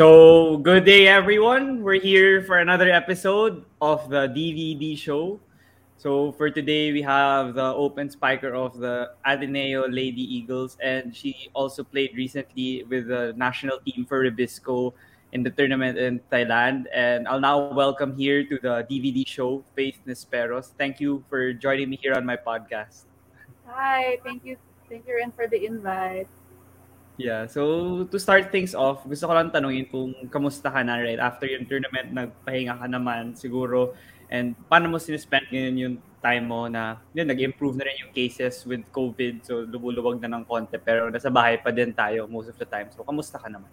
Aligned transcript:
So, 0.00 0.56
good 0.56 0.86
day 0.86 1.08
everyone. 1.08 1.84
We're 1.84 2.00
here 2.00 2.40
for 2.48 2.56
another 2.56 2.88
episode 2.88 3.68
of 3.84 4.08
the 4.08 4.32
DVD 4.32 4.96
show. 4.96 5.38
So, 5.98 6.32
for 6.40 6.48
today, 6.48 6.90
we 6.90 7.02
have 7.02 7.52
the 7.52 7.68
open 7.76 8.08
spiker 8.08 8.54
of 8.56 8.80
the 8.80 9.12
Ateneo 9.26 9.84
Lady 9.92 10.24
Eagles, 10.24 10.78
and 10.80 11.14
she 11.14 11.50
also 11.52 11.84
played 11.84 12.16
recently 12.16 12.82
with 12.88 13.08
the 13.08 13.34
national 13.36 13.76
team 13.84 14.06
for 14.08 14.24
Ribisco 14.24 14.94
in 15.36 15.42
the 15.42 15.50
tournament 15.50 15.98
in 15.98 16.24
Thailand. 16.32 16.88
And 16.94 17.28
I'll 17.28 17.44
now 17.44 17.68
welcome 17.68 18.16
here 18.16 18.40
to 18.48 18.56
the 18.56 18.88
DVD 18.88 19.28
show, 19.28 19.62
Faith 19.76 20.00
Nesperos. 20.08 20.72
Thank 20.78 21.04
you 21.04 21.22
for 21.28 21.52
joining 21.52 21.90
me 21.90 22.00
here 22.00 22.16
on 22.16 22.24
my 22.24 22.40
podcast. 22.40 23.04
Hi, 23.68 24.16
thank 24.24 24.46
you. 24.46 24.56
Thank 24.88 25.04
you 25.06 25.20
Ren 25.20 25.30
for 25.36 25.46
the 25.46 25.60
invite. 25.60 26.39
Yeah, 27.20 27.44
so 27.44 28.08
to 28.08 28.16
start 28.16 28.48
things 28.48 28.72
off, 28.72 29.04
gusto 29.04 29.28
ko 29.28 29.36
lang 29.36 29.52
tanungin 29.52 29.84
kung 29.92 30.16
kamusta 30.32 30.72
ka 30.72 30.80
na 30.80 30.96
right 30.96 31.20
after 31.20 31.44
yung 31.44 31.68
tournament, 31.68 32.08
nagpahinga 32.16 32.80
ka 32.80 32.88
naman 32.88 33.36
siguro 33.36 33.92
and 34.32 34.56
paano 34.72 34.88
mo 34.88 34.96
sinespend 34.96 35.44
ngayon 35.52 35.76
yung 35.76 35.96
time 36.24 36.48
mo 36.48 36.64
na 36.64 36.96
yun, 37.12 37.28
nag-improve 37.28 37.76
na 37.76 37.84
rin 37.84 38.08
yung 38.08 38.12
cases 38.16 38.64
with 38.64 38.88
COVID 38.88 39.44
so 39.44 39.68
lumuluwag 39.68 40.16
na 40.24 40.32
ng 40.32 40.48
konti 40.48 40.80
pero 40.80 41.12
nasa 41.12 41.28
bahay 41.28 41.60
pa 41.60 41.68
din 41.68 41.92
tayo 41.92 42.24
most 42.24 42.48
of 42.48 42.56
the 42.56 42.64
time. 42.64 42.88
So 42.88 43.04
kamusta 43.04 43.36
ka 43.36 43.52
naman? 43.52 43.68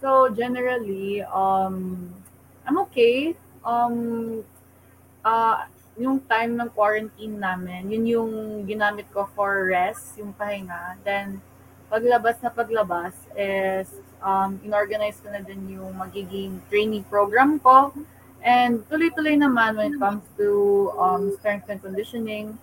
So 0.00 0.32
generally, 0.32 1.20
um, 1.28 2.08
I'm 2.64 2.80
okay. 2.88 3.36
Um, 3.68 4.40
uh, 5.20 5.68
yung 6.00 6.24
time 6.24 6.56
ng 6.56 6.72
quarantine 6.72 7.36
namin, 7.36 7.92
yun 7.92 8.04
yung 8.08 8.32
ginamit 8.64 9.12
ko 9.12 9.28
for 9.36 9.68
rest, 9.68 10.16
yung 10.16 10.32
pahinga. 10.32 10.96
Then, 11.04 11.44
paglabas 11.94 12.42
na 12.42 12.50
paglabas 12.50 13.14
is 13.38 13.86
um, 14.18 14.58
inorganize 14.66 15.22
ko 15.22 15.30
na 15.30 15.38
din 15.38 15.78
yung 15.78 15.94
magiging 15.94 16.58
training 16.66 17.06
program 17.06 17.62
ko. 17.62 17.94
And 18.42 18.82
tuloy-tuloy 18.90 19.38
naman 19.38 19.78
when 19.78 19.94
it 19.94 19.98
comes 20.02 20.26
to 20.36 20.90
um, 20.98 21.30
strength 21.38 21.70
and 21.70 21.78
conditioning. 21.78 22.58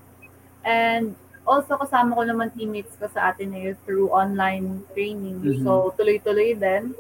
And 0.68 1.16
also 1.48 1.80
kasama 1.80 2.20
ko 2.20 2.28
naman 2.28 2.52
teammates 2.52 3.00
ko 3.00 3.08
sa 3.08 3.32
Ateneo 3.32 3.72
through 3.88 4.12
online 4.12 4.84
training. 4.92 5.40
Mhm. 5.40 5.64
So 5.64 5.96
tuloy-tuloy 5.96 6.60
din. 6.60 6.92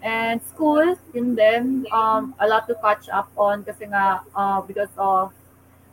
And 0.00 0.40
school, 0.48 0.96
yun 1.12 1.36
din. 1.36 1.84
Um, 1.92 2.32
a 2.40 2.48
lot 2.48 2.64
to 2.72 2.74
catch 2.80 3.12
up 3.12 3.28
on 3.36 3.68
kasi 3.68 3.84
nga 3.84 4.24
uh, 4.32 4.64
because 4.64 4.90
of 4.96 5.36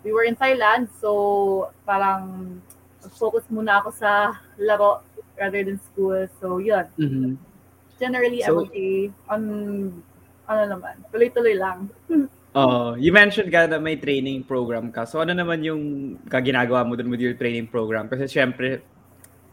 we 0.08 0.16
were 0.16 0.24
in 0.24 0.40
Thailand 0.40 0.88
so 1.04 1.68
parang 1.84 2.56
focus 3.20 3.44
muna 3.52 3.84
ako 3.84 3.92
sa 3.92 4.40
laro 4.56 5.04
rather 5.38 5.62
than 5.64 5.80
school. 5.80 6.28
So, 6.42 6.58
yun. 6.58 6.86
Generally, 7.98 8.46
I'm 8.46 8.50
So- 8.50 8.66
okay. 8.66 9.10
On, 9.30 9.42
ano 10.48 10.64
naman, 10.66 10.96
tuloy-tuloy 11.14 11.56
lang. 11.58 11.90
Oh, 12.58 12.98
you 12.98 13.14
mentioned 13.14 13.54
ka 13.54 13.70
na 13.70 13.78
may 13.78 14.02
training 14.02 14.42
program 14.42 14.90
ka. 14.90 15.06
So 15.06 15.22
ano 15.22 15.30
naman 15.30 15.62
yung 15.62 16.18
kaginagawa 16.26 16.82
mo 16.90 16.98
dun 16.98 17.06
with 17.14 17.22
your 17.22 17.38
training 17.38 17.70
program? 17.70 18.10
Kasi 18.10 18.26
syempre, 18.26 18.82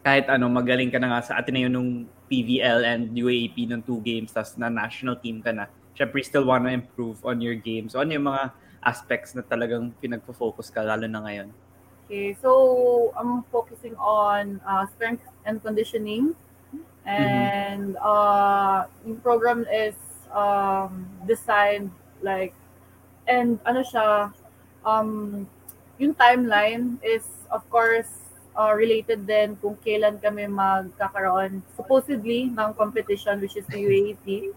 kahit 0.00 0.25
ano, 0.33 0.49
magaling 0.49 0.89
ka 0.89 0.97
na 0.97 1.12
nga 1.12 1.21
sa 1.21 1.37
Ateneo 1.37 1.69
nung 1.69 2.09
PVL 2.33 2.81
and 2.81 3.12
UAP 3.12 3.69
nung 3.69 3.84
two 3.84 4.00
games, 4.00 4.33
tas 4.33 4.56
na 4.56 4.73
national 4.73 5.21
team 5.21 5.44
ka 5.44 5.53
na. 5.53 5.69
Syempre, 5.93 6.25
you 6.25 6.25
still 6.25 6.49
wanna 6.49 6.73
improve 6.73 7.21
on 7.28 7.44
your 7.44 7.53
game. 7.61 7.93
So 7.93 8.00
ano 8.00 8.17
yung 8.17 8.25
mga 8.25 8.56
aspects 8.81 9.37
na 9.37 9.44
talagang 9.44 9.93
pinagpo-focus 10.00 10.73
ka, 10.73 10.81
lalo 10.81 11.05
na 11.05 11.21
ngayon? 11.28 11.53
Okay, 12.05 12.37
so 12.41 13.13
I'm 13.17 13.43
focusing 13.49 13.97
on 13.97 14.61
uh, 14.69 14.87
strength 14.93 15.25
and 15.47 15.63
conditioning. 15.63 16.37
And 17.05 17.97
uh, 17.97 18.85
yung 19.05 19.21
program 19.21 19.65
is 19.73 19.97
um, 20.33 21.09
designed 21.27 21.91
like, 22.21 22.53
and 23.29 23.59
ano 23.65 23.81
siya, 23.81 24.33
um, 24.85 25.49
yung 25.99 26.15
timeline 26.15 26.97
is 27.01 27.25
of 27.51 27.65
course 27.71 28.09
uh, 28.57 28.73
related 28.75 29.27
din 29.27 29.57
kung 29.61 29.77
kailan 29.85 30.21
kami 30.21 30.45
magkakaroon 30.49 31.63
supposedly 31.77 32.51
ng 32.53 32.71
competition 32.75 33.41
which 33.41 33.57
is 33.57 33.65
the 33.69 33.81
UAP. 33.81 34.53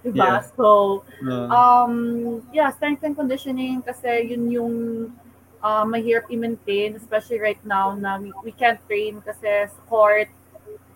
Diba? 0.00 0.16
Yeah. 0.16 0.40
So, 0.56 1.00
Uh, 1.20 1.48
Um, 1.52 1.94
yeah, 2.56 2.72
strength 2.72 3.04
and 3.04 3.12
conditioning 3.12 3.84
kasi 3.84 4.32
yun 4.32 4.48
yung 4.48 4.74
uh, 5.62 5.84
mahirap 5.84 6.28
i-maintain, 6.32 6.96
especially 6.96 7.40
right 7.40 7.60
now 7.64 7.94
na 7.94 8.18
we, 8.18 8.32
we 8.44 8.52
can't 8.52 8.80
train 8.88 9.20
kasi 9.20 9.68
sa 9.68 9.80
court. 9.88 10.28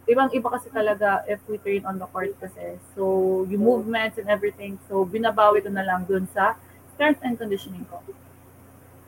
Ibang-iba 0.05 0.49
kasi 0.53 0.69
talaga 0.69 1.25
if 1.25 1.41
we 1.49 1.57
train 1.57 1.85
on 1.89 1.97
the 1.97 2.09
court 2.13 2.37
kasi. 2.37 2.77
So, 2.93 3.45
yung 3.49 3.65
movements 3.65 4.21
and 4.21 4.29
everything. 4.29 4.77
So, 4.89 5.05
binabawi 5.09 5.65
ko 5.65 5.73
na 5.73 5.85
lang 5.85 6.05
dun 6.05 6.29
sa 6.29 6.61
strength 6.93 7.25
and 7.25 7.41
conditioning 7.41 7.89
ko. 7.89 8.05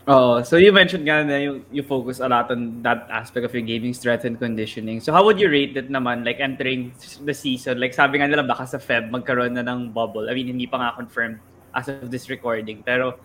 Oh, 0.07 0.39
so 0.47 0.55
you 0.55 0.71
mentioned 0.71 1.03
nga 1.03 1.27
na 1.27 1.43
you, 1.43 1.67
you 1.75 1.83
focus 1.83 2.23
a 2.23 2.31
lot 2.31 2.47
on 2.55 2.79
that 2.87 3.11
aspect 3.11 3.43
of 3.43 3.51
your 3.51 3.67
gaming 3.67 3.91
strength 3.91 4.23
and 4.23 4.39
conditioning. 4.39 5.03
So 5.03 5.11
how 5.11 5.27
would 5.27 5.35
you 5.35 5.51
rate 5.51 5.75
it 5.75 5.91
naman 5.91 6.23
like 6.23 6.39
entering 6.39 6.95
the 7.27 7.35
season? 7.35 7.83
Like 7.83 7.91
sabi 7.91 8.23
nga 8.23 8.31
nila 8.31 8.47
baka 8.47 8.71
sa 8.71 8.79
Feb 8.79 9.11
magkaroon 9.11 9.59
na 9.59 9.67
ng 9.67 9.91
bubble. 9.91 10.31
I 10.31 10.39
mean, 10.39 10.47
hindi 10.47 10.71
pa 10.71 10.79
nga 10.79 10.95
confirmed 10.95 11.43
as 11.75 11.91
of 11.91 12.07
this 12.07 12.31
recording. 12.31 12.87
Pero 12.87 13.19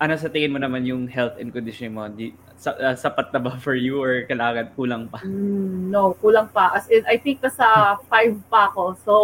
ano 0.00 0.16
sa 0.16 0.32
tingin 0.32 0.56
mo 0.56 0.58
naman 0.58 0.88
yung 0.88 1.04
health 1.04 1.36
and 1.36 1.52
conditioning 1.52 1.92
mo? 1.92 2.08
Di, 2.08 2.32
sa, 2.56 2.72
uh, 2.72 2.96
sapat 2.96 3.28
na 3.36 3.40
ba 3.40 3.52
for 3.60 3.76
you 3.76 4.00
or 4.00 4.24
kailangan 4.24 4.72
kulang 4.72 5.04
pa? 5.12 5.20
Mm, 5.20 5.92
no, 5.92 6.16
kulang 6.24 6.48
pa. 6.48 6.72
As 6.72 6.88
in, 6.88 7.04
I 7.04 7.20
think 7.20 7.44
nasa 7.44 8.00
five 8.08 8.32
pa 8.48 8.72
ako. 8.72 8.96
So, 9.04 9.14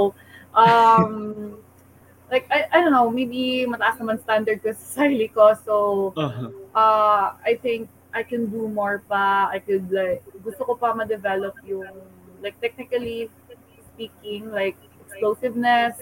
um, 0.52 1.56
like, 2.32 2.44
I, 2.52 2.68
I 2.68 2.84
don't 2.84 2.92
know, 2.92 3.08
maybe 3.08 3.64
mataas 3.64 3.96
naman 3.96 4.20
standard 4.20 4.60
ko 4.60 4.70
sa 4.76 5.02
sarili 5.02 5.32
ko. 5.32 5.56
So, 5.64 5.74
Uh-huh. 6.12 6.52
uh, 6.76 7.32
I 7.40 7.56
think 7.56 7.88
I 8.12 8.22
can 8.22 8.52
do 8.52 8.68
more 8.68 9.00
pa. 9.08 9.48
I 9.48 9.60
could 9.60 9.88
like 9.92 10.24
gusto 10.44 10.64
ko 10.64 10.72
pa 10.76 10.92
ma-develop 10.92 11.56
yung 11.64 11.88
like 12.44 12.56
technically 12.60 13.28
speaking 13.92 14.52
like 14.52 14.76
explosiveness, 15.04 16.00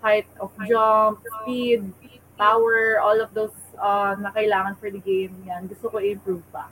height 0.00 0.28
of 0.40 0.52
jump, 0.68 1.20
speed, 1.44 1.84
power, 2.36 3.00
all 3.00 3.20
of 3.20 3.32
those 3.36 3.52
uh, 3.78 4.16
na 4.18 4.30
kailangan 4.32 4.74
for 4.76 4.90
the 4.90 5.00
game. 5.00 5.32
Yan, 5.46 5.68
gusto 5.68 5.88
ko 5.88 5.96
i-improve 6.00 6.44
pa. 6.52 6.68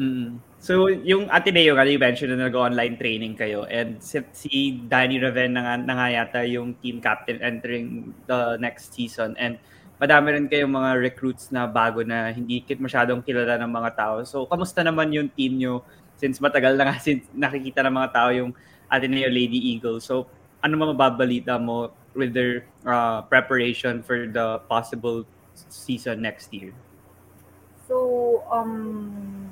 Mm. 0.00 0.40
So, 0.60 0.88
yung 0.88 1.28
Ateneo 1.28 1.76
nga, 1.76 1.84
you 1.84 2.00
mentioned 2.00 2.32
na 2.32 2.48
nag-online 2.48 2.96
training 2.96 3.36
kayo 3.36 3.68
and 3.68 4.00
si, 4.00 4.20
si 4.32 4.80
Danny 4.88 5.20
Raven 5.20 5.56
na 5.56 5.60
nga, 5.60 5.74
na 5.76 5.94
nga 5.96 6.08
yata 6.08 6.40
yung 6.44 6.76
team 6.80 7.04
captain 7.04 7.36
entering 7.44 8.16
the 8.24 8.56
next 8.56 8.96
season 8.96 9.36
and 9.36 9.60
madami 10.00 10.32
rin 10.32 10.48
kayong 10.48 10.72
mga 10.72 10.90
recruits 10.96 11.52
na 11.52 11.68
bago 11.68 12.00
na 12.00 12.32
hindi 12.32 12.64
kit 12.64 12.80
masyadong 12.80 13.20
kilala 13.20 13.60
ng 13.60 13.68
mga 13.68 13.90
tao. 13.92 14.16
So, 14.24 14.48
kamusta 14.48 14.80
naman 14.80 15.12
yung 15.12 15.28
team 15.36 15.60
nyo 15.60 15.84
since 16.16 16.40
matagal 16.40 16.80
na 16.80 16.88
nga 16.88 16.96
since 17.06 17.28
nakikita 17.36 17.84
ng 17.84 17.92
mga 17.92 18.10
tao 18.12 18.28
yung 18.32 18.56
Ateneo 18.88 19.28
Lady 19.28 19.76
Eagles. 19.76 20.08
So, 20.08 20.24
ano 20.64 20.76
mga 20.76 20.96
mababalita 20.96 21.54
mo 21.60 21.92
with 22.16 22.32
their 22.32 22.64
uh, 22.88 23.24
preparation 23.28 24.00
for 24.00 24.28
the 24.28 24.60
possible 24.68 25.28
season 25.68 26.22
next 26.22 26.52
year? 26.54 26.72
So, 27.88 28.42
um, 28.50 29.50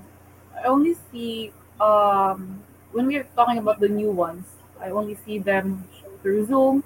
I 0.57 0.67
only 0.69 0.95
see, 1.11 1.53
um, 1.81 2.63
when 2.93 3.07
we're 3.07 3.27
talking 3.35 3.59
about 3.59 3.81
the 3.81 3.89
new 3.89 4.11
ones, 4.11 4.47
I 4.81 4.91
only 4.91 5.19
see 5.27 5.39
them 5.39 5.85
through 6.23 6.47
Zoom. 6.47 6.85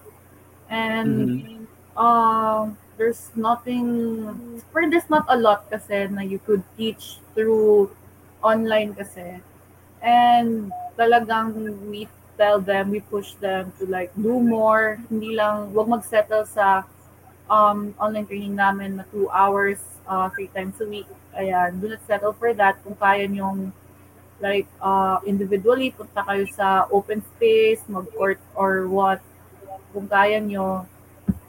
And 0.70 1.68
um, 1.96 2.78
there's 2.96 3.30
nothing, 3.36 4.62
or 4.74 4.90
there's 4.90 5.10
not 5.10 5.26
a 5.28 5.36
lot 5.36 5.68
kasi 5.70 6.08
na 6.08 6.22
you 6.22 6.38
could 6.38 6.62
teach 6.76 7.20
through 7.34 7.92
online 8.42 8.94
kasi. 8.94 9.40
And 10.00 10.72
talagang 10.96 11.86
we 11.88 12.08
tell 12.36 12.60
them, 12.60 12.90
we 12.90 13.00
push 13.00 13.34
them 13.38 13.72
to 13.78 13.86
like 13.86 14.10
do 14.16 14.40
more. 14.40 14.98
Hindi 15.10 15.36
lang, 15.36 15.72
wag 15.76 15.88
mag-settle 15.88 16.48
sa 16.48 16.84
um, 17.50 17.94
online 17.98 18.26
training 18.26 18.54
namin 18.54 18.96
na 19.00 19.04
two 19.10 19.30
hours, 19.30 19.78
uh, 20.06 20.28
three 20.30 20.48
times 20.52 20.78
a 20.80 20.86
week. 20.86 21.08
Ayan, 21.32 21.80
do 21.80 21.88
not 21.88 22.02
settle 22.06 22.32
for 22.36 22.52
that. 22.54 22.82
Kung 22.84 22.94
kaya 22.94 23.26
nyong 23.26 23.72
like 24.42 24.66
uh, 24.82 25.22
individually, 25.24 25.94
punta 25.94 26.26
kayo 26.26 26.44
sa 26.50 26.90
open 26.90 27.22
space, 27.36 27.80
mag-court 27.86 28.42
or 28.58 28.90
what. 28.90 29.22
Kung 29.94 30.10
kaya 30.10 30.42
nyo, 30.42 30.84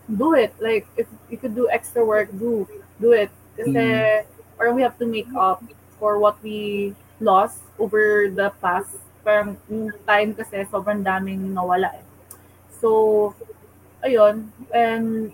do 0.05 0.37
it. 0.37 0.53
Like, 0.61 0.85
if 0.95 1.09
you 1.29 1.37
could 1.41 1.55
do 1.55 1.67
extra 1.73 2.05
work, 2.05 2.29
do. 2.37 2.69
Do 3.01 3.17
it. 3.17 3.33
Kasi, 3.57 4.23
or 4.59 4.73
we 4.73 4.85
have 4.85 4.97
to 4.99 5.09
make 5.09 5.29
up 5.33 5.63
for 5.97 6.19
what 6.19 6.37
we 6.43 6.93
lost 7.19 7.65
over 7.79 8.29
the 8.29 8.53
past. 8.61 8.93
Parang 9.25 9.57
yung 9.71 9.89
time 10.05 10.35
kasi 10.37 10.67
sobrang 10.69 11.01
daming 11.01 11.55
nawala 11.55 11.97
eh. 11.97 12.05
So, 12.77 13.33
ayun. 14.03 14.51
And 14.69 15.31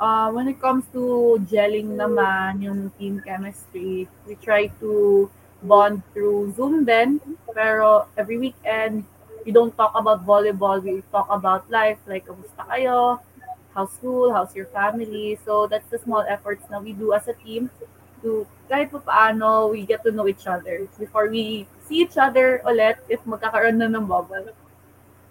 uh, 0.00 0.30
when 0.30 0.48
it 0.48 0.60
comes 0.60 0.84
to 0.92 1.36
gelling 1.50 1.96
naman, 1.96 2.62
yung 2.62 2.90
team 2.98 3.20
chemistry, 3.24 4.08
we 4.26 4.34
try 4.36 4.66
to 4.80 5.30
bond 5.62 6.02
through 6.12 6.52
Zoom 6.56 6.84
then. 6.84 7.20
Pero 7.54 8.06
every 8.16 8.38
weekend, 8.38 9.04
we 9.44 9.52
don't 9.52 9.76
talk 9.76 9.92
about 9.94 10.26
volleyball. 10.26 10.82
We 10.82 11.02
talk 11.12 11.28
about 11.30 11.70
life, 11.70 11.98
like, 12.06 12.26
kamusta 12.26 12.64
kayo? 12.68 13.20
How's 13.74 13.92
school? 13.92 14.32
How's 14.32 14.54
your 14.54 14.68
family? 14.68 15.38
So, 15.44 15.66
that's 15.66 15.88
the 15.88 15.98
small 15.98 16.24
efforts 16.28 16.64
na 16.70 16.80
we 16.80 16.92
do 16.92 17.12
as 17.12 17.28
a 17.28 17.34
team 17.34 17.70
to 18.22 18.46
kahit 18.70 18.88
pa 18.94 19.02
paano 19.02 19.68
we 19.68 19.82
get 19.84 20.00
to 20.06 20.14
know 20.14 20.30
each 20.30 20.46
other 20.46 20.86
before 20.96 21.28
we 21.28 21.66
see 21.84 22.06
each 22.06 22.16
other 22.16 22.62
ulit 22.64 22.96
if 23.10 23.18
magkakaroon 23.26 23.82
na 23.82 23.90
ng 23.90 24.06
bubble. 24.06 24.54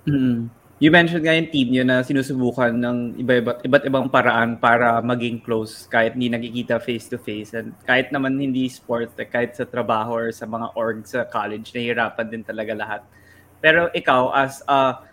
Mm. 0.05 0.51
You 0.81 0.89
mentioned 0.89 1.29
nga 1.29 1.37
yung 1.37 1.53
team 1.53 1.69
nyo 1.69 1.85
na 1.85 2.01
sinusubukan 2.01 2.73
ng 2.73 3.21
iba-iba, 3.21 3.53
iba't 3.61 3.85
ibang 3.85 4.09
paraan 4.09 4.57
para 4.57 4.97
maging 4.97 5.37
close 5.45 5.85
kahit 5.85 6.17
hindi 6.17 6.33
nakikita 6.33 6.81
face-to-face. 6.81 7.53
And 7.53 7.77
kahit 7.85 8.09
naman 8.09 8.41
hindi 8.41 8.65
sport, 8.65 9.13
kahit 9.13 9.53
sa 9.53 9.69
trabaho 9.69 10.17
or 10.17 10.27
sa 10.33 10.49
mga 10.49 10.73
org 10.73 11.05
sa 11.05 11.21
college, 11.29 11.69
nahihirapan 11.69 12.33
din 12.33 12.41
talaga 12.41 12.73
lahat. 12.73 13.01
Pero 13.61 13.93
ikaw, 13.93 14.33
as 14.33 14.65
uh, 14.65 15.05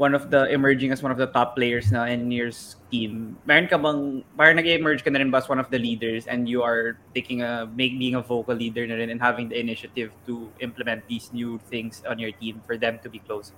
one 0.00 0.16
of 0.16 0.32
the 0.32 0.48
emerging 0.48 0.88
as 0.88 1.04
one 1.04 1.12
of 1.12 1.20
the 1.20 1.28
top 1.28 1.52
players 1.52 1.92
na 1.92 2.08
in 2.08 2.32
your 2.32 2.48
team, 2.88 3.36
meron 3.44 3.68
ka 3.68 3.76
bang, 3.76 4.24
parang 4.40 4.56
nag-emerge 4.56 5.04
ka 5.04 5.12
na 5.12 5.20
rin 5.20 5.28
ba 5.28 5.44
as 5.44 5.52
one 5.52 5.60
of 5.60 5.68
the 5.68 5.76
leaders 5.76 6.24
and 6.32 6.48
you 6.48 6.64
are 6.64 6.96
taking 7.12 7.44
a, 7.44 7.68
make, 7.76 7.92
being 8.00 8.16
a 8.16 8.24
vocal 8.24 8.56
leader 8.56 8.88
na 8.88 8.96
rin 8.96 9.12
and 9.12 9.20
having 9.20 9.52
the 9.52 9.58
initiative 9.60 10.16
to 10.24 10.48
implement 10.64 11.04
these 11.12 11.28
new 11.36 11.60
things 11.68 12.00
on 12.08 12.16
your 12.16 12.32
team 12.40 12.64
for 12.64 12.80
them 12.80 12.96
to 13.04 13.12
be 13.12 13.20
close? 13.20 13.52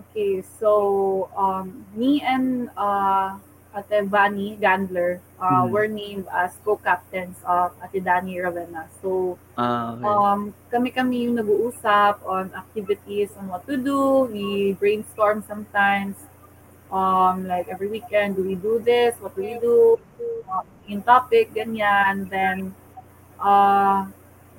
Okay, 0.00 0.42
so 0.60 1.28
um, 1.36 1.84
me 1.94 2.20
and 2.22 2.70
uh, 2.76 3.38
Ate 3.74 4.06
Vani 4.10 4.58
Gandler 4.58 5.20
uh, 5.38 5.66
Mhm. 5.66 5.70
were 5.70 5.88
named 5.88 6.26
as 6.32 6.54
co-captains 6.64 7.36
of 7.46 7.72
Ate 7.82 8.02
Dani 8.02 8.42
Ravenna. 8.42 8.88
So 9.02 9.38
Ah, 9.56 9.94
okay. 9.94 10.02
um, 10.06 10.54
kami-kami 10.70 11.26
yung 11.30 11.36
nag-uusap 11.38 12.22
on 12.26 12.50
activities 12.54 13.30
on 13.38 13.48
what 13.48 13.62
to 13.66 13.76
do. 13.78 14.26
We 14.30 14.74
brainstorm 14.78 15.42
sometimes. 15.46 16.16
Um, 16.90 17.46
like 17.48 17.66
every 17.68 17.88
weekend, 17.88 18.36
do 18.36 18.42
we 18.44 18.54
do 18.54 18.78
this? 18.78 19.14
What 19.18 19.34
do 19.34 19.42
we 19.42 19.58
do? 19.58 19.98
Uh, 20.46 20.62
in 20.86 21.02
topic, 21.02 21.50
ganyan. 21.54 22.30
Then 22.30 22.74
uh, 23.40 24.06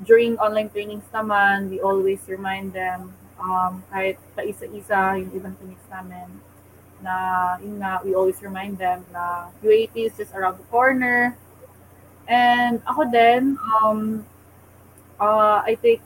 during 0.04 0.36
online 0.40 0.70
trainings 0.70 1.08
naman, 1.14 1.70
we 1.72 1.80
always 1.80 2.20
remind 2.28 2.74
them 2.74 3.14
um, 3.40 3.84
kahit 3.92 4.18
pa 4.36 4.42
isa-isa 4.44 5.20
yung 5.20 5.32
ibang 5.36 5.56
teammates 5.60 5.88
namin 5.92 6.30
na 7.04 7.14
yun 7.60 7.78
nga, 7.80 8.00
we 8.04 8.16
always 8.16 8.40
remind 8.42 8.78
them 8.78 9.04
na 9.12 9.52
UAT 9.62 9.94
is 9.96 10.16
just 10.18 10.34
around 10.34 10.58
the 10.58 10.68
corner. 10.72 11.36
And 12.26 12.82
ako 12.88 13.12
din, 13.12 13.60
um, 13.60 14.26
uh, 15.20 15.62
I 15.62 15.78
take 15.78 16.02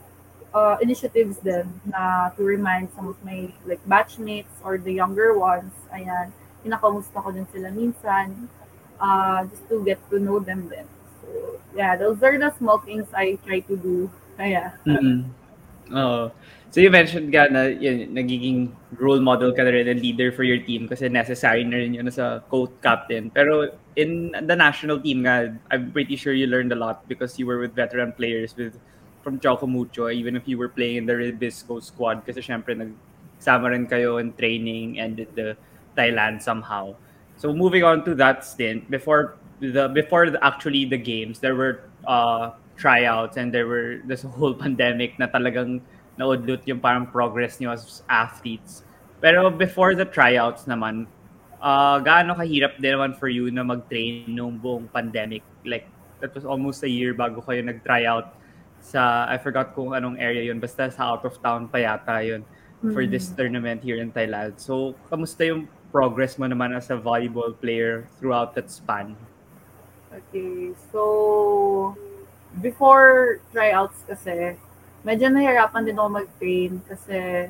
uh, 0.52 0.76
initiatives 0.82 1.38
din 1.40 1.70
na 1.86 2.30
to 2.36 2.42
remind 2.42 2.90
some 2.92 3.08
of 3.08 3.16
my 3.24 3.48
like 3.64 3.80
batchmates 3.86 4.52
or 4.66 4.76
the 4.76 4.92
younger 4.92 5.38
ones. 5.38 5.72
Ayan, 5.94 6.34
kinakamusta 6.60 7.22
ko 7.22 7.32
din 7.32 7.46
sila 7.54 7.72
minsan 7.72 8.50
uh, 9.00 9.46
just 9.48 9.64
to 9.70 9.80
get 9.86 9.98
to 10.10 10.18
know 10.18 10.38
them 10.38 10.68
din. 10.68 10.84
So, 11.22 11.28
yeah, 11.72 11.96
those 11.96 12.20
are 12.22 12.36
the 12.36 12.52
small 12.58 12.82
things 12.82 13.08
I 13.14 13.38
try 13.46 13.64
to 13.64 13.76
do. 13.78 14.10
Kaya, 14.36 14.74
mm 14.84 15.40
Oo. 15.90 16.30
So 16.70 16.78
you 16.78 16.90
mentioned 16.90 17.34
ka 17.34 17.50
na 17.50 17.66
yun, 17.66 18.14
nagiging 18.14 18.70
role 18.94 19.18
model 19.18 19.50
ka 19.50 19.66
na 19.66 19.74
rin 19.74 19.90
and 19.90 19.98
leader 19.98 20.30
for 20.30 20.46
your 20.46 20.62
team 20.62 20.86
kasi 20.86 21.10
necessary 21.10 21.66
na 21.66 21.82
rin 21.82 21.98
yun 21.98 22.06
sa 22.14 22.38
co-captain. 22.46 23.26
Pero 23.34 23.74
in 23.98 24.30
the 24.46 24.54
national 24.54 25.02
team 25.02 25.26
nga, 25.26 25.50
I'm 25.74 25.90
pretty 25.90 26.14
sure 26.14 26.30
you 26.30 26.46
learned 26.46 26.70
a 26.70 26.78
lot 26.78 27.02
because 27.10 27.42
you 27.42 27.46
were 27.50 27.58
with 27.58 27.74
veteran 27.74 28.14
players 28.14 28.54
with 28.54 28.78
from 29.26 29.42
Choco 29.42 29.66
Mucho, 29.66 30.08
even 30.08 30.38
if 30.38 30.46
you 30.46 30.56
were 30.58 30.70
playing 30.70 31.02
in 31.02 31.06
the 31.10 31.18
Ribisco 31.18 31.82
squad 31.82 32.22
kasi 32.22 32.38
syempre 32.38 32.78
nagsama 32.78 33.74
rin 33.74 33.90
kayo 33.90 34.22
in 34.22 34.30
training 34.38 35.02
and 35.02 35.18
in 35.18 35.28
the 35.34 35.58
Thailand 35.98 36.38
somehow. 36.38 36.94
So 37.34 37.50
moving 37.52 37.82
on 37.82 38.06
to 38.06 38.14
that 38.22 38.46
stint, 38.46 38.86
before 38.86 39.34
the 39.58 39.90
before 39.90 40.30
the, 40.30 40.38
actually 40.38 40.86
the 40.86 41.02
games, 41.02 41.42
there 41.42 41.58
were 41.58 41.82
uh, 42.06 42.54
tryouts 42.78 43.36
and 43.36 43.50
there 43.50 43.66
were 43.66 44.00
this 44.06 44.22
whole 44.22 44.54
pandemic 44.64 45.18
na 45.18 45.26
talagang 45.26 45.82
naudlot 46.20 46.60
yung 46.68 46.78
parang 46.78 47.08
progress 47.08 47.56
niyo 47.56 47.72
as 47.72 48.04
athletes. 48.04 48.84
Pero 49.24 49.48
before 49.48 49.96
the 49.96 50.04
tryouts 50.04 50.68
naman, 50.68 51.08
uh, 51.60 51.96
gaano 52.04 52.36
kahirap 52.36 52.76
din 52.76 52.92
naman 52.96 53.16
for 53.16 53.32
you 53.32 53.48
na 53.48 53.64
mag-train 53.64 54.28
nung 54.28 54.60
buong 54.60 54.84
pandemic? 54.92 55.40
Like, 55.64 55.88
that 56.20 56.36
was 56.36 56.44
almost 56.44 56.84
a 56.84 56.90
year 56.90 57.16
bago 57.16 57.40
kayo 57.40 57.64
nag-tryout 57.64 58.36
sa, 58.80 59.28
I 59.28 59.36
forgot 59.36 59.76
kung 59.76 59.92
anong 59.92 60.16
area 60.20 60.48
yun, 60.48 60.60
basta 60.60 60.88
sa 60.88 61.16
out 61.16 61.24
of 61.24 61.36
town 61.40 61.68
pa 61.68 61.80
yata 61.80 62.24
yun 62.24 62.44
for 62.80 63.04
this 63.04 63.28
tournament 63.36 63.84
here 63.84 64.00
in 64.00 64.08
Thailand. 64.08 64.56
So, 64.56 64.96
kamusta 65.12 65.44
yung 65.44 65.68
progress 65.92 66.40
mo 66.40 66.48
naman 66.48 66.72
as 66.72 66.88
a 66.88 66.96
volleyball 66.96 67.52
player 67.52 68.08
throughout 68.16 68.56
that 68.56 68.72
span? 68.72 69.12
Okay, 70.08 70.72
so 70.88 71.92
before 72.64 73.44
tryouts 73.52 74.00
kasi, 74.08 74.56
medyo 75.02 75.28
nahirapan 75.28 75.84
din 75.86 75.96
ako 75.96 76.08
mag-train 76.20 76.72
kasi 76.84 77.48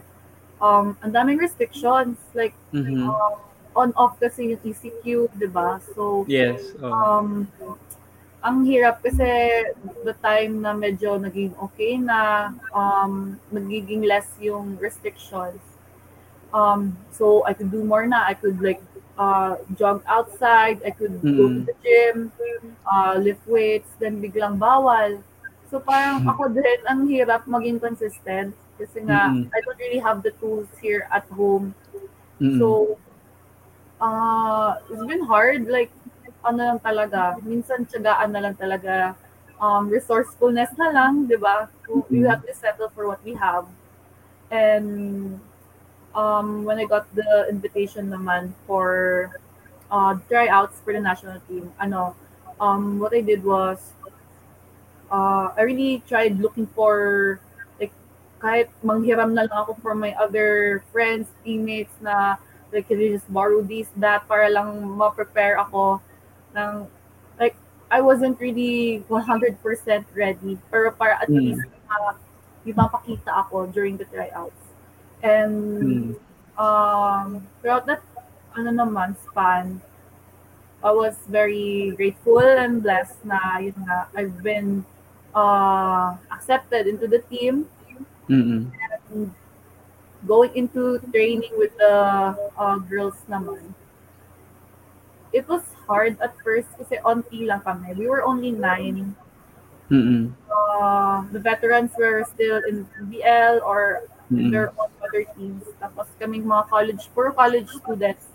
um, 0.60 0.94
ang 1.00 1.12
daming 1.12 1.40
restrictions. 1.40 2.16
Like, 2.34 2.54
Mhm. 2.72 3.08
um, 3.08 3.34
on-off 3.72 4.18
kasi 4.18 4.52
yung 4.54 4.62
ECQ, 4.62 5.30
di 5.34 5.48
ba? 5.48 5.78
So, 5.94 6.26
Yes. 6.28 6.74
oh. 6.82 6.90
um, 6.90 7.46
ang 8.40 8.64
hirap 8.64 9.00
kasi 9.04 9.24
the 10.04 10.14
time 10.20 10.60
na 10.60 10.72
medyo 10.72 11.16
naging 11.16 11.52
okay 11.60 11.96
na, 12.00 12.50
um, 12.72 13.38
nagiging 13.52 14.04
less 14.04 14.26
yung 14.40 14.76
restrictions. 14.80 15.60
Um, 16.50 16.98
so, 17.14 17.46
I 17.46 17.54
could 17.54 17.70
do 17.70 17.84
more 17.84 18.06
na. 18.10 18.26
I 18.26 18.34
could 18.34 18.58
like 18.58 18.82
uh, 19.20 19.60
jog 19.76 20.02
outside. 20.08 20.80
I 20.82 20.90
could 20.90 21.14
go 21.22 21.46
to 21.46 21.60
Mm. 21.62 21.66
the 21.68 21.76
gym, 21.84 22.16
uh, 22.88 23.14
lift 23.20 23.44
weights, 23.46 23.92
then 24.00 24.18
biglang 24.18 24.56
bawal. 24.58 25.20
So 25.70 25.78
parang 25.78 26.26
Mm. 26.26 26.30
ako 26.34 26.42
din, 26.50 26.80
ang 26.90 27.06
hirap 27.06 27.46
maging 27.46 27.78
consistent 27.78 28.52
kasi 28.74 28.98
nga, 29.06 29.30
Mm-mm. 29.30 29.46
I 29.54 29.58
don't 29.62 29.78
really 29.78 30.02
have 30.02 30.20
the 30.26 30.34
tools 30.42 30.66
here 30.82 31.06
at 31.14 31.22
home. 31.30 31.72
Mm-mm. 32.42 32.58
So, 32.58 32.98
uh, 34.02 34.80
it's 34.90 35.04
been 35.06 35.22
hard. 35.22 35.68
Like, 35.68 35.92
ano 36.42 36.74
lang 36.74 36.80
talaga, 36.80 37.36
minsan 37.44 37.84
tiyagaan 37.86 38.32
na 38.32 38.40
lang 38.40 38.56
talaga. 38.56 39.14
Um, 39.60 39.92
resourcefulness 39.92 40.72
na 40.80 40.88
lang, 40.90 41.28
di 41.28 41.36
ba? 41.36 41.68
We 42.08 42.24
Mhm. 42.24 42.32
have 42.32 42.42
to 42.48 42.54
settle 42.56 42.88
for 42.90 43.04
what 43.04 43.20
we 43.20 43.36
have. 43.36 43.68
And 44.48 45.36
um, 46.16 46.64
when 46.64 46.80
I 46.80 46.88
got 46.88 47.06
the 47.14 47.46
invitation 47.52 48.08
naman 48.08 48.56
for 48.66 49.30
uh, 49.92 50.16
tryouts 50.32 50.80
for 50.80 50.96
the 50.96 51.02
national 51.04 51.38
team, 51.44 51.68
ano, 51.76 52.16
um, 52.56 52.98
what 52.98 53.12
I 53.12 53.20
did 53.20 53.44
was, 53.44 53.92
uh, 55.10 55.52
I 55.56 55.62
really 55.62 56.02
tried 56.08 56.38
looking 56.38 56.66
for, 56.74 57.40
like, 57.78 57.92
kahit 58.40 58.70
manghiram 58.84 59.34
na 59.34 59.42
lang 59.50 59.58
ako 59.66 59.76
for 59.82 59.94
my 59.94 60.14
other 60.14 60.82
friends, 60.92 61.28
teammates 61.44 61.92
na, 62.00 62.36
like, 62.72 62.88
can 62.88 63.00
you 63.00 63.10
just 63.12 63.28
borrow 63.32 63.60
this, 63.62 63.88
that, 63.98 64.26
para 64.28 64.48
lang 64.48 64.82
ma-prepare 64.86 65.58
ako 65.58 66.00
ng, 66.54 66.86
like, 67.38 67.54
I 67.90 68.00
wasn't 68.00 68.38
really 68.38 69.02
100% 69.10 69.58
ready, 70.14 70.54
pero 70.70 70.94
para 70.94 71.18
at 71.18 71.26
Mm. 71.26 71.58
least 71.58 71.66
uh, 71.90 72.14
may 72.62 72.70
mapakita 72.70 73.34
ako 73.34 73.66
during 73.66 73.98
the 73.98 74.06
tryouts. 74.06 74.62
And 75.26 75.82
Mm. 75.82 76.14
um, 76.54 77.42
throughout 77.60 77.90
that 77.90 77.98
ano 78.54 78.70
naman, 78.70 79.18
span, 79.26 79.82
I 80.82 80.90
was 80.94 81.18
very 81.26 81.92
grateful 81.98 82.38
and 82.40 82.78
blessed 82.82 83.18
na 83.26 83.58
yun 83.58 83.74
nga, 83.84 84.06
I've 84.14 84.38
been 84.42 84.86
uh, 85.34 86.16
accepted 86.32 86.86
into 86.86 87.06
the 87.06 87.20
team 87.30 87.66
Mm-mm. 88.28 88.70
and 88.70 89.34
going 90.26 90.54
into 90.54 90.98
training 91.12 91.52
with 91.56 91.76
the 91.78 92.34
uh, 92.58 92.78
girls 92.78 93.16
naman. 93.28 93.72
It 95.32 95.46
was 95.48 95.62
hard 95.86 96.18
at 96.20 96.34
first 96.42 96.68
kasi 96.76 96.98
onti 97.06 97.46
lang 97.46 97.62
kami. 97.62 97.94
We 97.94 98.10
were 98.10 98.26
only 98.26 98.50
nine. 98.50 99.14
Mm-mm. 99.90 100.34
Uh, 100.50 101.26
the 101.34 101.38
veterans 101.38 101.90
were 101.98 102.22
still 102.26 102.62
in 102.66 102.86
BL 103.10 103.62
or 103.62 104.06
Mm-mm. 104.30 104.50
their 104.50 104.70
own 104.78 104.90
other 105.02 105.26
teams. 105.34 105.66
Tapos 105.82 106.06
kaming 106.18 106.46
mga 106.46 106.66
college, 106.70 107.02
puro 107.14 107.34
college 107.34 107.70
students. 107.70 108.26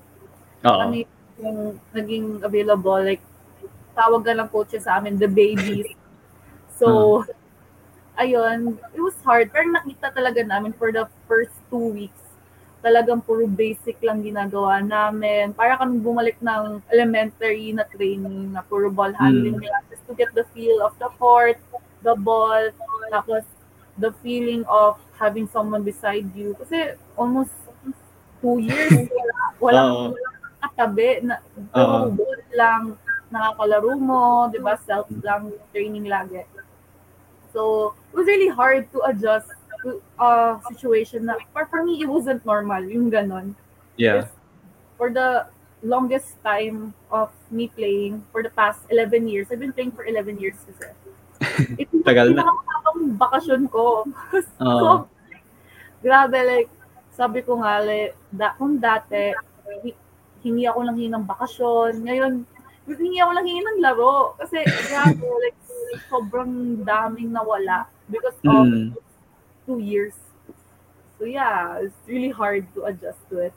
Oo. 0.63 0.79
Kami 0.83 1.07
yung 1.39 1.79
naging 1.95 2.43
available. 2.43 2.99
Like, 2.99 3.23
tawag 3.95 4.27
na 4.27 4.43
lang 4.43 4.49
coaches 4.51 4.83
sa 4.83 4.99
amin, 4.99 5.19
the 5.19 5.27
babies. 5.27 5.87
So, 6.75 7.23
ayun, 8.15 8.79
it 8.93 9.01
was 9.01 9.15
hard. 9.23 9.51
Pero 9.51 9.67
nakita 9.71 10.11
talaga 10.11 10.43
namin 10.43 10.75
for 10.75 10.91
the 10.91 11.07
first 11.27 11.55
two 11.71 11.91
weeks. 11.91 12.25
talagang 12.85 13.17
puro 13.17 13.49
basic 13.49 13.97
lang 14.05 14.21
ginagawa 14.21 14.77
namin. 14.77 15.57
Para 15.57 15.73
kami 15.73 15.97
bumalik 15.97 16.37
ng 16.37 16.85
elementary 16.93 17.73
na 17.73 17.81
training 17.89 18.53
na 18.53 18.61
puro 18.61 18.93
ball 18.93 19.09
handling 19.09 19.57
Mm. 19.57 19.65
lang 19.65 19.83
just 19.89 20.05
to 20.05 20.13
get 20.13 20.29
the 20.37 20.45
feel 20.53 20.85
of 20.85 20.93
the 21.01 21.09
court, 21.17 21.57
the 22.05 22.13
ball, 22.13 22.61
tapos 23.09 23.41
the 23.97 24.13
feeling 24.21 24.61
of 24.69 25.01
having 25.17 25.49
someone 25.49 25.81
beside 25.81 26.29
you. 26.37 26.53
Kasi 26.61 26.93
almost 27.17 27.57
two 28.37 28.61
years, 28.61 29.09
wala, 29.17 29.33
walang, 29.57 29.89
Oo. 29.89 30.05
walang 30.13 30.37
katabi. 30.61 31.25
Na, 31.25 31.41
ball 32.13 32.41
lang, 32.53 32.81
nakakalaro 33.33 33.97
mo, 33.97 34.45
di 34.53 34.61
ba? 34.61 34.77
Self 34.77 35.09
lang 35.25 35.49
training 35.73 36.05
lagi. 36.05 36.45
So, 37.55 37.95
it 38.11 38.15
was 38.19 38.27
really 38.27 38.51
hard 38.51 38.91
to 38.91 38.99
adjust 39.07 39.47
to 39.87 40.03
a 40.19 40.59
situation 40.67 41.31
na, 41.31 41.39
for, 41.55 41.63
for 41.71 41.87
me, 41.87 42.03
it 42.03 42.09
wasn't 42.11 42.43
normal, 42.43 42.83
yung 42.83 43.07
ganon. 43.07 43.55
Yeah. 43.95 44.27
For 44.99 45.07
the 45.07 45.47
longest 45.79 46.35
time 46.43 46.91
of 47.07 47.31
me 47.47 47.71
playing, 47.71 48.27
for 48.35 48.43
the 48.43 48.51
past 48.51 48.83
11 48.91 49.31
years, 49.31 49.47
I've 49.51 49.63
been 49.63 49.71
playing 49.71 49.95
for 49.95 50.03
11 50.03 50.35
years 50.35 50.59
kasi. 50.67 50.91
Ito 51.79 51.95
yung 51.95 52.03
Tagal 52.03 52.35
na. 52.35 52.43
pinakamahabang 52.43 53.01
bakasyon 53.15 53.63
ko. 53.71 54.03
So, 54.59 55.07
grabe, 56.03 56.35
like, 56.43 56.69
sabi 57.15 57.39
ko 57.39 57.63
nga, 57.63 57.79
like, 57.79 58.19
da, 58.35 58.51
kung 58.59 58.83
dati, 58.83 59.31
hi- 59.79 59.99
hingi 60.43 60.67
ako 60.67 60.79
lang 60.83 60.99
hingi 60.99 61.11
ng 61.15 61.23
bakasyon. 61.23 62.03
Ngayon, 62.03 62.33
hingi 62.83 63.23
ako 63.23 63.31
lang 63.31 63.45
hingi 63.47 63.63
ng 63.63 63.79
laro. 63.79 64.35
Kasi, 64.43 64.59
grabe, 64.91 65.23
like, 65.39 65.55
sobrang 66.11 66.83
daming 66.83 67.31
nawala 67.31 67.89
because 68.09 68.37
of 68.45 68.67
Mm. 68.67 68.93
two 69.65 69.79
years. 69.81 70.15
So, 71.17 71.25
yeah, 71.25 71.79
it's 71.79 71.95
really 72.05 72.29
hard 72.29 72.67
to 72.75 72.91
adjust 72.91 73.21
to 73.31 73.49
it. 73.49 73.55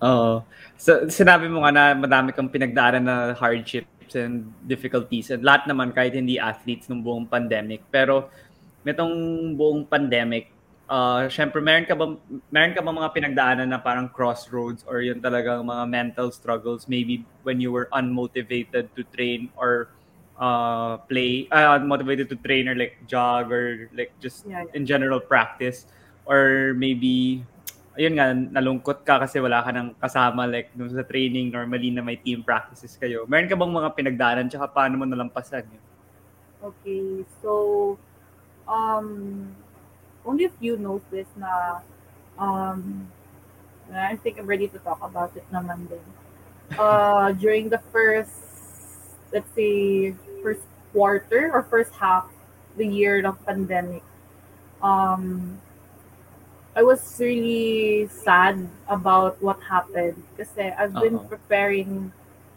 Oo. 0.00 0.46
So, 0.80 1.10
sinabi 1.10 1.50
mo 1.50 1.60
nga 1.66 1.72
na 1.74 1.84
madami 1.92 2.32
kang 2.32 2.48
pinagdaanan 2.48 3.04
na 3.04 3.16
hardships 3.36 4.16
and 4.16 4.48
difficulties. 4.64 5.28
And 5.28 5.44
lahat 5.44 5.68
naman 5.68 5.92
kahit 5.92 6.16
hindi 6.16 6.40
athletes 6.40 6.88
nung 6.88 7.04
buong 7.04 7.28
pandemic. 7.28 7.84
Pero 7.92 8.32
nitong 8.86 9.12
buong 9.60 9.84
pandemic, 9.84 10.48
uh, 10.90 11.30
syempre 11.30 11.62
meron 11.62 11.86
ka 11.86 11.94
ba 11.94 12.18
meron 12.50 12.74
ka 12.74 12.82
ba 12.82 12.90
mga 12.90 13.10
pinagdaanan 13.14 13.68
na 13.70 13.78
parang 13.78 14.10
crossroads 14.10 14.82
or 14.90 15.04
yun 15.04 15.22
talagang 15.22 15.62
mga 15.62 15.84
mental 15.86 16.34
struggles 16.34 16.90
maybe 16.90 17.22
when 17.46 17.62
you 17.62 17.70
were 17.70 17.86
unmotivated 17.94 18.90
to 18.98 19.06
train 19.14 19.46
or 19.54 19.92
uh, 20.40 20.96
play, 21.04 21.46
uh, 21.52 21.76
unmotivated 21.76 22.32
to 22.32 22.36
train 22.40 22.66
or 22.66 22.74
like 22.74 22.96
jog 23.04 23.52
or 23.52 23.92
like 23.92 24.10
just 24.18 24.48
Yeah, 24.48 24.64
yeah. 24.64 24.72
in 24.72 24.88
general 24.88 25.20
practice 25.20 25.84
or 26.24 26.72
maybe 26.74 27.44
ayun 28.00 28.16
nga 28.16 28.32
nalungkot 28.32 29.04
ka 29.04 29.20
kasi 29.20 29.36
wala 29.44 29.60
ka 29.60 29.70
ng 29.76 29.92
kasama 30.00 30.48
like 30.48 30.72
dun 30.72 30.88
sa 30.88 31.04
training 31.04 31.52
normally 31.52 31.92
na 31.92 32.00
may 32.00 32.16
team 32.16 32.40
practices 32.40 32.96
kayo. 32.96 33.28
Meron 33.28 33.50
ka 33.50 33.58
bang 33.58 33.74
mga 33.76 33.90
pinagdaanan 33.92 34.46
tsaka 34.48 34.72
paano 34.72 34.96
mo 34.96 35.04
nalampasan 35.04 35.68
yun? 35.68 35.84
Okay, 36.60 37.24
so 37.44 37.96
um, 38.68 39.48
only 40.24 40.44
a 40.44 40.52
few 40.60 40.76
knows 40.76 41.04
this 41.12 41.28
na 41.36 41.84
um, 42.40 43.08
I 43.92 44.16
think 44.16 44.38
I'm 44.38 44.46
ready 44.46 44.68
to 44.68 44.78
talk 44.80 45.02
about 45.02 45.34
it 45.34 45.44
naman 45.50 45.90
din. 45.90 46.04
Uh, 46.78 47.32
during 47.34 47.68
the 47.68 47.82
first, 47.90 48.30
let's 49.34 49.50
say, 49.58 50.14
first 50.42 50.64
quarter 50.92 51.50
or 51.52 51.62
first 51.62 51.92
half 51.94 52.26
the 52.76 52.86
year 52.86 53.24
of 53.26 53.38
pandemic, 53.46 54.02
um, 54.82 55.58
I 56.76 56.82
was 56.82 57.02
really 57.18 58.06
sad 58.08 58.68
about 58.88 59.42
what 59.42 59.58
happened 59.60 60.22
kasi 60.38 60.70
I've 60.70 60.94
been 60.94 61.18
Oo. 61.18 61.26
preparing 61.26 62.12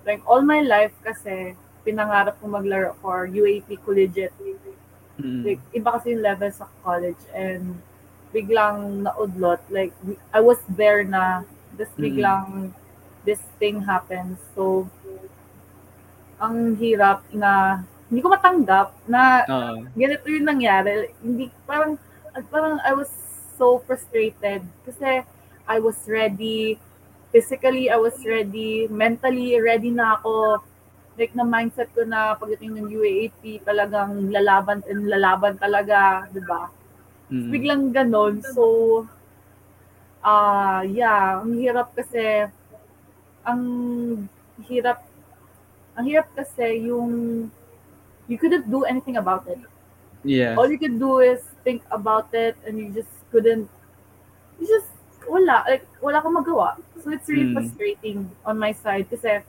like 0.05 0.21
all 0.29 0.41
my 0.41 0.61
life 0.61 0.93
kasi 1.03 1.57
pinangarap 1.83 2.39
ko 2.39 2.47
maglaro 2.47 2.95
for 3.01 3.27
UAP 3.27 3.79
Collegiate. 3.83 4.31
Mm. 5.19 5.45
Like, 5.45 5.61
iba 5.75 5.89
kasi 5.93 6.15
yung 6.15 6.23
level 6.25 6.49
sa 6.51 6.65
college 6.81 7.19
and 7.35 7.77
biglang 8.33 9.05
naudlot. 9.05 9.61
Like, 9.69 9.93
I 10.33 10.41
was 10.41 10.57
there 10.73 11.03
na, 11.03 11.43
this 11.77 11.89
Mm. 11.97 12.01
biglang 12.01 12.47
this 13.25 13.39
thing 13.59 13.81
happens. 13.83 14.39
So, 14.55 14.89
ang 16.43 16.75
hirap 16.75 17.23
na, 17.31 17.79
hindi 18.12 18.19
ko 18.19 18.27
matanggap 18.27 18.91
na 19.07 19.47
Oo. 19.47 19.88
ganito 19.95 20.27
yung 20.27 20.47
nangyari. 20.51 21.15
Hindi, 21.23 21.47
parang, 21.63 21.95
parang 22.51 22.83
I 22.83 22.91
was 22.91 23.07
so 23.55 23.79
frustrated 23.88 24.59
kasi 24.83 25.23
I 25.63 25.77
was 25.79 25.95
ready, 26.05 26.75
physically 27.31 27.88
I 27.88 27.97
was 27.97 28.19
ready, 28.27 28.91
mentally 28.91 29.55
ready 29.57 29.89
na 29.89 30.19
ako. 30.19 30.59
Like 31.15 31.31
na 31.38 31.45
mindset 31.45 31.93
ko 31.93 32.03
na 32.03 32.33
pagdating 32.35 32.73
ng 32.73 32.89
UAAP 32.89 33.63
talagang 33.63 34.33
lalaban 34.33 34.81
and 34.89 35.05
lalaban 35.05 35.55
talaga, 35.62 36.25
'di 36.33 36.41
ba? 36.41 36.73
Mm. 37.29 37.50
Biglang 37.53 37.83
ganon. 37.93 38.41
So 38.41 38.63
ah 40.25 40.81
yeah, 40.81 41.41
ang 41.41 41.53
hirap 41.53 41.93
kasi 41.93 42.50
ang 43.45 43.62
hirap 44.65 45.05
ang 45.93 46.05
hirap 46.05 46.27
kasi 46.33 46.89
yung 46.89 47.47
you 48.27 48.38
couldn't 48.39 48.65
do 48.69 48.83
anything 48.85 49.17
about 49.17 49.45
it 49.47 49.59
Yeah. 50.23 50.55
all 50.55 50.71
you 50.71 50.79
could 50.79 50.95
do 50.95 51.19
is 51.19 51.43
think 51.67 51.83
about 51.91 52.31
it 52.31 52.55
and 52.63 52.79
you 52.79 52.88
just 52.95 53.12
couldn't 53.27 53.67
you 54.55 54.65
just 54.65 54.88
wala 55.27 55.67
like 55.67 55.83
wala 56.00 56.23
kang 56.23 56.35
magawa 56.35 56.79
so 57.03 57.12
it's 57.12 57.27
really 57.27 57.51
Mm. 57.51 57.55
frustrating 57.59 58.17
on 58.47 58.55
my 58.55 58.71
side 58.71 59.03
kasi 59.12 59.43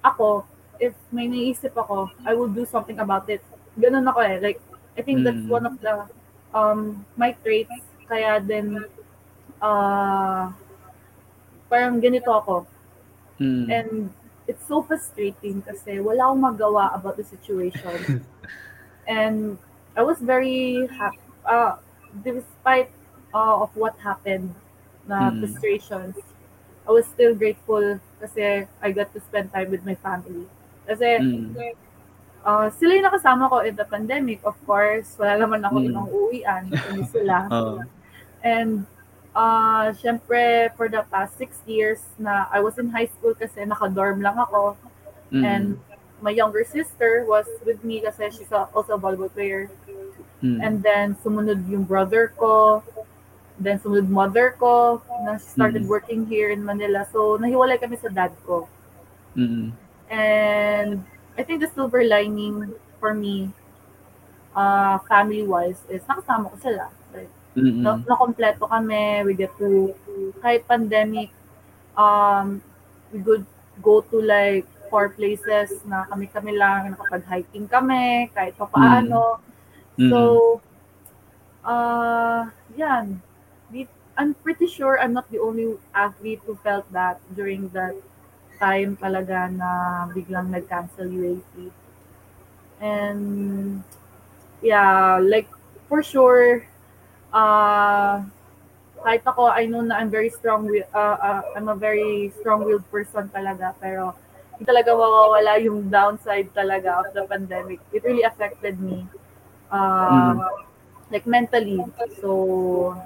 ako 0.00 0.44
if 0.80 0.96
may 1.12 1.28
naisip 1.28 1.72
ako 1.76 2.08
I 2.24 2.32
will 2.32 2.48
do 2.48 2.64
something 2.64 2.96
about 2.96 3.28
it 3.28 3.44
ganun 3.76 4.08
ako 4.08 4.20
eh 4.24 4.40
like 4.40 4.60
I 4.96 5.04
think 5.04 5.20
that's 5.24 5.44
Mm. 5.44 5.52
one 5.52 5.64
of 5.68 5.76
the 5.84 6.08
um 6.56 7.04
my 7.16 7.36
traits 7.44 7.76
kaya 8.08 8.40
din 8.40 8.80
uh 9.60 10.48
parang 11.68 12.00
ganito 12.00 12.32
ako 12.32 12.64
Mm. 13.36 13.68
and 13.68 13.92
it's 14.46 14.62
so 14.66 14.82
frustrating 14.82 15.62
kasi 15.62 15.98
wala 15.98 16.30
akong 16.30 16.42
magawa 16.42 16.94
about 16.94 17.18
the 17.18 17.26
situation. 17.26 18.22
and 19.10 19.58
I 19.96 20.02
was 20.02 20.18
very 20.18 20.86
happy, 20.86 21.18
uh, 21.44 21.76
despite 22.22 22.90
uh, 23.34 23.62
of 23.62 23.70
what 23.74 23.98
happened, 23.98 24.54
na 25.06 25.30
Mm. 25.30 25.38
frustrations, 25.38 26.18
I 26.82 26.90
was 26.90 27.06
still 27.06 27.34
grateful 27.34 27.98
kasi 28.18 28.66
I 28.82 28.88
got 28.90 29.14
to 29.14 29.20
spend 29.22 29.54
time 29.54 29.70
with 29.70 29.86
my 29.86 29.94
family. 30.02 30.50
Kasi 30.86 31.22
Mm. 31.22 31.54
uh, 32.42 32.66
sila 32.74 32.98
yung 32.98 33.06
nakasama 33.06 33.50
ko 33.50 33.62
in 33.62 33.74
the 33.78 33.86
pandemic, 33.86 34.42
of 34.42 34.58
course. 34.66 35.14
Wala 35.18 35.38
naman 35.38 35.62
ako 35.62 35.76
Mm. 35.78 35.86
ibang 35.90 36.08
uwian, 36.10 36.62
kundi 36.70 37.04
sila. 37.10 37.46
Oo. 37.54 37.82
And 38.42 38.86
uh, 39.36 39.92
syempre, 39.92 40.72
for 40.74 40.88
the 40.88 41.04
past 41.12 41.36
six 41.36 41.60
years 41.68 42.00
na 42.16 42.48
I 42.48 42.64
was 42.64 42.80
in 42.80 42.88
high 42.88 43.12
school 43.12 43.36
kasi 43.36 43.68
naka-dorm 43.68 44.24
lang 44.24 44.40
ako. 44.40 44.80
Mm. 45.30 45.44
And 45.44 45.66
my 46.24 46.32
younger 46.32 46.64
sister 46.64 47.28
was 47.28 47.44
with 47.68 47.84
me 47.84 48.00
kasi 48.00 48.32
she's 48.32 48.50
a, 48.50 48.64
also 48.72 48.96
a 48.96 48.98
volleyball 48.98 49.28
player. 49.28 49.68
Mm. 50.40 50.58
And 50.64 50.74
then 50.82 51.16
sumunod 51.20 51.68
yung 51.68 51.84
brother 51.84 52.32
ko. 52.40 52.80
Then 53.60 53.78
sumunod 53.78 54.08
mother 54.08 54.56
ko. 54.56 55.04
Na 55.24 55.36
she 55.36 55.52
started 55.52 55.84
Mm. 55.84 55.92
working 55.92 56.24
here 56.24 56.48
in 56.48 56.64
Manila. 56.64 57.04
So 57.12 57.36
nahiwalay 57.36 57.76
kami 57.76 58.00
sa 58.00 58.08
dad 58.08 58.32
ko. 58.48 58.68
Mm. 59.36 59.76
And 60.08 61.04
I 61.36 61.44
think 61.44 61.60
the 61.60 61.68
silver 61.68 62.00
lining 62.00 62.72
for 62.96 63.12
me, 63.12 63.52
uh, 64.56 64.96
family-wise, 65.04 65.84
is 65.92 66.00
nakasama 66.08 66.48
ko 66.48 66.56
sila. 66.64 66.88
Like, 66.88 67.05
Mm. 67.56 67.80
na, 67.80 67.96
nakompleto 68.04 68.68
kami, 68.68 69.24
we 69.24 69.32
get 69.32 69.50
to, 69.56 69.96
kahit 70.44 70.68
pandemic, 70.68 71.32
um, 71.96 72.60
we 73.08 73.24
could 73.24 73.48
go 73.80 74.04
to 74.04 74.20
like 74.20 74.68
four 74.92 75.08
places 75.08 75.80
na 75.88 76.04
kami-kami 76.06 76.52
lang, 76.52 76.92
nakapag-hiking 76.92 77.64
kami, 77.66 78.28
kahit 78.36 78.52
pa 78.60 78.68
paano. 78.68 79.40
Mm. 79.96 80.12
So, 80.12 80.20
uh, 81.64 82.46
yan. 82.76 83.24
I'm 84.16 84.32
pretty 84.32 84.66
sure 84.66 84.96
I'm 84.96 85.12
not 85.12 85.28
the 85.28 85.38
only 85.38 85.76
athlete 85.92 86.40
who 86.46 86.56
felt 86.64 86.88
that 86.92 87.20
during 87.36 87.68
that 87.76 87.92
time 88.56 88.96
talaga 88.96 89.52
na 89.52 90.08
biglang 90.08 90.48
nag-cancel 90.48 91.04
UAP. 91.04 91.68
And, 92.80 93.84
yeah, 94.64 95.20
like, 95.20 95.48
for 95.88 96.00
sure, 96.00 96.64
uh, 97.36 98.24
kahit 99.04 99.22
ako, 99.28 99.52
I 99.52 99.68
know 99.68 99.84
na 99.84 100.00
I'm 100.00 100.08
very 100.08 100.32
strong, 100.32 100.64
wi- 100.64 100.88
uh, 100.96 101.16
uh, 101.20 101.42
I'm 101.52 101.68
a 101.68 101.76
very 101.76 102.32
strong-willed 102.40 102.88
person 102.88 103.28
talaga, 103.28 103.76
pero 103.76 104.16
hindi 104.56 104.64
talaga 104.64 104.96
mawawala 104.96 105.60
yung 105.60 105.92
downside 105.92 106.48
talaga 106.56 107.04
of 107.04 107.12
the 107.12 107.28
pandemic. 107.28 107.84
It 107.92 108.00
really 108.08 108.24
affected 108.24 108.80
me. 108.80 109.04
Uh, 109.68 110.64
Like 111.10 111.26
mentally. 111.26 111.78
So, 112.18 112.98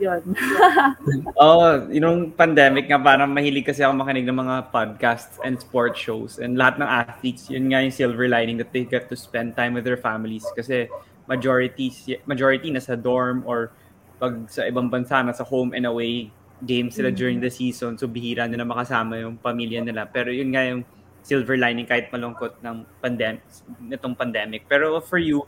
yun. 0.00 0.34
oh, 1.38 1.86
yung 1.92 2.34
pandemic 2.34 2.90
nga, 2.90 2.98
parang 2.98 3.30
mahilig 3.30 3.68
kasi 3.68 3.86
ako 3.86 3.94
makinig 3.94 4.26
ng 4.26 4.34
mga 4.34 4.56
podcasts 4.74 5.38
and 5.46 5.54
sports 5.60 6.00
shows. 6.00 6.42
And 6.42 6.58
lahat 6.58 6.82
ng 6.82 6.90
athletes, 6.90 7.46
yun 7.46 7.70
nga 7.70 7.84
yung 7.84 7.94
silver 7.94 8.26
lining 8.26 8.58
that 8.58 8.74
they 8.74 8.82
get 8.82 9.06
to 9.12 9.14
spend 9.14 9.54
time 9.54 9.78
with 9.78 9.86
their 9.86 10.00
families. 10.00 10.42
Kasi 10.56 10.90
majority, 11.30 11.94
majority 12.26 12.74
nasa 12.74 12.98
dorm 12.98 13.46
or 13.46 13.70
pag 14.18 14.50
sa 14.50 14.66
ibang 14.66 14.90
bansa, 14.90 15.22
nasa 15.22 15.46
home 15.46 15.72
and 15.72 15.86
away 15.86 16.28
games 16.66 16.98
sila 16.98 17.14
during 17.14 17.38
the 17.38 17.48
season. 17.48 17.94
So 17.96 18.10
bihira 18.10 18.50
nila 18.50 18.66
makasama 18.66 19.22
yung 19.22 19.38
pamilya 19.38 19.80
nila. 19.80 20.10
Pero 20.10 20.34
yun 20.34 20.50
nga 20.52 20.66
yung 20.66 20.82
silver 21.22 21.56
lining 21.56 21.88
kahit 21.88 22.10
malungkot 22.12 22.58
ng 22.60 22.84
pandemic, 23.00 23.40
nitong 23.80 24.18
pandemic. 24.18 24.66
Pero 24.68 25.00
for 25.00 25.16
you, 25.16 25.46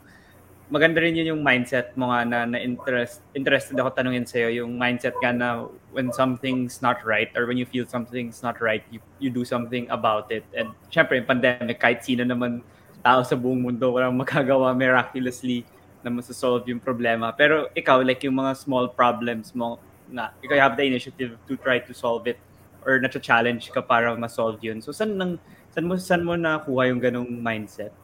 maganda 0.73 1.05
rin 1.05 1.13
yun 1.13 1.37
yung 1.37 1.41
mindset 1.45 1.93
mo 1.93 2.09
nga 2.09 2.25
na, 2.25 2.39
na 2.49 2.57
interest, 2.57 3.21
interested 3.37 3.77
ako 3.77 3.93
tanungin 3.93 4.25
sa'yo, 4.25 4.63
yung 4.63 4.73
mindset 4.73 5.13
ka 5.21 5.29
na 5.29 5.69
when 5.93 6.09
something's 6.09 6.81
not 6.81 6.97
right 7.05 7.29
or 7.37 7.45
when 7.45 7.61
you 7.61 7.67
feel 7.67 7.85
something's 7.85 8.41
not 8.41 8.57
right, 8.57 8.81
you, 8.89 8.97
you 9.21 9.29
do 9.29 9.45
something 9.45 9.85
about 9.93 10.31
it. 10.33 10.41
And 10.57 10.73
syempre, 10.89 11.21
yung 11.21 11.29
pandemic, 11.29 11.77
kahit 11.77 12.01
sino 12.01 12.25
naman 12.25 12.65
tao 13.05 13.21
sa 13.21 13.37
buong 13.37 13.61
mundo, 13.61 13.93
walang 13.93 14.17
magagawa 14.23 14.73
miraculously 14.73 15.61
na 16.03 16.11
masasolve 16.11 16.67
yung 16.67 16.83
problema. 16.83 17.31
Pero 17.31 17.71
ikaw, 17.73 18.03
like 18.03 18.21
yung 18.27 18.37
mga 18.37 18.59
small 18.59 18.91
problems 18.91 19.55
mo, 19.55 19.79
na 20.11 20.29
ikaw 20.43 20.59
have 20.59 20.75
the 20.75 20.83
initiative 20.83 21.39
to 21.47 21.55
try 21.57 21.79
to 21.79 21.95
solve 21.95 22.27
it 22.27 22.37
or 22.83 22.99
na-challenge 22.99 23.71
ka 23.71 23.79
para 23.79 24.11
ma-solve 24.19 24.59
yun. 24.59 24.83
So, 24.83 24.91
saan, 24.91 25.15
nang, 25.15 25.39
saan 25.71 25.87
mo, 25.87 25.95
saan 25.95 26.21
mo 26.27 26.35
nakuha 26.35 26.91
yung 26.91 26.99
ganong 26.99 27.31
mindset? 27.31 27.95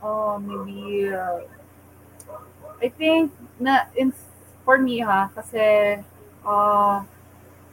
Oh, 0.00 0.36
maybe 0.40 1.12
uh, 1.12 1.44
I 2.82 2.88
think 2.88 3.32
na 3.56 3.88
in 3.96 4.12
for 4.64 4.76
me 4.76 5.00
ha 5.00 5.32
kasi 5.32 5.96
uh, 6.44 7.00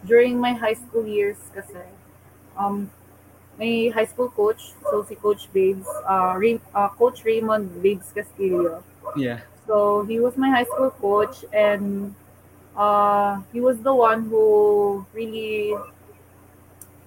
during 0.07 0.39
my 0.39 0.55
high 0.55 0.75
school 0.79 1.03
years 1.03 1.39
kasi 1.51 1.83
um 2.55 2.87
may 3.57 3.89
high 3.89 4.05
school 4.05 4.29
coach 4.29 4.73
so 4.89 5.03
si 5.03 5.15
coach 5.15 5.47
Babes 5.53 5.87
uh, 6.07 6.33
Ray, 6.37 6.59
uh 6.73 6.89
coach 6.89 7.23
Raymond 7.25 7.81
Babes 7.81 8.11
Castillo 8.13 8.83
yeah 9.15 9.39
so 9.67 10.03
he 10.03 10.19
was 10.19 10.37
my 10.37 10.49
high 10.49 10.63
school 10.65 10.91
coach 10.91 11.45
and 11.53 12.15
uh 12.75 13.41
he 13.51 13.59
was 13.59 13.77
the 13.79 13.93
one 13.93 14.23
who 14.29 15.05
really 15.13 15.75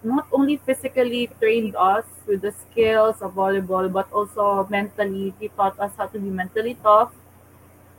not 0.03 0.27
only 0.33 0.57
physically 0.59 1.29
trained 1.41 1.75
us 1.77 2.05
with 2.27 2.43
the 2.43 2.53
skills 2.53 3.23
of 3.23 3.35
volleyball, 3.35 3.91
but 3.91 4.11
also 4.13 4.67
mentally. 4.71 5.33
He 5.41 5.49
taught 5.49 5.79
us 5.81 5.93
how 5.97 6.07
to 6.09 6.19
be 6.19 6.29
mentally 6.29 6.77
tough, 6.83 7.13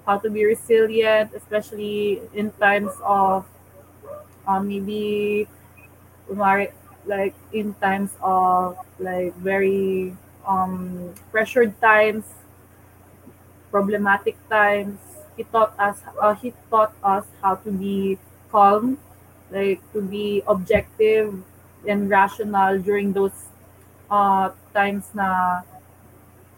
how 0.05 0.17
to 0.19 0.29
be 0.29 0.45
resilient, 0.45 1.31
especially 1.35 2.21
in 2.33 2.51
times 2.51 2.93
of 3.03 3.45
uh, 4.47 4.59
maybe 4.59 5.47
like 7.05 7.35
in 7.53 7.73
times 7.81 8.11
of 8.21 8.77
like 8.99 9.35
very 9.37 10.15
um, 10.47 11.13
pressured 11.31 11.79
times, 11.81 12.25
problematic 13.71 14.37
times. 14.49 14.99
He 15.37 15.43
taught 15.43 15.75
us. 15.77 15.99
Uh, 16.21 16.33
he 16.35 16.53
taught 16.71 16.93
us 17.03 17.25
how 17.41 17.55
to 17.55 17.71
be 17.71 18.17
calm, 18.51 18.97
like 19.51 19.81
to 19.93 20.01
be 20.01 20.41
objective 20.47 21.33
and 21.87 22.09
rational 22.09 22.79
during 22.79 23.11
those 23.11 23.35
uh, 24.09 24.49
times 24.73 25.11
na 25.13 25.61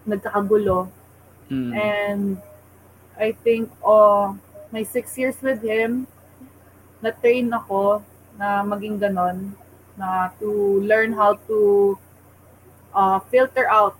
nagkakagulo. 0.07 0.87
Mm. 1.49 1.71
And 1.73 2.37
I 3.17 3.31
think 3.31 3.71
uh, 3.81 4.33
my 4.71 4.83
six 4.83 5.17
years 5.17 5.41
with 5.41 5.63
him, 5.63 6.05
na-train 7.01 7.49
ako 7.49 8.03
na 8.37 8.61
maging 8.61 9.01
ganon, 9.01 9.57
na 9.97 10.29
to 10.39 10.79
learn 10.81 11.11
how 11.13 11.35
to 11.49 11.97
uh, 12.93 13.19
filter 13.33 13.67
out 13.69 13.97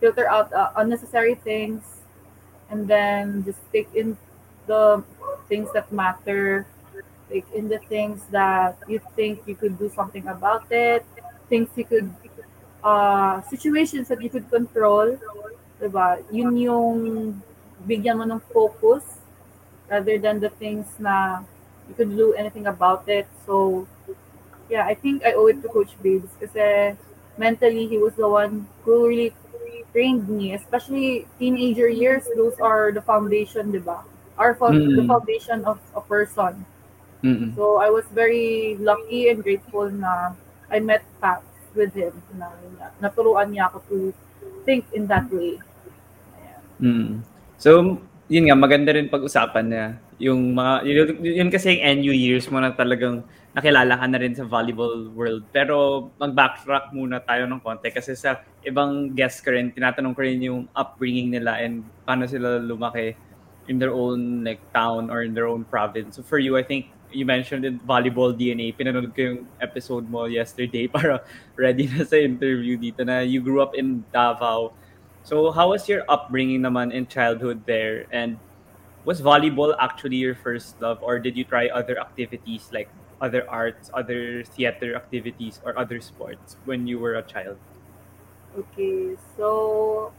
filter 0.00 0.28
out 0.28 0.52
uh, 0.52 0.70
unnecessary 0.76 1.34
things 1.34 1.82
and 2.70 2.86
then 2.86 3.44
just 3.44 3.58
take 3.72 3.88
in 3.94 4.16
the 4.66 5.02
things 5.48 5.70
that 5.72 5.90
matter 5.90 6.66
like 7.30 7.46
in 7.52 7.68
the 7.68 7.78
things 7.78 8.24
that 8.30 8.76
you 8.88 9.00
think 9.14 9.42
you 9.46 9.54
could 9.54 9.78
do 9.78 9.90
something 9.94 10.26
about 10.28 10.64
it, 10.70 11.04
things 11.48 11.68
you 11.76 11.84
could, 11.84 12.10
uh, 12.82 13.40
situations 13.42 14.08
that 14.08 14.22
you 14.22 14.30
could 14.30 14.48
control, 14.50 15.18
diba? 15.80 16.24
Yun 16.32 16.56
yung 16.56 16.98
bigyan 17.86 18.18
mo 18.18 18.24
ng 18.24 18.40
focus 18.52 19.04
rather 19.88 20.18
than 20.18 20.40
the 20.40 20.48
things 20.56 20.88
na 20.98 21.44
you 21.88 21.94
could 21.94 22.10
do 22.16 22.32
anything 22.34 22.66
about 22.66 23.04
it. 23.08 23.28
So, 23.46 23.86
yeah, 24.68 24.86
I 24.86 24.94
think 24.94 25.24
I 25.24 25.32
owe 25.32 25.48
it 25.48 25.60
to 25.62 25.68
Coach 25.68 25.96
Babes 26.02 26.30
kasi 26.40 26.96
mentally 27.36 27.88
he 27.88 27.98
was 27.98 28.14
the 28.14 28.28
one 28.28 28.68
who 28.84 29.08
really 29.08 29.34
trained 29.92 30.28
me, 30.28 30.54
especially 30.54 31.26
teenager 31.38 31.88
years. 31.88 32.28
Those 32.36 32.60
are 32.60 32.92
the 32.92 33.02
foundation, 33.02 33.72
diba? 33.72 34.04
Are 34.36 34.54
fo- 34.54 34.70
mm. 34.70 34.94
the 34.94 35.06
foundation 35.08 35.64
of 35.64 35.80
a 35.96 36.00
person. 36.00 36.64
Mm-mm. 37.24 37.56
So 37.56 37.82
I 37.82 37.90
was 37.90 38.06
very 38.14 38.78
lucky 38.78 39.28
and 39.28 39.42
grateful 39.42 39.90
na 39.90 40.38
I 40.70 40.78
met 40.78 41.02
Pat 41.18 41.42
with 41.74 41.94
him 41.94 42.14
na, 42.38 42.52
na 42.78 42.94
naturuan 43.02 43.50
niya 43.50 43.72
ako 43.72 43.82
to 43.90 43.98
think 44.62 44.86
in 44.94 45.10
that 45.10 45.26
way. 45.32 45.58
Mm. 46.78 47.26
So, 47.58 47.98
yun 48.30 48.46
nga, 48.46 48.54
maganda 48.54 48.94
rin 48.94 49.10
pag-usapan 49.10 49.64
niya. 49.66 49.86
Yung 50.18 50.54
mga, 50.54 50.72
yun, 50.82 51.06
yun 51.22 51.50
kasi 51.50 51.78
yung 51.78 52.02
NU 52.02 52.14
years 52.14 52.50
mo 52.50 52.58
na 52.58 52.74
talagang 52.74 53.22
nakilala 53.54 53.98
ka 53.98 54.06
na 54.06 54.18
rin 54.18 54.34
sa 54.34 54.46
volleyball 54.46 55.10
world. 55.14 55.46
Pero 55.54 56.08
mag-backtrack 56.18 56.90
muna 56.94 57.22
tayo 57.22 57.46
ng 57.46 57.62
konti 57.62 57.90
kasi 57.94 58.18
sa 58.18 58.42
ibang 58.66 59.14
guests 59.14 59.42
ko 59.42 59.54
rin, 59.54 59.70
tinatanong 59.70 60.14
ko 60.14 60.20
rin 60.22 60.42
yung 60.42 60.66
upbringing 60.74 61.30
nila 61.30 61.58
and 61.62 61.86
paano 62.02 62.26
sila 62.26 62.58
lumaki 62.58 63.14
in 63.68 63.78
their 63.78 63.92
own 63.92 64.42
like 64.42 64.60
town 64.72 65.10
or 65.10 65.22
in 65.22 65.34
their 65.34 65.46
own 65.46 65.62
province. 65.66 66.16
So 66.16 66.22
for 66.22 66.38
you, 66.38 66.56
I 66.56 66.64
think 66.64 66.90
you 67.12 67.24
mentioned 67.24 67.64
in 67.64 67.80
volleyball 67.80 68.34
DNA, 68.34 68.76
pinanood 68.76 69.14
ko 69.14 69.20
yung 69.32 69.40
episode 69.60 70.08
mo 70.08 70.24
yesterday 70.26 70.88
para 70.94 71.22
ready 71.56 71.88
na 71.88 72.04
sa 72.04 72.16
interview 72.16 72.76
dito 72.76 73.04
na 73.04 73.20
you 73.20 73.40
grew 73.40 73.60
up 73.60 73.76
in 73.76 74.04
Davao. 74.12 74.72
So 75.22 75.52
how 75.52 75.76
was 75.76 75.88
your 75.88 76.04
upbringing 76.08 76.64
naman 76.64 76.92
in 76.92 77.06
childhood 77.06 77.64
there? 77.68 78.08
And 78.12 78.40
was 79.08 79.24
volleyball 79.24 79.72
actually 79.80 80.20
your 80.20 80.36
first 80.36 80.76
love 80.84 81.00
or 81.00 81.16
did 81.18 81.32
you 81.32 81.40
try 81.42 81.72
other 81.72 81.96
activities 81.96 82.68
like 82.76 82.92
other 83.24 83.48
arts, 83.48 83.88
other 83.94 84.44
theater 84.44 84.94
activities 84.94 85.64
or 85.64 85.72
other 85.80 85.98
sports 85.98 86.60
when 86.68 86.86
you 86.86 87.00
were 87.00 87.16
a 87.16 87.24
child? 87.24 87.56
Okay, 88.52 89.16
so 89.32 90.12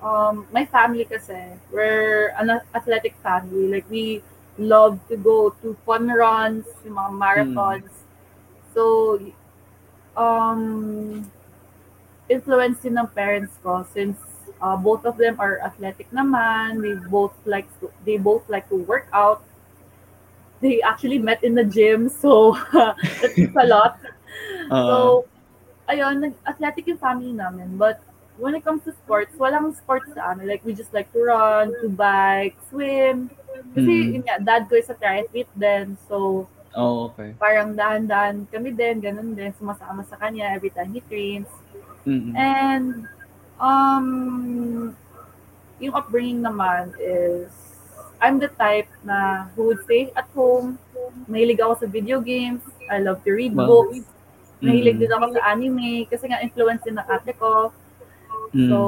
um, 0.00 0.46
my 0.52 0.64
family 0.64 1.04
kasi, 1.04 1.58
we're 1.74 2.30
an 2.38 2.62
athletic 2.70 3.18
family. 3.18 3.66
Like 3.66 3.90
we 3.90 4.22
love 4.58 5.02
to 5.10 5.16
go 5.16 5.50
to 5.62 5.74
fun 5.82 6.06
runs, 6.06 6.70
yung 6.86 6.94
mga 6.94 7.12
marathons. 7.18 7.90
Mm. 7.90 8.70
So, 8.70 9.18
um, 10.14 11.26
influence 12.30 12.78
din 12.78 12.94
ng 12.94 13.10
parents 13.10 13.58
ko 13.58 13.82
since 13.90 14.35
uh, 14.60 14.76
both 14.76 15.04
of 15.04 15.16
them 15.16 15.36
are 15.38 15.60
athletic 15.60 16.10
naman. 16.10 16.82
They 16.82 16.94
both 17.08 17.34
like 17.44 17.68
to, 17.80 17.90
they 18.04 18.16
both 18.16 18.48
like 18.48 18.68
to 18.68 18.76
work 18.76 19.08
out. 19.12 19.42
They 20.60 20.80
actually 20.80 21.18
met 21.18 21.44
in 21.44 21.54
the 21.54 21.64
gym, 21.64 22.08
so 22.08 22.56
that's 22.72 23.38
a 23.38 23.66
lot. 23.66 24.00
Uh, 24.70 24.86
so, 24.88 24.98
ayun, 25.88 26.32
athletic 26.48 26.86
yung 26.88 26.96
family 26.96 27.32
namin. 27.32 27.76
But 27.76 28.00
when 28.38 28.54
it 28.54 28.64
comes 28.64 28.84
to 28.84 28.92
sports, 28.92 29.36
walang 29.36 29.76
sports 29.76 30.08
sa 30.16 30.32
amin. 30.32 30.48
Like, 30.48 30.64
we 30.64 30.72
just 30.72 30.92
like 30.96 31.12
to 31.12 31.20
run, 31.28 31.76
to 31.84 31.88
bike, 31.92 32.56
swim, 32.72 33.28
kasi 33.76 33.92
mm. 33.92 34.08
yun 34.16 34.22
nga, 34.24 34.40
dad 34.40 34.68
ko 34.68 34.76
is 34.76 34.88
a 34.88 34.96
triathlete 34.96 35.52
din. 35.56 35.96
So, 36.08 36.48
oh, 36.72 37.12
okay. 37.12 37.36
parang 37.36 37.76
dahan-dahan 37.76 38.48
kami 38.48 38.72
din, 38.72 39.00
ganun 39.00 39.36
din, 39.36 39.52
sumasama 39.56 40.04
sa 40.08 40.16
kanya 40.16 40.52
every 40.56 40.72
time 40.72 40.92
he 40.92 41.00
trains. 41.04 41.48
Mm-hmm. 42.08 42.32
And, 42.36 43.08
um, 43.60 44.96
yung 45.80 45.94
upbringing 45.94 46.42
naman 46.42 46.92
is, 47.00 47.48
I'm 48.20 48.40
the 48.40 48.48
type 48.48 48.88
na 49.04 49.48
who 49.54 49.68
would 49.68 49.84
stay 49.84 50.08
at 50.16 50.28
home. 50.32 50.78
Mahilig 51.28 51.60
ako 51.60 51.84
sa 51.84 51.86
video 51.86 52.20
games. 52.20 52.64
I 52.88 53.04
love 53.04 53.20
to 53.24 53.32
read 53.32 53.52
wow. 53.52 53.68
books. 53.68 54.08
Mahilig 54.64 54.96
mm-hmm. 54.96 55.04
din 55.04 55.12
ako 55.12 55.26
sa 55.36 55.42
anime 55.52 56.08
kasi 56.08 56.24
nga 56.32 56.40
influence 56.40 56.80
din 56.88 56.96
ng 56.96 57.08
ate 57.12 57.36
ko. 57.36 57.72
Mm-hmm. 58.56 58.68
So, 58.72 58.78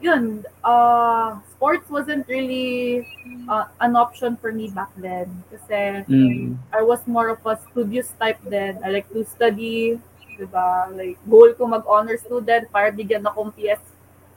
yun, 0.00 0.44
uh, 0.64 1.40
sports 1.52 1.88
wasn't 1.88 2.28
really 2.28 3.04
uh, 3.48 3.68
an 3.80 3.96
option 3.96 4.36
for 4.36 4.52
me 4.52 4.68
back 4.68 4.88
then. 4.96 5.28
Kasi 5.52 6.04
mm. 6.08 6.56
I 6.72 6.80
was 6.82 7.00
more 7.06 7.28
of 7.28 7.44
a 7.44 7.60
studious 7.70 8.12
type 8.20 8.40
then. 8.48 8.80
I 8.84 8.90
like 8.90 9.08
to 9.12 9.24
study, 9.24 10.00
diba? 10.40 10.88
Like, 10.96 11.20
goal 11.28 11.52
ko 11.52 11.68
mag-honor 11.68 12.16
student 12.16 12.64
para 12.72 12.88
bigyan 12.88 13.22
akong 13.22 13.52
PS, 13.52 13.80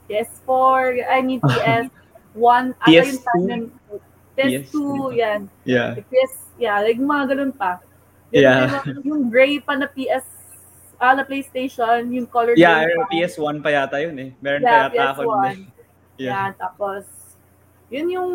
PS4, 0.04 1.00
I 1.08 1.18
mean 1.24 1.40
PS1. 1.40 2.76
PS2? 2.84 3.70
PS2, 4.34 4.74
PS, 4.74 5.16
yan. 5.16 5.40
Yeah. 5.64 5.96
Like, 5.96 6.08
PS, 6.10 6.34
yeah, 6.58 6.76
like 6.82 6.98
mga 6.98 7.24
ganun 7.32 7.52
pa. 7.54 7.80
Yung, 8.30 8.42
Yeah. 8.42 8.82
yung, 8.84 9.02
yung 9.06 9.22
gray 9.30 9.62
pa 9.62 9.78
na 9.78 9.86
PS, 9.86 10.26
ah, 10.98 11.14
na 11.14 11.22
PlayStation, 11.22 12.10
yung 12.10 12.26
color 12.26 12.52
Yeah, 12.58 12.84
pa. 12.84 13.06
PS1 13.08 13.62
pa 13.62 13.70
yata 13.70 13.96
yun 14.02 14.16
eh. 14.18 14.30
Meron 14.42 14.62
Yeah, 14.62 14.90
pa 14.90 14.94
yata 14.94 15.04
ako. 15.14 15.22
PS1. 15.22 15.30
nun 15.30 15.46
eh. 15.46 15.58
Yeah. 16.18 16.30
Yeah. 16.30 16.46
tapos, 16.58 17.04
yun 17.90 18.06
yung, 18.10 18.32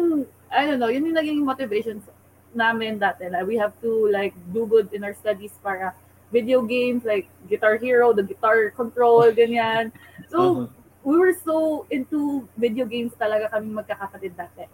I 0.50 0.66
don't 0.66 0.80
know, 0.80 0.90
yun 0.90 1.06
yung 1.06 1.18
naging 1.20 1.44
motivation 1.44 2.02
namin 2.50 2.98
dati. 2.98 3.30
Like, 3.30 3.46
we 3.46 3.56
have 3.62 3.76
to 3.84 4.10
like 4.10 4.34
do 4.50 4.66
good 4.66 4.90
in 4.96 5.04
our 5.06 5.14
studies 5.14 5.54
para 5.62 5.94
video 6.32 6.62
games 6.62 7.06
like 7.06 7.26
Guitar 7.50 7.78
Hero, 7.78 8.14
the 8.14 8.24
guitar 8.24 8.70
control, 8.72 9.30
ganyan. 9.34 9.92
So, 10.30 10.38
Uh-huh. 10.40 10.68
we 11.04 11.16
were 11.18 11.34
so 11.34 11.86
into 11.90 12.46
video 12.58 12.86
games 12.86 13.16
talaga 13.18 13.50
kami 13.50 13.74
magkakapatid 13.74 14.38
dati. 14.38 14.66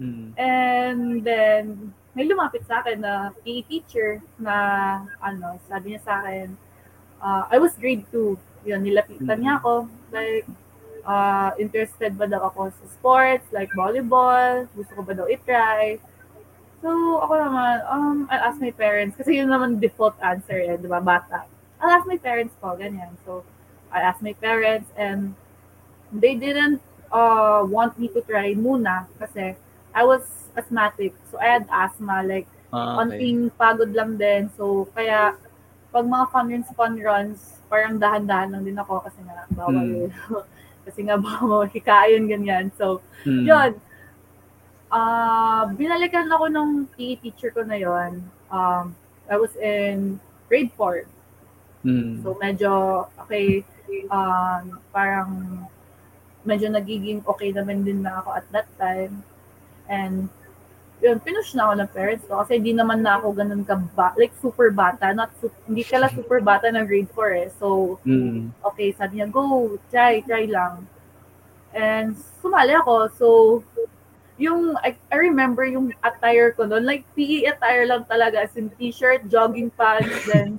Mm. 0.00 0.32
And 0.40 1.00
then, 1.20 1.92
may 2.16 2.24
lumapit 2.24 2.64
sa 2.64 2.80
akin 2.80 3.04
na 3.04 3.30
PE 3.44 3.68
teacher 3.68 4.24
na, 4.40 5.04
ano, 5.20 5.60
sabi 5.68 5.92
niya 5.94 6.00
sa 6.00 6.24
akin, 6.24 6.56
uh, 7.20 7.44
I 7.52 7.60
was 7.60 7.76
grade 7.76 8.08
2. 8.08 8.34
Yun, 8.64 8.80
nilapitan 8.80 9.40
niya 9.40 9.60
ako. 9.60 9.88
Like, 10.08 10.48
uh, 11.04 11.52
interested 11.60 12.16
ba 12.16 12.24
daw 12.28 12.48
ako 12.48 12.72
sa 12.72 12.84
sports, 12.92 13.46
like 13.52 13.68
volleyball, 13.76 14.64
gusto 14.72 14.92
ko 14.96 15.02
ba 15.04 15.12
daw 15.16 15.28
itry. 15.28 16.00
So, 16.80 16.88
ako 17.20 17.34
naman, 17.36 17.76
um, 17.92 18.16
I'll 18.32 18.48
ask 18.48 18.56
my 18.56 18.72
parents, 18.72 19.12
kasi 19.12 19.36
yun 19.36 19.52
naman 19.52 19.76
default 19.80 20.16
answer 20.24 20.56
eh, 20.56 20.80
di 20.80 20.88
ba, 20.88 20.96
bata. 21.00 21.44
I'll 21.76 21.92
ask 21.92 22.08
my 22.08 22.16
parents 22.16 22.56
po, 22.56 22.72
ganyan. 22.72 23.12
So, 23.28 23.44
I 23.92 24.00
asked 24.00 24.24
my 24.24 24.32
parents 24.32 24.88
and 24.96 25.36
they 26.08 26.34
didn't 26.34 26.80
uh, 27.12 27.66
want 27.68 27.98
me 28.00 28.08
to 28.16 28.22
try 28.24 28.54
muna 28.54 29.04
kasi 29.18 29.52
I 29.92 30.02
was 30.08 30.48
asthmatic. 30.56 31.12
So, 31.28 31.36
I 31.36 31.60
had 31.60 31.66
asthma, 31.68 32.24
like, 32.24 32.48
Ah, 32.70 32.86
okay. 32.86 33.18
konting 33.18 33.50
pagod 33.58 33.90
lang 33.90 34.14
din. 34.14 34.46
So, 34.54 34.86
kaya, 34.94 35.34
pag 35.90 36.06
mga 36.06 36.30
fun 36.30 36.46
runs, 36.54 36.68
fun 36.78 36.94
runs, 37.02 37.40
parang 37.66 37.98
dahan-dahan 37.98 38.54
lang 38.54 38.62
din 38.62 38.78
ako 38.78 39.02
kasi 39.02 39.18
nga, 39.26 39.42
bawal. 39.52 40.06
kasi 40.86 41.02
nga, 41.02 41.18
bawal, 41.18 41.66
hikayon, 41.74 42.24
ganyan. 42.30 42.70
So, 42.78 43.02
Mm. 43.26 43.44
yun. 43.44 43.70
Ah, 44.90 45.70
binalikan 45.70 46.26
ako 46.26 46.50
ng 46.50 46.90
PE 46.98 47.22
teacher 47.22 47.54
ko 47.54 47.62
na 47.62 47.78
yon. 47.78 48.18
Um, 48.50 48.90
I 49.30 49.38
was 49.38 49.54
in 49.54 50.18
grade 50.50 50.74
4. 50.74 51.06
Mm. 51.86 52.26
So, 52.26 52.34
medyo, 52.42 53.06
okay, 53.22 53.62
um, 54.10 54.82
parang, 54.90 55.62
medyo 56.42 56.66
nagiging 56.74 57.22
okay 57.22 57.54
naman 57.54 57.86
din 57.86 58.02
na 58.02 58.18
ako 58.18 58.34
at 58.34 58.46
that 58.50 58.66
time. 58.82 59.22
And, 59.86 60.26
yun, 60.98 61.22
pinush 61.22 61.54
na 61.54 61.70
ako 61.70 61.72
ng 61.80 61.90
parents 61.94 62.26
ko 62.26 62.42
kasi 62.42 62.58
hindi 62.58 62.74
naman 62.74 63.00
na 63.06 63.16
ako 63.16 63.32
ganun 63.32 63.64
ka 63.64 63.78
ba, 63.96 64.12
like 64.20 64.34
super 64.42 64.68
bata, 64.68 65.14
not 65.16 65.32
su- 65.40 65.54
hindi 65.64 65.80
kala 65.80 66.12
super 66.12 66.42
bata 66.44 66.68
ng 66.68 66.84
grade 66.84 67.08
4 67.14 67.30
eh. 67.38 67.48
So, 67.62 67.96
Mm. 68.02 68.50
okay, 68.66 68.90
sabi 68.92 69.22
niya, 69.22 69.30
go, 69.30 69.78
try, 69.88 70.18
try 70.26 70.50
lang. 70.50 70.82
And 71.70 72.18
sumali 72.42 72.74
ako. 72.74 72.94
So, 73.14 73.26
yung, 74.40 74.74
I, 74.80 74.96
I 75.12 75.16
remember 75.20 75.68
yung 75.68 75.92
attire 76.00 76.56
ko 76.56 76.64
noon, 76.64 76.88
like 76.88 77.04
PE 77.12 77.44
attire 77.44 77.84
lang 77.84 78.08
talaga, 78.08 78.40
as 78.40 78.56
in 78.56 78.72
t-shirt, 78.80 79.28
jogging 79.28 79.68
pants, 79.76 80.08
then 80.32 80.56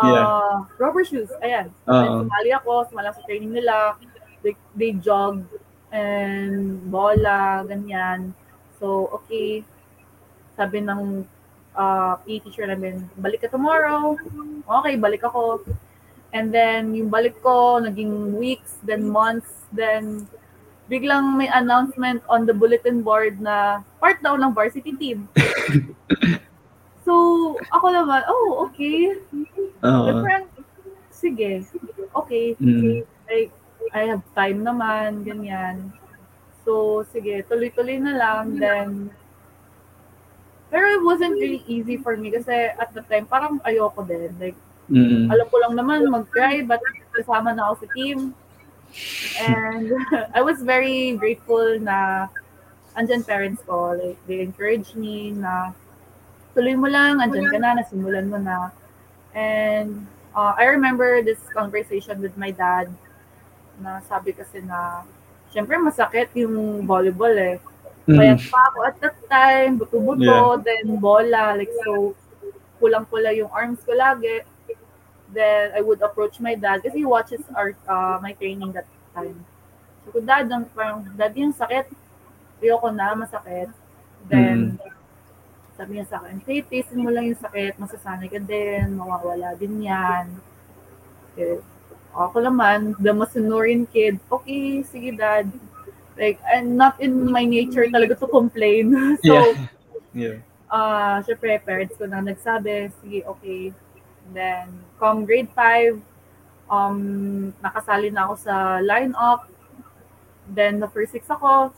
uh, 0.00 0.64
rubber 0.80 1.04
shoes, 1.04 1.28
ayan. 1.44 1.68
Then 1.84 2.24
sumali 2.24 2.50
ako, 2.56 2.88
sumali 2.88 3.12
ako 3.12 3.20
sa 3.20 3.26
training 3.28 3.52
nila, 3.52 4.00
they, 4.40 4.56
they 4.72 4.96
jog, 4.96 5.44
and 5.92 6.80
bola, 6.88 7.60
ganyan. 7.68 8.32
So, 8.80 9.12
okay, 9.20 9.60
sabi 10.56 10.80
ng 10.80 11.28
uh, 11.76 12.16
PE 12.24 12.48
teacher 12.48 12.64
namin, 12.64 13.04
balik 13.20 13.44
ka 13.44 13.52
tomorrow. 13.52 14.16
Okay, 14.64 14.96
balik 14.96 15.28
ako. 15.28 15.60
And 16.32 16.48
then, 16.54 16.96
yung 16.96 17.12
balik 17.12 17.36
ko, 17.44 17.82
naging 17.84 18.38
weeks, 18.38 18.80
then 18.80 19.04
months, 19.04 19.68
then 19.74 20.24
biglang 20.90 21.38
may 21.38 21.46
announcement 21.54 22.18
on 22.26 22.44
the 22.44 22.52
bulletin 22.52 23.00
board 23.06 23.38
na 23.38 23.78
part 24.02 24.18
daw 24.20 24.34
ng 24.34 24.50
varsity 24.50 24.90
team. 24.98 25.30
so, 27.06 27.54
ako 27.70 27.94
naman, 27.94 28.26
oh, 28.26 28.66
okay. 28.66 29.14
Parang, 29.78 30.50
sige, 31.14 31.62
okay. 32.12 32.58
Mm. 32.58 33.06
Like, 33.30 33.54
I 33.94 34.10
have 34.10 34.26
time 34.34 34.66
naman, 34.66 35.22
ganyan. 35.22 35.94
So, 36.66 37.06
sige, 37.14 37.46
tuloy-tuloy 37.46 38.02
na 38.02 38.18
lang. 38.18 38.58
Then, 38.58 39.14
pero 40.74 40.90
it 40.90 41.06
wasn't 41.06 41.38
really 41.38 41.62
easy 41.70 42.02
for 42.02 42.18
me 42.18 42.34
kasi 42.34 42.74
at 42.74 42.90
the 42.92 43.06
time, 43.06 43.30
parang 43.30 43.62
ayoko 43.62 44.02
din. 44.02 44.34
Like, 44.42 44.58
Mm. 44.90 45.30
alam 45.30 45.46
ko 45.46 45.56
lang 45.62 45.78
naman 45.78 46.10
mag-try, 46.10 46.66
but 46.66 46.82
kasama 47.14 47.54
na 47.54 47.70
ako 47.70 47.86
sa 47.86 47.88
team. 47.94 48.34
And 49.40 49.92
I 50.36 50.42
was 50.42 50.62
very 50.62 51.16
grateful 51.16 51.78
na 51.80 52.28
andyan 52.96 53.26
parents 53.26 53.62
ko. 53.62 53.94
Like, 53.94 54.18
they 54.26 54.40
encouraged 54.40 54.96
me 54.96 55.30
na 55.30 55.72
tuloy 56.54 56.74
mo 56.74 56.90
lang, 56.90 57.22
andyan 57.22 57.46
ka 57.50 57.58
na, 57.58 57.78
nasimulan 57.78 58.26
mo 58.26 58.38
na. 58.38 58.74
And 59.34 60.06
uh, 60.34 60.54
I 60.58 60.74
remember 60.74 61.22
this 61.22 61.38
conversation 61.54 62.18
with 62.18 62.34
my 62.36 62.50
dad 62.50 62.90
na 63.78 64.02
sabi 64.04 64.34
kasi 64.34 64.60
na, 64.60 65.06
syempre 65.54 65.78
masakit 65.78 66.30
yung 66.34 66.86
volleyball 66.86 67.34
eh. 67.34 67.58
Payat 68.10 68.42
pa 68.50 68.60
ako 68.74 68.78
at 68.82 68.96
that 68.98 69.16
time, 69.30 69.78
buto-buto, 69.78 70.58
then 70.66 70.98
bola, 70.98 71.54
like 71.54 71.70
so, 71.86 72.16
kulang-kula 72.82 73.30
yung 73.38 73.52
arms 73.54 73.78
ko 73.86 73.94
lagi. 73.94 74.42
Then 75.30 75.72
I 75.76 75.80
would 75.80 76.02
approach 76.02 76.40
my 76.40 76.54
dad 76.54 76.82
kasi 76.82 77.02
he 77.02 77.06
watches 77.06 77.42
our, 77.54 77.74
uh, 77.86 78.18
my 78.18 78.34
training 78.34 78.72
that 78.74 78.86
time. 79.14 79.38
So, 80.04 80.16
ko, 80.16 80.18
dad, 80.20 80.50
ang, 80.50 80.66
parang, 80.74 81.06
dad, 81.14 81.36
yung 81.36 81.54
sakit, 81.54 81.86
ayoko 82.58 82.90
na, 82.90 83.14
masakit. 83.14 83.70
Then, 84.26 84.80
sabi 85.80 85.96
niya 85.96 86.06
sa 86.12 86.20
akin, 86.20 86.44
hey, 86.44 86.60
taste 86.60 86.92
mo 86.92 87.08
lang 87.08 87.30
yung 87.30 87.40
sakit, 87.40 87.80
masasanay 87.80 88.28
ka 88.28 88.36
din, 88.36 89.00
mawawala 89.00 89.56
din 89.56 89.80
yan. 89.86 90.28
Okay. 91.32 91.62
Ako 92.10 92.42
naman, 92.42 92.98
the 92.98 93.14
masunurin 93.14 93.86
kid, 93.86 94.18
okay, 94.28 94.82
sige 94.82 95.14
dad. 95.14 95.46
Like, 96.18 96.42
I'm 96.44 96.76
not 96.76 97.00
in 97.00 97.30
my 97.32 97.46
nature 97.46 97.86
talaga 97.88 98.18
to 98.18 98.28
complain. 98.28 98.92
so, 99.24 99.32
Yeah. 99.32 99.54
Yeah. 100.10 100.42
uh, 100.66 101.22
syempre, 101.22 101.62
parents 101.62 101.94
ko 101.94 102.02
na 102.10 102.18
nagsabi, 102.18 102.90
sige, 102.98 103.22
okay. 103.30 103.70
Then, 104.32 104.84
come 104.98 105.24
grade 105.24 105.50
5, 105.54 106.00
um, 106.70 106.98
nakasali 107.62 108.12
na 108.12 108.30
ako 108.30 108.34
sa 108.38 108.54
line-up. 108.80 109.48
Then, 110.50 110.80
the 110.80 110.88
first 110.88 111.12
six 111.12 111.26
ako. 111.30 111.72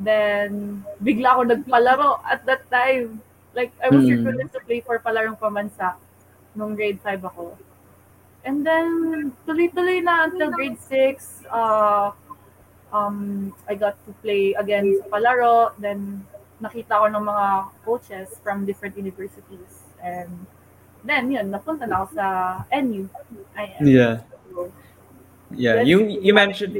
Then, 0.00 0.84
bigla 1.02 1.36
ako 1.36 1.42
nagpalaro 1.52 2.20
at 2.24 2.44
that 2.46 2.64
time. 2.70 3.20
Like, 3.52 3.72
I 3.82 3.88
was 3.90 4.04
Hmm. 4.04 4.16
recruited 4.16 4.52
to 4.52 4.60
play 4.64 4.80
for 4.80 4.98
palarong 5.00 5.36
pamansa 5.36 5.96
nung 6.56 6.76
grade 6.76 7.00
5 7.00 7.24
ako. 7.24 7.56
And 8.44 8.64
then, 8.64 9.32
tuloy-tuloy 9.44 10.00
na 10.00 10.24
until 10.24 10.48
grade 10.52 10.80
6, 10.80 11.44
uh, 11.52 12.12
um, 12.92 13.52
I 13.68 13.74
got 13.74 14.00
to 14.06 14.12
play 14.24 14.52
again 14.56 14.96
sa 15.00 15.12
palaro. 15.12 15.76
Then, 15.76 16.24
nakita 16.60 17.00
ko 17.00 17.06
ng 17.08 17.24
mga 17.24 17.46
coaches 17.84 18.28
from 18.44 18.64
different 18.64 18.96
universities. 18.96 19.84
And 20.00 20.48
then, 21.04 21.30
yun, 21.30 21.50
napunta 21.50 21.88
na 21.88 22.04
ako 22.04 22.06
sa 22.16 22.26
NU. 22.70 23.08
Ayan. 23.56 23.80
Yeah. 23.84 24.14
So, 24.50 24.70
Yeah. 25.50 25.82
You 25.82 26.06
you 26.06 26.30
mentioned 26.30 26.78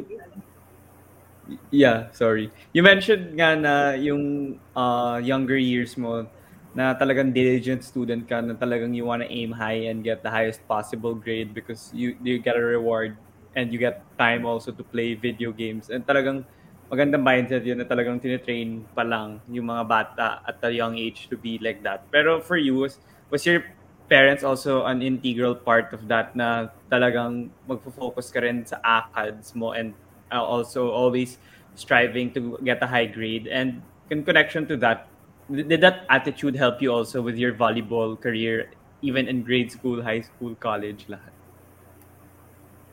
Yeah, 1.74 2.14
sorry. 2.14 2.54
You 2.70 2.87
mentioned 2.87 3.35
nga 3.35 3.59
na 3.59 3.98
yung 3.98 4.54
uh, 4.70 5.18
younger 5.18 5.59
years 5.59 5.98
mo 5.98 6.30
na 6.70 6.94
talagang 6.94 7.35
diligent 7.35 7.83
student 7.83 8.22
ka 8.30 8.38
na 8.38 8.54
talagang 8.54 8.94
you 8.94 9.02
wanna 9.02 9.26
aim 9.26 9.50
high 9.50 9.90
and 9.90 10.06
get 10.06 10.22
the 10.22 10.30
highest 10.30 10.62
possible 10.70 11.18
grade 11.18 11.50
because 11.50 11.90
you 11.90 12.14
you 12.22 12.38
get 12.38 12.54
a 12.54 12.62
reward 12.62 13.18
and 13.59 13.74
you 13.74 13.83
get 13.83 14.06
time 14.14 14.46
also 14.46 14.70
to 14.70 14.87
play 14.87 15.18
video 15.18 15.50
games 15.50 15.90
and 15.90 16.06
talagang 16.06 16.46
magandang 16.87 17.26
mindset 17.26 17.66
yun 17.66 17.83
na 17.83 17.87
talagang 17.87 18.22
tinitrain 18.22 18.87
pa 18.94 19.02
lang 19.02 19.42
yung 19.50 19.66
mga 19.66 19.85
bata 19.87 20.28
at 20.46 20.59
a 20.66 20.70
young 20.70 20.94
age 20.94 21.26
to 21.30 21.38
be 21.38 21.59
like 21.62 21.83
that. 21.87 22.02
Pero 22.11 22.38
for 22.42 22.59
you, 22.59 22.83
was, 22.83 22.98
was 23.30 23.46
your 23.46 23.62
parents 24.11 24.42
also 24.42 24.85
an 24.85 25.01
integral 25.01 25.55
part 25.55 25.94
of 25.94 26.11
that 26.11 26.35
na 26.35 26.68
talagang 26.90 27.49
magfo-focus 27.70 28.35
ka 28.35 28.42
rin 28.42 28.66
sa 28.66 28.83
ACADS 28.83 29.55
mo 29.55 29.70
and 29.70 29.94
uh, 30.35 30.42
also 30.42 30.90
always 30.90 31.38
striving 31.79 32.35
to 32.35 32.59
get 32.66 32.83
a 32.83 32.90
high 32.90 33.07
grade. 33.07 33.46
And 33.46 33.81
in 34.11 34.27
connection 34.27 34.66
to 34.66 34.77
that 34.83 35.07
did 35.51 35.81
that 35.81 36.07
attitude 36.11 36.55
help 36.55 36.83
you 36.83 36.92
also 36.92 37.23
with 37.23 37.38
your 37.38 37.55
volleyball 37.55 38.20
career 38.20 38.70
even 39.03 39.27
in 39.27 39.42
grade 39.42 39.73
school 39.73 40.03
high 40.03 40.20
school 40.20 40.55
college 40.59 41.07
lahat? 41.07 41.35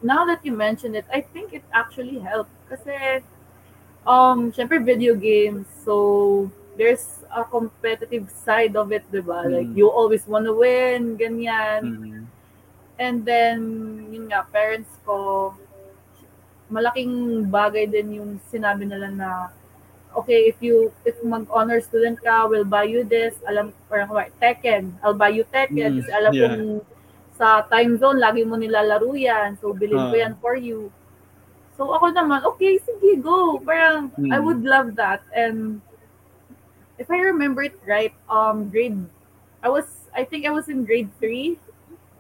Now 0.02 0.26
that 0.26 0.46
you 0.46 0.54
mention 0.54 0.94
it, 0.96 1.06
I 1.12 1.22
think 1.22 1.54
it 1.54 1.66
actually 1.74 2.20
helped. 2.20 2.54
Kasi, 2.70 3.26
um, 4.06 4.54
syempre 4.54 4.78
video 4.84 5.16
games, 5.16 5.66
so, 5.84 6.52
there's 6.78 7.17
a 7.30 7.44
competitive 7.44 8.30
side 8.32 8.76
of 8.76 8.92
it, 8.92 9.04
di 9.12 9.20
ba? 9.20 9.44
Like, 9.46 9.70
Mm. 9.70 9.78
you 9.78 9.88
always 9.88 10.24
wanna 10.28 10.52
win, 10.52 11.16
ganyan. 11.16 11.82
Mm. 11.84 12.24
And 12.98 13.18
then, 13.22 13.60
yun 14.10 14.28
nga, 14.28 14.46
parents 14.50 14.90
ko, 15.06 15.54
malaking 16.68 17.46
bagay 17.48 17.88
din 17.88 18.20
yung 18.20 18.32
sinabi 18.52 18.84
nila 18.84 19.08
na, 19.08 19.30
okay, 20.18 20.50
if 20.50 20.58
you, 20.60 20.92
if 21.06 21.16
mag-honor 21.24 21.80
student 21.80 22.18
ka, 22.20 22.50
we'll 22.50 22.68
buy 22.68 22.84
you 22.84 23.06
this, 23.06 23.38
alam, 23.48 23.72
parang 23.88 24.12
like, 24.12 24.34
Tekken, 24.42 24.92
I'll 25.06 25.16
buy 25.16 25.30
you 25.30 25.46
Tekken, 25.48 25.94
Mm, 25.94 25.98
kasi 26.02 26.12
alam 26.12 26.34
yeah. 26.34 26.42
kong 26.58 26.82
sa 27.38 27.62
time 27.70 28.02
zone, 28.02 28.18
lagi 28.18 28.42
mo 28.42 28.58
nilalaro 28.58 29.14
yan, 29.14 29.56
so 29.62 29.70
bilhin 29.72 30.10
ko 30.10 30.16
Ah. 30.18 30.22
yan 30.26 30.34
for 30.42 30.58
you. 30.58 30.90
So 31.78 31.94
ako 31.94 32.10
naman, 32.10 32.42
okay, 32.42 32.82
sige, 32.82 33.22
go. 33.22 33.62
Parang, 33.62 34.10
Mm. 34.18 34.34
I 34.34 34.42
would 34.42 34.66
love 34.66 34.98
that. 34.98 35.22
And 35.30 35.78
if 36.98 37.10
I 37.12 37.18
remember 37.20 37.64
it 37.64 37.78
right, 37.86 38.14
um, 38.30 38.70
grade, 38.70 38.98
I 39.64 39.70
was, 39.70 39.86
I 40.16 40.24
think 40.24 40.46
I 40.46 40.52
was 40.52 40.70
in 40.70 40.86
grade 40.86 41.10
3, 41.20 41.58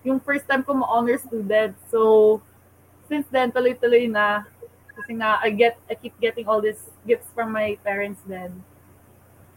yung 0.03 0.19
first 0.19 0.47
time 0.47 0.63
ko 0.63 0.73
ma-honor 0.73 1.17
student. 1.17 1.75
So, 1.89 2.41
since 3.09 3.27
then, 3.31 3.51
tuloy-tuloy 3.51 4.09
na. 4.09 4.43
Kasi 4.95 5.13
nga, 5.13 5.39
I 5.41 5.49
get, 5.51 5.77
I 5.89 5.95
keep 5.95 6.19
getting 6.19 6.47
all 6.47 6.61
these 6.61 6.89
gifts 7.05 7.27
from 7.33 7.51
my 7.51 7.77
parents 7.83 8.21
then. 8.25 8.63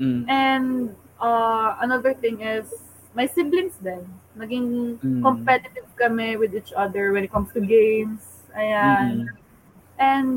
Mm. 0.00 0.28
And, 0.28 0.96
uh, 1.20 1.76
another 1.80 2.14
thing 2.14 2.40
is, 2.40 2.68
my 3.14 3.26
siblings 3.26 3.74
then. 3.80 4.06
Naging 4.38 4.98
Mm. 5.02 5.22
competitive 5.22 5.88
kami 5.96 6.36
with 6.36 6.54
each 6.54 6.72
other 6.72 7.12
when 7.12 7.24
it 7.24 7.32
comes 7.32 7.52
to 7.52 7.60
games. 7.60 8.22
Ayan. 8.56 9.26
Mm. 9.26 9.38
And 9.98 10.30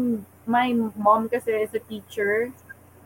my 0.45 0.73
mom 0.97 1.29
kasi 1.29 1.63
is 1.63 1.73
a 1.73 1.79
teacher. 1.79 2.51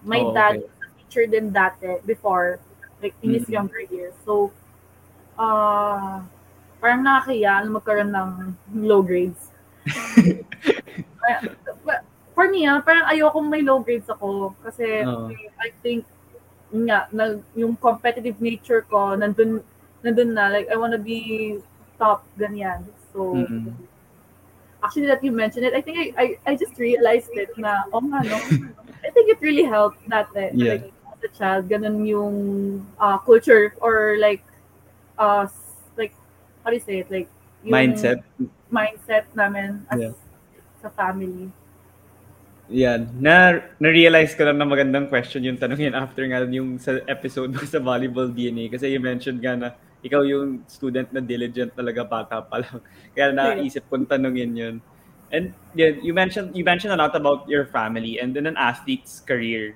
My 0.02 0.22
Oh, 0.22 0.34
dad 0.34 0.64
okay. 0.64 0.77
Teacher 1.08 1.24
din 1.24 1.56
dati 1.56 2.04
before, 2.04 2.60
like 3.00 3.16
in 3.24 3.32
his 3.40 3.48
Mm. 3.48 3.64
younger 3.64 3.80
years. 3.88 4.12
So, 4.28 4.52
uh, 5.40 6.20
parang 6.84 7.08
nakakaya 7.08 7.64
na 7.64 7.72
magkaroon 7.72 8.12
ng 8.12 8.32
low 8.84 9.00
grades. 9.00 9.56
For 12.38 12.46
me, 12.52 12.68
ah, 12.70 12.84
parang 12.86 13.10
ayokong 13.10 13.50
may 13.50 13.66
low 13.66 13.80
grades 13.82 14.06
ako 14.12 14.54
kasi 14.62 15.02
Oo. 15.08 15.34
I 15.58 15.74
think 15.82 16.06
nga, 16.70 17.08
na, 17.10 17.40
yung 17.56 17.74
competitive 17.80 18.38
nature 18.44 18.84
ko, 18.86 19.16
nandun, 19.16 19.64
nandun 20.04 20.36
na, 20.36 20.52
like, 20.52 20.68
I 20.70 20.76
wanna 20.76 21.00
be 21.02 21.58
top, 21.98 22.28
ganyan. 22.38 22.84
So, 23.16 23.48
Mm. 23.48 23.74
actually 24.84 25.10
that 25.10 25.24
you 25.26 25.34
mentioned 25.34 25.66
it, 25.66 25.74
I 25.74 25.82
think 25.82 25.98
I, 25.98 26.08
I, 26.14 26.26
I 26.46 26.54
just 26.54 26.78
realized 26.78 27.34
it 27.34 27.50
na, 27.58 27.90
oh 27.90 28.06
nga, 28.06 28.22
no? 28.22 28.38
I 29.02 29.10
think 29.10 29.34
it 29.34 29.42
really 29.42 29.66
helped 29.66 29.98
dati. 30.06 30.54
Yeah. 30.54 30.78
Like, 30.78 30.94
as 31.18 31.24
a 31.26 31.32
child, 31.34 31.70
ganun 31.70 32.06
yung 32.06 32.36
uh, 33.00 33.18
culture 33.18 33.74
or 33.82 34.18
like, 34.22 34.44
uh, 35.18 35.48
like, 35.98 36.14
how 36.64 36.70
do 36.70 36.78
you 36.78 36.84
say 36.86 37.00
it? 37.02 37.10
Like, 37.10 37.30
Mindset. 37.66 38.22
mindset 38.72 39.26
namin 39.34 39.82
as 39.90 40.00
Yeah. 40.00 40.14
sa 40.80 40.90
family. 40.94 41.50
Yan. 42.70 43.10
Na, 43.18 43.64
na-realize 43.80 44.36
ko 44.36 44.44
lang 44.46 44.60
na 44.60 44.68
magandang 44.68 45.08
question 45.08 45.42
yung 45.42 45.58
tanong 45.58 45.90
yan 45.90 45.96
after 45.96 46.22
nga 46.28 46.44
yung 46.46 46.78
sa 46.78 47.00
episode 47.08 47.50
mo 47.56 47.64
sa 47.68 47.80
Volleyball 47.82 48.30
DNA. 48.30 48.70
Kasi 48.70 48.92
you 48.94 49.00
mentioned 49.00 49.40
nga 49.42 49.56
na 49.56 49.68
ikaw 50.04 50.22
yung 50.22 50.62
student 50.70 51.10
na 51.10 51.24
diligent 51.24 51.74
talaga 51.74 52.06
bata 52.06 52.44
pa 52.44 52.62
lang. 52.62 52.78
Kaya 53.18 53.34
naisip 53.34 53.88
kong 53.90 54.06
tanongin 54.06 54.54
yun. 54.54 54.76
And 55.34 55.52
yeah, 55.76 55.92
you 56.00 56.16
mentioned 56.16 56.56
you 56.56 56.64
mentioned 56.64 56.96
a 56.96 57.00
lot 57.00 57.12
about 57.12 57.44
your 57.52 57.68
family 57.68 58.16
and 58.16 58.32
in 58.38 58.48
an 58.48 58.56
athlete's 58.56 59.20
career. 59.20 59.76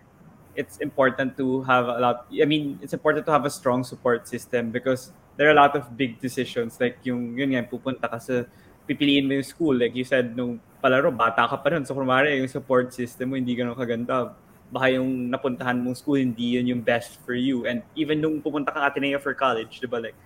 It's 0.55 0.77
important 0.83 1.37
to 1.37 1.63
have 1.63 1.87
a 1.87 1.99
lot 1.99 2.27
I 2.31 2.45
mean, 2.45 2.79
it's 2.81 2.93
important 2.93 3.25
to 3.25 3.31
have 3.31 3.45
a 3.45 3.53
strong 3.53 3.83
support 3.83 4.27
system 4.27 4.71
because 4.71 5.11
there 5.37 5.47
are 5.47 5.55
a 5.55 5.59
lot 5.59 5.75
of 5.75 5.95
big 5.95 6.19
decisions. 6.19 6.79
Like 6.79 6.99
yung 7.07 7.37
yun 7.37 7.55
nga 7.55 7.63
pupunta 7.63 8.05
ka 8.11 8.19
sa 8.19 8.43
pipiliin 8.87 9.27
mo 9.27 9.39
yung 9.39 9.47
school. 9.47 9.75
Like 9.77 9.95
you 9.95 10.03
said 10.03 10.35
nung 10.35 10.59
palaro 10.83 11.13
bata 11.13 11.47
ka 11.47 11.55
pa 11.61 11.69
nun 11.71 11.85
so 11.85 11.93
kumare 11.95 12.35
yung 12.35 12.49
support 12.51 12.91
system 12.91 13.31
mo 13.31 13.35
hindi 13.39 13.55
ganun 13.55 13.77
kaganda. 13.77 14.35
Baka 14.71 14.91
yung 14.95 15.31
napuntahan 15.31 15.79
mong 15.79 15.99
school 15.99 16.19
hindi 16.19 16.59
yun 16.59 16.67
yung 16.67 16.83
best 16.83 17.19
for 17.23 17.35
you. 17.35 17.63
And 17.67 17.83
even 17.95 18.19
nung 18.19 18.43
pupunta 18.43 18.71
ka 18.71 18.91
Ateneo 18.91 19.19
for 19.19 19.33
college 19.33 19.79
di 19.79 19.87
ba? 19.87 20.03
Like 20.03 20.17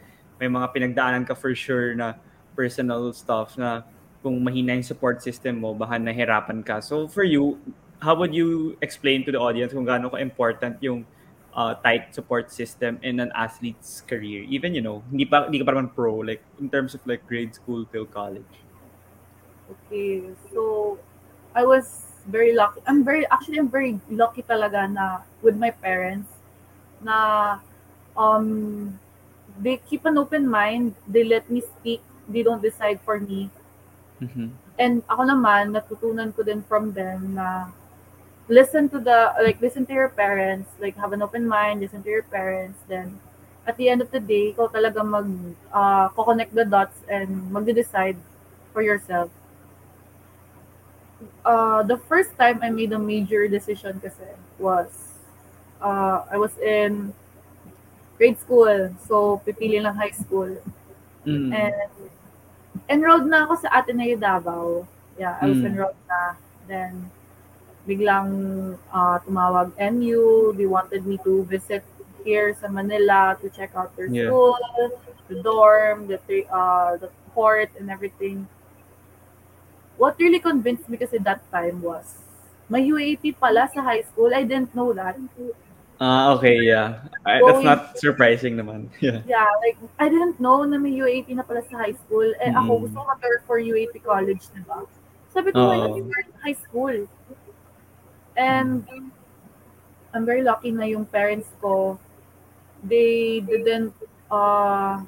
may 0.42 0.50
mga 0.50 0.68
pinagdaanan 0.74 1.24
ka 1.24 1.38
for 1.38 1.54
sure 1.54 1.94
na 1.94 2.18
personal 2.58 3.12
stuff 3.14 3.60
na 3.62 3.84
kung 4.26 4.42
mahina 4.42 4.74
yung 4.74 4.88
support 4.88 5.22
system 5.22 5.62
mo 5.62 5.78
baka 5.78 6.02
nahirapan 6.02 6.66
ka. 6.66 6.82
So 6.82 7.06
for 7.06 7.22
you 7.22 7.62
how 8.06 8.14
would 8.14 8.34
you 8.38 8.78
explain 8.86 9.26
to 9.26 9.34
the 9.34 9.42
audience 9.42 9.74
kung 9.74 9.88
gaano 9.90 10.14
ka 10.14 10.22
important 10.22 10.78
yung 10.86 11.02
uh, 11.58 11.74
tight 11.82 12.14
support 12.14 12.54
system 12.54 13.02
in 13.02 13.18
an 13.18 13.34
athlete's 13.34 14.06
career 14.06 14.46
even 14.46 14.78
you 14.78 14.84
know 14.86 15.02
hindi 15.10 15.26
pa 15.26 15.50
hindi 15.50 15.58
ka 15.58 15.66
pa 15.66 15.82
pro 15.90 16.22
like 16.22 16.46
in 16.62 16.70
terms 16.70 16.94
of 16.94 17.02
like 17.10 17.26
grade 17.26 17.58
school 17.58 17.82
till 17.90 18.06
college 18.06 18.62
Okay, 19.66 20.22
so 20.54 20.98
I 21.56 21.66
was 21.66 22.06
very 22.28 22.54
lucky. 22.54 22.82
I'm 22.86 23.04
very 23.04 23.26
actually 23.34 23.58
I'm 23.58 23.70
very 23.70 23.98
lucky 24.10 24.46
talaga 24.46 24.86
na 24.86 25.26
with 25.42 25.58
my 25.58 25.74
parents 25.74 26.30
na 27.02 27.58
um 28.14 28.94
they 29.58 29.82
keep 29.90 30.06
an 30.06 30.18
open 30.18 30.46
mind, 30.46 30.94
they 31.08 31.24
let 31.24 31.50
me 31.50 31.62
speak, 31.62 32.02
they 32.30 32.44
don't 32.44 32.62
decide 32.62 33.00
for 33.02 33.20
me. 33.20 33.50
mm-hmm. 34.22 34.54
And 34.78 35.02
ako 35.10 35.24
naman 35.24 35.74
natutunan 35.74 36.36
ko 36.36 36.44
din 36.44 36.62
from 36.68 36.94
them 36.94 37.34
na 37.34 37.72
listen 38.48 38.90
to 38.90 39.00
the 39.00 39.34
like 39.42 39.60
listen 39.62 39.86
to 39.86 39.94
your 39.94 40.10
parents, 40.10 40.70
like 40.80 40.96
have 40.98 41.14
an 41.14 41.22
open 41.22 41.48
mind, 41.48 41.82
listen 41.82 42.04
to 42.04 42.10
your 42.10 42.24
parents 42.24 42.80
then 42.88 43.20
at 43.66 43.76
the 43.78 43.90
end 43.90 44.02
of 44.02 44.12
the 44.12 44.20
day, 44.20 44.54
ikaw 44.54 44.70
talaga 44.70 45.02
mag 45.02 45.26
uh, 45.74 46.08
connect 46.14 46.54
the 46.54 46.66
dots 46.66 47.02
and 47.10 47.30
magde-decide 47.50 48.18
for 48.74 48.86
yourself 48.86 49.32
uh, 51.46 51.84
the 51.84 51.98
first 51.98 52.36
time 52.38 52.60
I 52.62 52.70
made 52.70 52.92
a 52.92 53.00
major 53.00 53.48
decision 53.48 54.00
kasi 54.00 54.26
was 54.60 54.90
uh, 55.82 56.26
I 56.32 56.38
was 56.38 56.58
in 56.60 57.14
grade 58.18 58.40
school. 58.40 58.92
So, 59.08 59.42
pipili 59.46 59.82
lang 59.82 59.96
high 59.96 60.16
school. 60.16 60.58
mm 61.26 61.52
And 61.54 61.74
enrolled 62.90 63.26
na 63.30 63.46
ako 63.46 63.66
sa 63.66 63.70
Ateneo 63.82 64.18
Davao. 64.18 64.88
Yeah, 65.18 65.38
I 65.42 65.48
was 65.48 65.62
Mm. 65.62 65.74
enrolled 65.74 66.02
na. 66.10 66.36
Then, 66.68 67.10
biglang 67.88 68.30
uh, 68.92 69.18
tumawag 69.22 69.72
NU. 69.78 70.54
They 70.58 70.66
wanted 70.66 71.06
me 71.06 71.18
to 71.24 71.44
visit 71.46 71.84
here 72.26 72.54
sa 72.58 72.68
Manila 72.68 73.38
to 73.42 73.50
check 73.54 73.72
out 73.78 73.94
their 73.96 74.10
Yeah. 74.10 74.28
school, 74.28 74.58
the 75.30 75.42
dorm, 75.46 76.10
the 76.10 76.18
uh, 76.50 76.98
the 76.98 77.10
court, 77.34 77.70
and 77.80 77.90
everything. 77.90 78.50
What 79.98 80.20
really 80.20 80.42
convinced 80.44 80.90
me 80.90 80.98
kasi 80.98 81.18
that 81.24 81.40
time 81.54 81.80
was 81.80 82.20
may 82.68 82.84
UAP 82.90 83.38
pala 83.40 83.70
sa 83.72 83.82
high 83.86 84.02
school. 84.04 84.34
I 84.34 84.44
didn't 84.44 84.74
know 84.76 84.92
that. 84.94 85.16
ah 85.96 86.36
okay 86.36 86.60
yeah 86.60 87.08
I, 87.24 87.40
that's 87.40 87.64
Going- 87.64 87.72
not 87.72 87.96
surprising 87.96 88.60
naman 88.60 88.92
yeah 89.00 89.24
Yeah, 89.24 89.48
like, 89.64 89.80
I 89.96 90.12
didn't 90.12 90.44
know 90.44 90.68
na 90.68 90.76
may 90.76 90.92
UAP 90.92 91.32
na 91.32 91.46
pala 91.48 91.64
sa 91.72 91.80
high 91.88 91.96
school. 91.96 92.28
Eh, 92.44 92.52
ako 92.52 92.72
Mm. 92.76 92.82
gusto 92.84 92.98
ko 93.00 93.06
mag 93.08 93.24
for 93.48 93.58
UAP 93.64 94.04
college, 94.04 94.44
di 94.52 94.60
ba? 94.68 94.84
Sabi 95.32 95.56
ko, 95.56 95.96
you 95.96 96.04
in 96.12 96.36
high 96.44 96.60
school? 96.68 97.08
And, 98.36 98.84
I'm 100.16 100.24
very 100.26 100.44
lucky 100.44 100.72
na 100.72 100.88
yung 100.88 101.04
parents 101.04 101.52
ko, 101.60 102.00
they 102.80 103.44
didn't, 103.44 103.92
uh, 104.32 105.04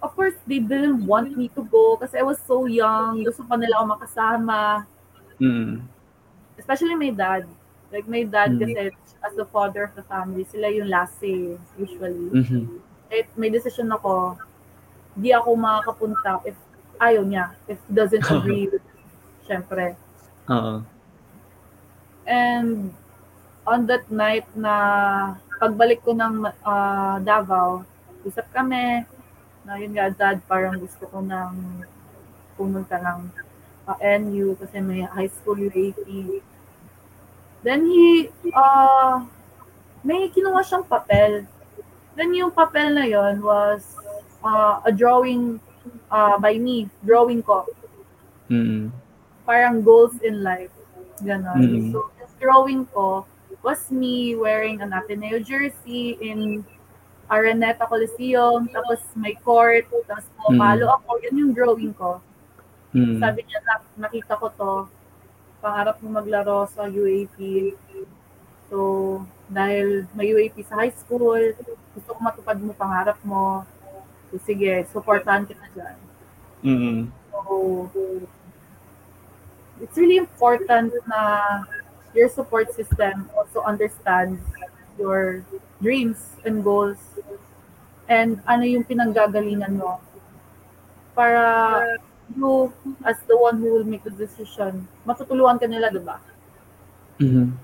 of 0.00 0.16
course, 0.16 0.32
they 0.48 0.58
didn't 0.64 1.04
want 1.04 1.36
me 1.36 1.52
to 1.52 1.62
go 1.68 2.00
kasi 2.00 2.16
I 2.16 2.24
was 2.24 2.40
so 2.48 2.64
young. 2.64 3.20
Gusto 3.20 3.44
pa 3.44 3.60
nila 3.60 3.84
ako 3.84 3.86
makasama. 4.00 4.88
mm 5.36 5.84
Especially 6.56 6.94
my 6.96 7.10
dad. 7.12 7.44
Like, 7.92 8.08
my 8.08 8.24
dad 8.24 8.56
Mm. 8.56 8.60
kasi, 8.64 8.80
as 9.20 9.34
the 9.36 9.44
father 9.44 9.84
of 9.84 9.92
the 9.92 10.04
family, 10.08 10.48
sila 10.48 10.72
yung 10.72 10.88
last 10.88 11.20
say, 11.20 11.56
usually. 11.76 12.32
Mhm. 12.32 12.80
eh, 13.12 13.28
may 13.36 13.52
decision 13.52 13.92
ako, 13.92 14.40
di 15.12 15.36
ako 15.36 15.52
makakapunta 15.52 16.40
if 16.48 16.56
ayaw 16.96 17.20
niya, 17.28 17.52
if 17.68 17.76
doesn't 17.92 18.24
agree 18.32 18.72
with 18.72 18.80
syempre. 19.44 19.92
Oo. 20.48 20.80
And 22.26 22.94
on 23.66 23.86
that 23.86 24.10
night 24.10 24.46
na 24.54 24.74
pagbalik 25.62 26.02
ko 26.02 26.14
ng 26.14 26.46
ah, 26.66 27.18
Davao, 27.22 27.86
usap 28.26 28.50
kami, 28.50 29.06
na 29.62 29.78
yun 29.78 29.94
nga, 29.94 30.10
dad, 30.10 30.42
parang 30.50 30.78
gusto 30.78 31.06
ko 31.06 31.22
nang 31.22 31.86
pumunta 32.58 32.98
ng 32.98 33.20
ah, 33.86 33.98
NU 34.18 34.58
kasi 34.58 34.82
may 34.82 35.06
high 35.06 35.30
school 35.30 35.58
UAP. 35.58 36.02
Then 37.62 37.86
he, 37.86 38.26
uh, 38.50 39.22
may 40.02 40.26
kinuha 40.34 40.66
siyang 40.66 40.82
papel. 40.82 41.46
Then 42.18 42.34
yung 42.34 42.50
papel 42.50 42.90
na 42.90 43.06
yon 43.06 43.38
was 43.38 43.86
uh, 44.42 44.82
a 44.82 44.90
drawing 44.90 45.62
uh, 46.10 46.36
by 46.42 46.58
me, 46.58 46.90
drawing 47.06 47.42
ko. 47.42 47.64
Mm. 48.50 48.90
Parang 49.46 49.78
goals 49.86 50.18
in 50.26 50.42
life. 50.42 50.74
Ganon. 51.22 51.58
Mm. 51.58 51.92
So, 51.94 52.10
this 52.18 52.34
drawing 52.42 52.86
ko, 52.90 53.24
was 53.62 53.90
me 53.94 54.34
wearing 54.34 54.82
an 54.82 54.90
Ateneo 54.90 55.38
jersey 55.38 56.18
in 56.18 56.66
Araneta 57.30 57.86
Coliseum, 57.86 58.66
tapos 58.68 59.00
may 59.14 59.38
court, 59.38 59.86
tapos 60.10 60.26
pumalo 60.36 60.90
Mm. 60.90 60.96
ako. 60.98 61.10
Yun 61.24 61.36
yung 61.38 61.52
drawing 61.54 61.94
ko. 61.94 62.18
Mm. 62.92 63.22
Sabi 63.22 63.40
niya, 63.46 63.60
"Nak, 63.64 63.82
nakita 63.96 64.34
ko 64.36 64.46
to, 64.52 64.72
pangarap 65.62 65.96
mo 66.02 66.18
maglaro 66.18 66.66
sa 66.68 66.90
UAP. 66.90 67.72
So, 68.66 69.22
dahil 69.46 70.10
may 70.12 70.34
UAP 70.34 70.66
sa 70.66 70.82
high 70.82 70.92
school, 70.92 71.54
gusto 71.94 72.10
ko 72.10 72.18
matupad 72.18 72.58
mo 72.58 72.74
pangarap 72.74 73.16
mo. 73.22 73.62
So, 74.28 74.42
sige, 74.42 74.82
supportahan 74.90 75.46
kita 75.46 75.64
dyan. 75.72 75.96
Mm. 76.66 76.98
So, 77.30 77.40
it's 79.82 79.98
really 79.98 80.16
important 80.16 80.94
na 81.10 81.66
your 82.14 82.30
support 82.30 82.70
system 82.72 83.28
also 83.36 83.66
understands 83.66 84.38
your 84.98 85.42
dreams 85.82 86.38
and 86.46 86.62
goals. 86.62 87.02
And 88.06 88.38
ano 88.46 88.62
yung 88.62 88.86
pinanggagalingan 88.86 89.82
mo? 89.82 89.98
Para 91.18 91.98
you 92.36 92.72
as 93.04 93.18
the 93.28 93.36
one 93.36 93.58
who 93.60 93.72
will 93.74 93.84
make 93.84 94.04
the 94.04 94.14
decision 94.14 94.88
matutulungan 95.04 95.60
ka 95.60 95.66
nila 95.68 95.92
diba 95.92 96.16
Mm. 97.20 97.54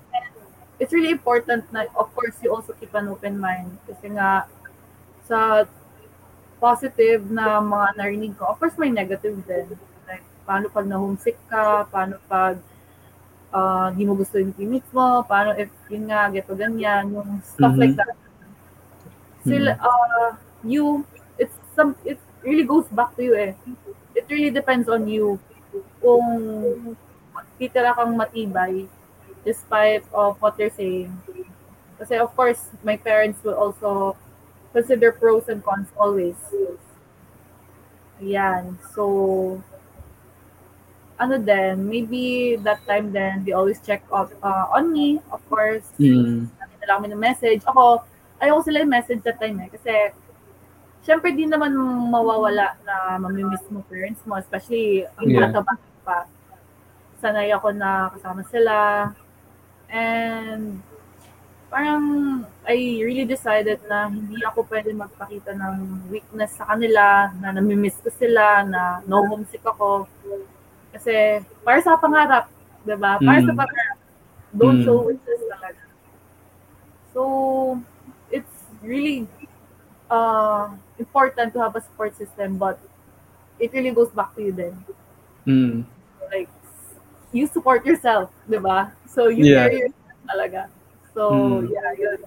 it's 0.78 0.92
really 0.92 1.10
important 1.10 1.66
na 1.74 1.90
of 1.98 2.12
course 2.14 2.36
you 2.44 2.54
also 2.54 2.70
keep 2.78 2.94
an 2.94 3.10
open 3.10 3.34
mind. 3.40 3.66
Kasi 3.90 4.12
nga 4.14 4.46
sa 5.26 5.66
positive 6.62 7.26
na 7.26 7.58
mga 7.58 7.98
narinig 7.98 8.38
ko 8.38 8.54
of 8.54 8.60
course 8.62 8.78
may 8.78 8.92
negative 8.92 9.34
din 9.48 9.66
paano 10.48 10.72
pag 10.72 10.88
na-homesick 10.88 11.36
ka 11.52 11.84
paano 11.92 12.16
pag 12.24 12.56
ah, 13.52 13.92
di 13.92 14.08
mo 14.08 14.16
gusto 14.16 14.40
yung 14.40 14.56
teammates 14.56 14.88
mo 14.96 15.20
paano 15.28 15.52
if 15.60 15.68
yun 15.92 16.08
nga 16.08 16.32
geto 16.32 16.56
ganyan 16.56 17.12
yung 17.12 17.28
stuff 17.44 17.76
Mhm. 17.76 17.80
like 17.84 17.94
that 18.00 18.16
still 19.44 19.68
uh, 19.68 20.30
you 20.64 21.04
it's 21.36 21.54
some 21.76 21.92
it 22.08 22.16
really 22.40 22.64
goes 22.64 22.88
back 22.88 23.12
to 23.16 23.22
you 23.22 23.36
eh 23.36 23.52
it 24.16 24.24
really 24.32 24.50
depends 24.50 24.88
on 24.88 25.04
you 25.04 25.36
kung 26.00 26.24
titira 27.58 27.92
kang 27.92 28.16
matibay 28.16 28.88
despite 29.44 30.02
of 30.12 30.36
what 30.42 30.54
they're 30.58 30.72
saying. 30.74 31.08
Kasi 31.98 32.14
of 32.18 32.30
course, 32.36 32.70
my 32.86 32.94
parents 32.98 33.42
will 33.42 33.54
also 33.58 34.14
consider 34.74 35.10
pros 35.10 35.48
and 35.48 35.62
cons 35.64 35.88
always. 35.98 36.36
Ayan. 38.20 38.74
So, 38.94 39.62
ano 41.18 41.34
din, 41.36 41.90
maybe 41.90 42.54
that 42.62 42.78
time 42.86 43.10
then, 43.10 43.42
they 43.42 43.52
always 43.52 43.82
check 43.82 44.06
up 44.14 44.30
uh, 44.42 44.70
on 44.70 44.94
me, 44.94 45.18
of 45.34 45.42
course. 45.50 45.90
Mm. 45.98 46.46
Kami 46.88 47.04
ng 47.12 47.20
message. 47.20 47.60
Ako, 47.68 48.00
ayoko 48.40 48.64
sila 48.64 48.80
yung 48.80 48.94
message 48.94 49.20
that 49.20 49.36
time 49.36 49.60
eh. 49.60 49.68
Kasi, 49.68 49.92
syempre 51.04 51.36
di 51.36 51.44
naman 51.44 51.76
mawawala 52.08 52.80
na 52.80 53.20
mamimiss 53.20 53.60
mo 53.68 53.84
parents 53.92 54.24
mo, 54.24 54.40
especially 54.40 55.04
ang 55.20 55.28
Yeah. 55.28 55.52
bata 55.52 55.60
pa. 56.00 56.24
Sanay 57.20 57.52
ako 57.52 57.76
na 57.76 58.08
kasama 58.14 58.40
sila. 58.48 58.76
And, 59.92 60.80
parang, 61.68 62.04
I 62.64 63.04
really 63.04 63.28
decided 63.28 63.84
na 63.84 64.08
hindi 64.08 64.40
ako 64.48 64.64
pwede 64.72 64.96
magpakita 64.96 65.52
ng 65.52 66.08
weakness 66.08 66.56
sa 66.56 66.72
kanila, 66.72 67.28
na 67.36 67.52
namimiss 67.52 68.00
ko 68.00 68.08
sila, 68.08 68.64
na 68.64 69.04
no 69.04 69.28
homesick 69.28 69.60
ako. 69.60 70.08
Kasi, 70.92 71.44
para 71.64 71.78
sa 71.84 72.00
pangarap, 72.00 72.48
'di 72.84 72.96
ba? 72.96 73.20
Para 73.20 73.38
sa 73.44 73.52
Mm. 73.52 73.60
pangarap, 73.60 73.98
don't 74.56 74.80
Mm. 74.80 74.84
show 74.84 74.96
weakness 75.04 75.42
talaga. 75.52 75.82
So, 77.12 77.22
it's 78.30 78.56
really 78.80 79.26
uh, 80.08 80.70
important 80.98 81.52
to 81.52 81.58
have 81.60 81.76
a 81.76 81.82
support 81.82 82.16
system, 82.16 82.56
but 82.56 82.78
it 83.60 83.72
really 83.72 83.90
goes 83.92 84.08
back 84.12 84.32
to 84.36 84.40
you 84.42 84.52
then. 84.52 84.74
Mm. 85.46 85.84
Like, 86.32 86.48
you 87.32 87.46
support 87.48 87.84
yourself, 87.84 88.30
di 88.48 88.56
ba? 88.56 88.92
So, 89.08 89.28
you 89.28 89.44
Yeah. 89.44 89.68
carry 89.68 89.84
yourself 89.84 90.18
talaga. 90.28 90.62
So, 91.12 91.22
Mm. 91.32 91.72
yeah, 91.72 91.92
yun. 91.96 92.18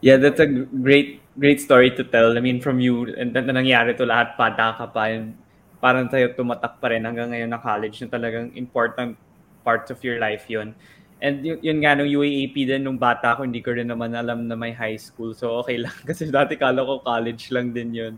Yeah, 0.00 0.16
that's 0.16 0.40
a 0.40 0.48
great 0.80 1.20
great 1.36 1.60
story 1.60 1.92
to 1.92 2.04
tell. 2.04 2.32
I 2.36 2.40
mean, 2.40 2.60
from 2.64 2.80
you, 2.80 3.12
and 3.20 3.36
na, 3.36 3.44
na 3.44 3.60
nangyari 3.60 3.92
to 4.00 4.08
lahat, 4.08 4.32
bata 4.40 4.72
ka 4.72 4.88
pa, 4.88 5.12
and 5.12 5.36
parang 5.80 6.06
tayo 6.06 6.28
tumatak 6.36 6.78
pa 6.78 6.92
rin 6.92 7.02
hanggang 7.08 7.32
ngayon 7.32 7.50
na 7.50 7.58
college 7.58 8.04
na 8.04 8.08
talagang 8.12 8.52
important 8.54 9.16
parts 9.64 9.88
of 9.88 9.98
your 10.04 10.20
life 10.20 10.46
yun. 10.46 10.76
And 11.20 11.44
yun, 11.44 11.60
yun 11.60 11.78
nga, 11.84 11.92
nung 11.92 12.08
UAAP 12.08 12.56
din, 12.64 12.80
nung 12.80 12.96
bata 12.96 13.36
ko, 13.36 13.44
hindi 13.44 13.60
ko 13.60 13.76
rin 13.76 13.92
naman 13.92 14.16
alam 14.16 14.48
na 14.48 14.56
may 14.56 14.72
high 14.72 14.96
school. 14.96 15.36
So, 15.36 15.60
okay 15.60 15.76
lang. 15.76 15.92
Kasi 16.08 16.32
dati 16.32 16.56
kala 16.56 16.80
ko 16.80 17.04
college 17.04 17.52
lang 17.52 17.76
din 17.76 17.92
yun. 17.92 18.14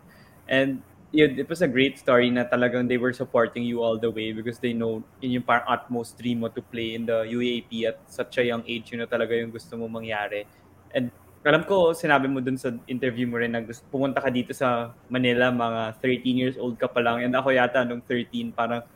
And 0.46 0.78
yun, 1.10 1.34
it 1.34 1.50
was 1.50 1.66
a 1.66 1.70
great 1.70 1.98
story 1.98 2.30
na 2.30 2.46
talagang 2.46 2.86
they 2.86 3.02
were 3.02 3.12
supporting 3.12 3.66
you 3.66 3.82
all 3.82 3.98
the 3.98 4.10
way 4.10 4.30
because 4.30 4.62
they 4.62 4.72
know 4.72 5.02
yun 5.18 5.42
yung 5.42 5.46
parang 5.46 5.66
utmost 5.66 6.14
dream 6.14 6.46
mo 6.46 6.48
to 6.48 6.62
play 6.62 6.94
in 6.94 7.04
the 7.04 7.26
UAP 7.26 7.90
at 7.90 7.98
such 8.06 8.38
a 8.38 8.46
young 8.46 8.62
age, 8.70 8.94
yun 8.94 9.02
na 9.02 9.10
talaga 9.10 9.34
yung 9.34 9.50
gusto 9.50 9.74
mo 9.74 9.90
mangyari. 9.90 10.46
And 10.94 11.10
alam 11.42 11.66
ko, 11.66 11.90
sinabi 11.90 12.30
mo 12.30 12.38
dun 12.38 12.54
sa 12.54 12.70
interview 12.86 13.26
mo 13.26 13.42
rin 13.42 13.50
na 13.50 13.62
gusto, 13.66 13.82
pumunta 13.90 14.22
ka 14.22 14.30
dito 14.30 14.54
sa 14.54 14.94
Manila, 15.10 15.50
mga 15.50 15.98
13 15.98 16.38
years 16.38 16.56
old 16.58 16.78
ka 16.78 16.86
pa 16.86 17.02
lang. 17.02 17.26
And 17.26 17.34
ako 17.34 17.50
yata 17.50 17.82
nung 17.82 18.02
13, 18.06 18.54
parang 18.54 18.86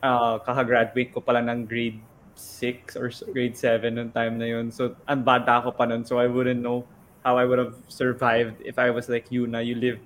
uh, 0.00 0.40
kakagraduate 0.40 1.12
ko 1.12 1.20
pa 1.20 1.36
lang 1.36 1.52
ng 1.52 1.60
grade 1.68 2.00
6 2.32 2.96
or 2.96 3.12
grade 3.28 3.60
7 3.60 3.92
nung 3.92 4.08
time 4.08 4.40
na 4.40 4.48
yun. 4.48 4.72
So, 4.72 4.96
ang 5.04 5.20
bata 5.20 5.60
ako 5.60 5.76
pa 5.76 5.84
nun. 5.84 6.08
So, 6.08 6.16
I 6.16 6.32
wouldn't 6.32 6.64
know 6.64 6.88
how 7.20 7.36
I 7.36 7.44
would 7.44 7.60
have 7.60 7.76
survived 7.92 8.64
if 8.64 8.80
I 8.80 8.88
was 8.88 9.12
like 9.12 9.28
you 9.28 9.44
na 9.44 9.60
you 9.60 9.76
live 9.76 10.00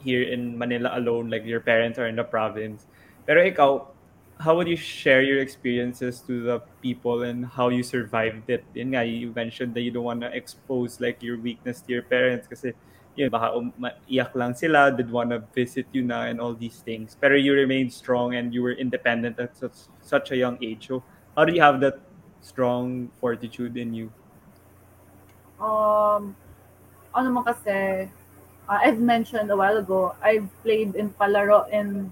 here 0.00 0.24
in 0.24 0.56
Manila 0.56 0.96
alone, 0.96 1.28
like 1.28 1.44
your 1.44 1.60
parents 1.60 2.00
are 2.00 2.08
in 2.08 2.16
the 2.16 2.24
province. 2.24 2.88
Pero 3.28 3.44
ikaw, 3.44 3.91
how 4.42 4.56
would 4.58 4.66
you 4.66 4.76
share 4.76 5.22
your 5.22 5.38
experiences 5.38 6.18
to 6.26 6.42
the 6.42 6.58
people 6.82 7.22
and 7.22 7.46
how 7.46 7.70
you 7.70 7.82
survived 7.82 8.50
it? 8.50 8.66
Yun 8.74 8.90
nga, 8.90 9.06
you 9.06 9.30
mentioned 9.30 9.70
that 9.78 9.86
you 9.86 9.94
don't 9.94 10.02
want 10.02 10.20
to 10.20 10.30
expose 10.34 10.98
like 10.98 11.22
your 11.22 11.38
weakness 11.38 11.80
to 11.86 11.94
your 11.94 12.02
parents 12.02 12.50
kasi 12.50 12.74
yun, 13.14 13.30
baka 13.30 13.54
um, 13.54 13.70
lang 14.34 14.54
sila, 14.58 14.90
did 14.90 15.06
want 15.06 15.30
to 15.30 15.38
visit 15.54 15.86
you 15.94 16.02
na 16.02 16.26
and 16.26 16.42
all 16.42 16.58
these 16.58 16.82
things. 16.82 17.14
Pero 17.14 17.38
you 17.38 17.54
remained 17.54 17.94
strong 17.94 18.34
and 18.34 18.50
you 18.50 18.66
were 18.66 18.74
independent 18.74 19.38
at 19.38 19.54
such, 19.54 19.86
such 20.02 20.34
a 20.34 20.36
young 20.36 20.58
age. 20.58 20.90
So 20.90 21.06
how 21.38 21.44
do 21.44 21.54
you 21.54 21.62
have 21.62 21.78
that 21.80 22.02
strong 22.42 23.14
fortitude 23.22 23.78
in 23.78 23.94
you? 23.94 24.10
Um, 25.62 26.34
ano 27.14 27.30
naman 27.30 27.46
kasi, 27.46 28.10
uh, 28.66 28.78
I've 28.82 28.98
mentioned 28.98 29.54
a 29.54 29.56
while 29.56 29.78
ago, 29.78 30.18
I've 30.18 30.50
played 30.66 30.98
in 30.98 31.14
palaro 31.14 31.70
in 31.70 32.10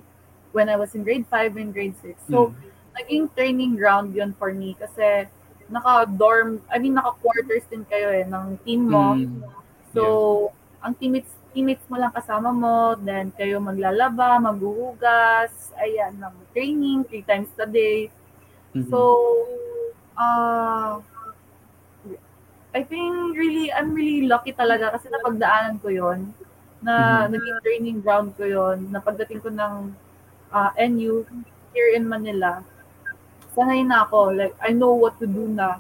when 0.52 0.68
I 0.68 0.76
was 0.76 0.94
in 0.94 1.02
grade 1.04 1.26
5 1.30 1.56
and 1.56 1.72
grade 1.72 1.94
6. 2.02 2.18
So, 2.26 2.50
Mm. 2.50 2.54
naging 2.98 3.24
training 3.34 3.72
ground 3.78 4.14
yun 4.14 4.34
for 4.34 4.50
me 4.50 4.74
kasi 4.74 5.30
naka-dorm, 5.70 6.58
I 6.66 6.82
mean, 6.82 6.98
naka-quarters 6.98 7.62
din 7.70 7.86
kayo 7.86 8.10
eh, 8.10 8.26
ng 8.26 8.58
team 8.66 8.90
mo. 8.90 9.14
Mm. 9.14 9.46
So, 9.94 10.02
ang 10.82 10.98
teammates, 10.98 11.30
teammates 11.54 11.86
mo 11.86 11.94
lang 11.98 12.10
kasama 12.10 12.50
mo, 12.50 12.98
then 12.98 13.30
kayo 13.38 13.62
maglalaba, 13.62 14.42
maghuhugas, 14.42 15.70
ayan, 15.78 16.18
ng 16.18 16.34
training, 16.50 17.06
three 17.06 17.22
times 17.22 17.50
a 17.62 17.66
day. 17.66 18.10
Mhm. 18.74 18.90
So, 18.90 18.98
uh, 20.18 20.98
I 22.70 22.86
think 22.86 23.34
really, 23.34 23.70
I'm 23.74 23.94
really 23.94 24.30
lucky 24.30 24.54
talaga 24.54 24.94
kasi 24.94 25.10
napagdaanan 25.10 25.82
ko 25.82 25.90
yon 25.90 26.30
na 26.82 27.26
Mhm. 27.26 27.34
naging 27.34 27.58
training 27.66 27.98
ground 27.98 28.34
ko 28.38 28.46
yon 28.46 28.90
na 28.94 29.02
pagdating 29.02 29.42
ko 29.42 29.50
ng 29.50 29.90
uh, 30.52 30.70
NU 30.76 31.26
here 31.74 31.90
in 31.94 32.06
Manila, 32.06 32.62
sanay 33.54 33.86
na 33.86 34.06
ako. 34.06 34.34
Like, 34.34 34.54
I 34.62 34.70
know 34.74 34.94
what 34.94 35.18
to 35.18 35.26
do 35.26 35.46
na. 35.50 35.78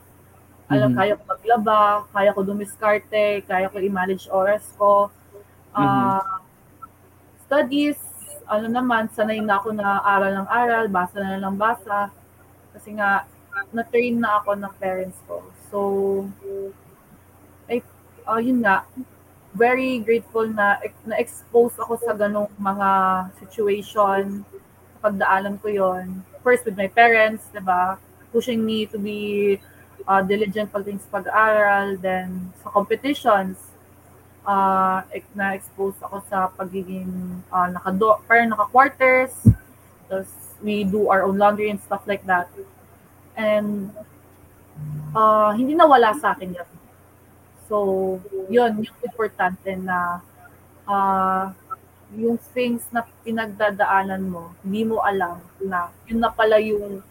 Alam, 0.70 0.94
Mhm. 0.94 0.98
kaya 0.98 1.12
ko 1.18 1.22
maglaba, 1.26 1.78
kaya 2.14 2.30
ko 2.30 2.40
dumiskarte, 2.46 3.42
kaya 3.42 3.66
ko 3.66 3.82
i-manage 3.82 4.30
oras 4.30 4.70
ko. 4.78 5.10
Uh, 5.74 6.22
Studies, 7.50 7.98
ano 8.46 8.70
naman, 8.70 9.10
sanay 9.10 9.42
na 9.42 9.58
ako 9.58 9.74
na 9.74 9.98
aral 10.06 10.42
ng 10.42 10.48
aral, 10.50 10.86
basa 10.86 11.18
na 11.18 11.42
lang 11.42 11.58
basa. 11.58 12.14
Kasi 12.70 12.94
nga, 12.94 13.26
na-train 13.74 14.14
na 14.14 14.38
ako 14.38 14.54
ng 14.54 14.74
parents 14.78 15.18
ko. 15.26 15.42
So, 15.70 15.78
ay, 17.66 17.82
uh, 18.26 18.38
yun 18.38 18.62
nga, 18.62 18.86
very 19.50 19.98
grateful 19.98 20.46
na 20.46 20.78
na-expose 21.02 21.74
ako 21.82 21.98
sa 21.98 22.14
ganong 22.14 22.50
mga 22.54 22.88
situation. 23.42 24.46
Pagdaanan 25.00 25.56
ko 25.60 25.68
yon 25.68 26.24
First 26.44 26.64
with 26.64 26.76
my 26.76 26.88
parents, 26.88 27.44
di 27.52 27.60
ba? 27.60 28.00
Pushing 28.32 28.64
me 28.64 28.86
to 28.88 28.96
be 28.96 29.60
uh, 30.08 30.22
diligent 30.22 30.72
pagdating 30.72 31.00
sa 31.04 31.20
pag-aaral. 31.20 31.96
Then, 32.00 32.52
sa 32.64 32.72
competitions, 32.72 33.60
uh, 34.44 35.04
na-expose 35.36 35.96
ako 36.00 36.22
sa 36.28 36.48
pagiging 36.52 37.42
uh, 37.52 37.68
nakado, 37.68 38.20
parang 38.24 38.52
naka-quarters. 38.52 39.32
Tapos, 40.08 40.30
we 40.62 40.84
do 40.84 41.08
our 41.08 41.24
own 41.24 41.36
laundry 41.40 41.68
and 41.72 41.80
stuff 41.80 42.04
like 42.04 42.24
that. 42.24 42.48
And 43.36 43.92
uh, 45.16 45.52
hindi 45.56 45.72
nawala 45.76 46.16
sa 46.20 46.32
akin 46.36 46.56
yun. 46.56 46.70
So, 47.70 48.18
yun, 48.50 48.82
yung 48.82 48.98
importante 49.04 49.70
na 49.78 50.20
uh, 50.84 51.54
yung 52.16 52.38
things 52.50 52.82
na 52.90 53.06
pinagdadaanan 53.22 54.26
mo, 54.26 54.50
hindi 54.66 54.82
mo 54.82 54.98
alam 54.98 55.38
na 55.62 55.94
yun 56.10 56.18
na 56.18 56.30
pala 56.30 56.58
yung 56.58 57.02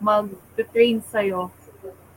mag-train 0.00 1.04
sa'yo 1.04 1.52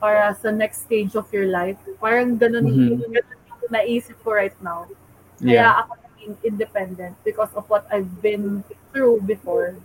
para 0.00 0.32
sa 0.32 0.48
next 0.48 0.88
stage 0.88 1.12
of 1.12 1.28
your 1.28 1.48
life. 1.52 1.76
Parang 2.00 2.40
ganun, 2.40 2.64
Mhm. 2.64 3.12
ganun 3.12 3.40
yung 3.60 3.72
naisip 3.72 4.16
ko 4.24 4.32
right 4.32 4.56
now. 4.64 4.88
Kaya 5.36 5.68
Yeah. 5.68 5.80
ako 5.84 6.00
naging 6.00 6.34
independent 6.44 7.14
because 7.20 7.52
of 7.52 7.68
what 7.68 7.84
I've 7.92 8.08
been 8.24 8.64
through 8.92 9.20
before. 9.28 9.76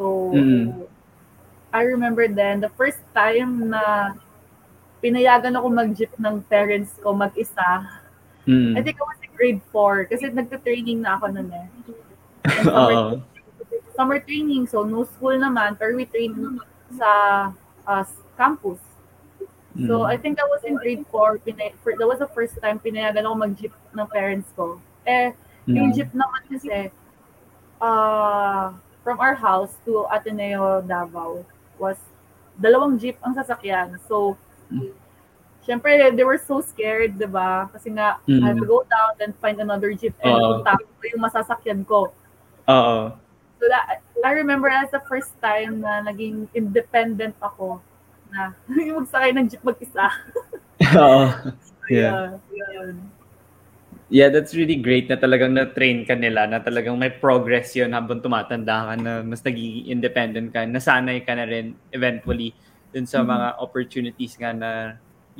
So, 0.00 0.32
Mhm. 0.32 0.88
I 1.70 1.84
remember 1.84 2.24
then, 2.26 2.64
the 2.64 2.72
first 2.74 2.98
time 3.12 3.68
na 3.70 4.16
pinayagan 5.04 5.56
ako 5.56 5.68
mag-jeep 5.68 6.12
ng 6.16 6.40
parents 6.48 6.96
ko 7.04 7.12
mag-isa, 7.12 7.84
Mm. 8.48 8.72
I 8.72 8.80
think 8.80 8.96
I 8.96 9.04
was 9.04 9.19
grade 9.40 9.64
4 9.72 10.04
kasi 10.12 10.28
nagte-training 10.28 11.00
na 11.00 11.16
ako 11.16 11.32
nun 11.32 11.48
eh. 11.48 11.66
Summer, 12.60 13.24
summer 13.96 14.18
training, 14.20 14.68
so 14.68 14.84
no 14.84 15.08
school 15.08 15.32
naman, 15.32 15.80
pero 15.80 15.96
we 15.96 16.04
train 16.04 16.36
sa 17.00 17.08
uh, 17.88 18.04
campus. 18.36 18.76
So, 19.88 20.02
Mm. 20.02 20.12
I 20.12 20.16
think 20.18 20.34
I 20.36 20.44
was 20.50 20.60
in 20.66 20.76
grade 20.76 21.06
4. 21.08 21.40
Pina- 21.40 21.72
for, 21.80 21.94
that 21.96 22.04
was 22.04 22.18
the 22.18 22.28
first 22.34 22.58
time 22.60 22.82
pinayagan 22.82 23.22
ako 23.22 23.34
mag-jeep 23.38 23.72
ng 23.94 24.08
parents 24.10 24.50
ko. 24.52 24.76
Eh, 25.06 25.30
yung 25.70 25.88
Mm. 25.88 25.96
jeep 25.96 26.10
naman 26.10 26.42
kasi, 26.50 26.90
uh, 27.80 28.74
from 29.00 29.16
our 29.22 29.32
house 29.32 29.72
to 29.86 30.04
Ateneo 30.10 30.82
Davao 30.82 31.46
was 31.78 31.96
dalawang 32.58 32.98
jeep 32.98 33.16
ang 33.22 33.32
sasakyan. 33.32 33.96
So, 34.04 34.36
Mm. 34.68 34.90
Syempre, 35.62 35.96
they 36.14 36.24
were 36.24 36.40
so 36.40 36.60
scared, 36.60 37.18
di 37.18 37.26
ba? 37.26 37.68
Kasi 37.72 37.92
nga, 37.92 38.18
I 38.26 38.40
had 38.42 38.56
to 38.58 38.66
Mm. 38.66 38.72
go 38.72 38.80
down 38.88 39.12
and 39.20 39.32
find 39.38 39.60
another 39.60 39.92
jeep 39.92 40.14
and 40.20 40.34
punta 40.34 40.76
ko 40.76 41.02
yung 41.04 41.22
masasakyan 41.22 41.80
ko. 41.84 42.12
Oo. 42.68 42.98
So 43.60 43.64
that 43.68 44.00
I 44.24 44.32
remember 44.32 44.72
as 44.72 44.88
the 44.88 45.04
first 45.04 45.36
time 45.44 45.84
na 45.84 46.00
naging 46.00 46.48
independent 46.56 47.36
ako 47.44 47.80
na 48.32 48.56
yung 48.88 49.04
magsakay 49.04 49.36
ng 49.36 49.46
jeep 49.48 49.60
mag-isa. 49.60 50.08
Oo. 50.96 51.28
Yeah. 51.90 52.40
Yeah. 52.48 52.70
yun. 52.72 52.96
Yeah, 54.10 54.26
that's 54.26 54.58
really 54.58 54.74
great 54.74 55.06
na 55.06 55.14
talagang 55.14 55.54
na-train 55.54 56.02
ka 56.02 56.18
nila, 56.18 56.42
na 56.50 56.58
talagang 56.58 56.98
may 56.98 57.14
progress 57.14 57.78
yun 57.78 57.94
habang 57.94 58.18
tumatanda 58.18 58.90
ka 58.90 58.94
na 58.98 59.22
mas 59.22 59.38
nagiging 59.38 59.86
independent 59.86 60.50
ka, 60.50 60.66
nasanay 60.66 61.22
ka 61.22 61.30
na 61.38 61.46
rin 61.46 61.78
eventually 61.94 62.50
dun 62.90 63.06
sa 63.06 63.22
Mhm. 63.22 63.30
mga 63.30 63.46
opportunities 63.62 64.34
nga 64.34 64.50
na 64.50 64.70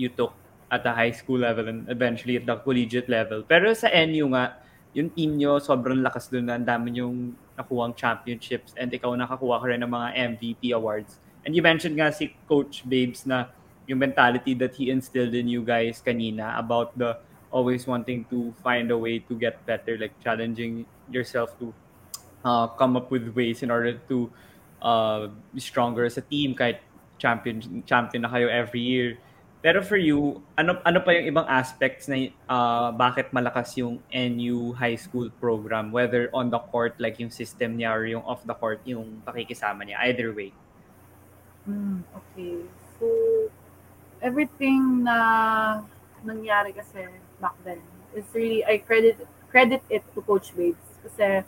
you 0.01 0.09
took 0.09 0.33
at 0.73 0.81
the 0.81 0.93
high 0.93 1.13
school 1.13 1.37
level 1.37 1.69
and 1.69 1.85
eventually 1.93 2.41
at 2.41 2.49
the 2.49 2.57
collegiate 2.65 3.13
level. 3.13 3.45
Pero 3.45 3.75
sa 3.77 3.93
NU 3.93 4.33
nga, 4.33 4.57
yung 4.97 5.13
team 5.13 5.37
nyo 5.37 5.61
sobrang 5.61 6.01
lakas 6.01 6.33
dun 6.33 6.49
na 6.49 6.57
ang 6.57 6.65
dami 6.65 6.97
yung 6.97 7.37
nakuwang 7.59 7.93
championships 7.93 8.73
and 8.81 8.89
ikaw 8.89 9.13
nakakuha 9.13 9.61
ka 9.61 9.67
rin 9.69 9.85
ng 9.85 9.93
mga 9.93 10.09
MVP 10.35 10.73
awards. 10.73 11.21
And 11.45 11.53
you 11.53 11.61
mentioned 11.61 12.01
nga 12.01 12.09
si 12.09 12.33
Coach 12.49 12.87
Babes 12.89 13.29
na 13.29 13.53
yung 13.85 14.01
mentality 14.01 14.55
that 14.57 14.79
he 14.79 14.89
instilled 14.89 15.35
in 15.35 15.51
you 15.51 15.67
guys 15.67 15.99
kanina 15.99 16.55
about 16.57 16.95
the 16.97 17.19
always 17.51 17.87
wanting 17.87 18.25
to 18.31 18.55
find 18.63 18.91
a 18.91 18.99
way 18.99 19.19
to 19.19 19.35
get 19.35 19.59
better, 19.67 19.99
like 19.99 20.15
challenging 20.23 20.87
yourself 21.11 21.59
to 21.59 21.75
uh, 22.45 22.67
come 22.79 22.97
up 22.97 23.11
with 23.11 23.35
ways 23.35 23.63
in 23.63 23.71
order 23.71 23.99
to 24.07 24.31
uh, 24.83 25.29
be 25.53 25.61
stronger 25.61 26.07
as 26.07 26.17
a 26.17 26.23
team 26.23 26.55
kahit 26.55 26.79
champion 27.19 27.83
champion 27.85 28.23
na 28.23 28.31
kayo 28.31 28.47
every 28.49 28.81
year. 28.81 29.19
Pero 29.61 29.85
for 29.85 30.01
you, 30.01 30.41
ano 30.57 30.81
ano 30.89 31.05
pa 31.05 31.13
yung 31.13 31.37
ibang 31.37 31.45
aspects 31.45 32.09
na 32.09 32.33
uh, 32.49 32.89
bakit 32.97 33.29
malakas 33.29 33.77
yung 33.77 34.01
NU 34.09 34.73
high 34.73 34.97
school 34.97 35.29
program 35.37 35.93
whether 35.93 36.33
on 36.33 36.49
the 36.49 36.57
court 36.73 36.97
like 36.97 37.21
yung 37.21 37.29
system 37.29 37.77
niya 37.77 37.93
or 37.93 38.09
yung 38.09 38.25
off 38.25 38.41
the 38.49 38.57
court 38.57 38.81
yung 38.89 39.21
pakikisama 39.21 39.85
niya 39.85 40.01
either 40.09 40.33
way. 40.33 40.49
Mm, 41.69 42.01
okay. 42.17 42.65
So, 42.97 43.07
everything 44.25 45.05
na 45.05 45.85
nangyari 46.25 46.73
kasi 46.73 47.05
back 47.37 47.57
then 47.65 47.81
is 48.17 48.25
really, 48.33 48.65
I 48.65 48.81
credit 48.81 49.21
credit 49.53 49.85
it 49.93 50.05
to 50.17 50.25
Coach 50.25 50.57
Babes. 50.57 50.81
Kasi 51.05 51.45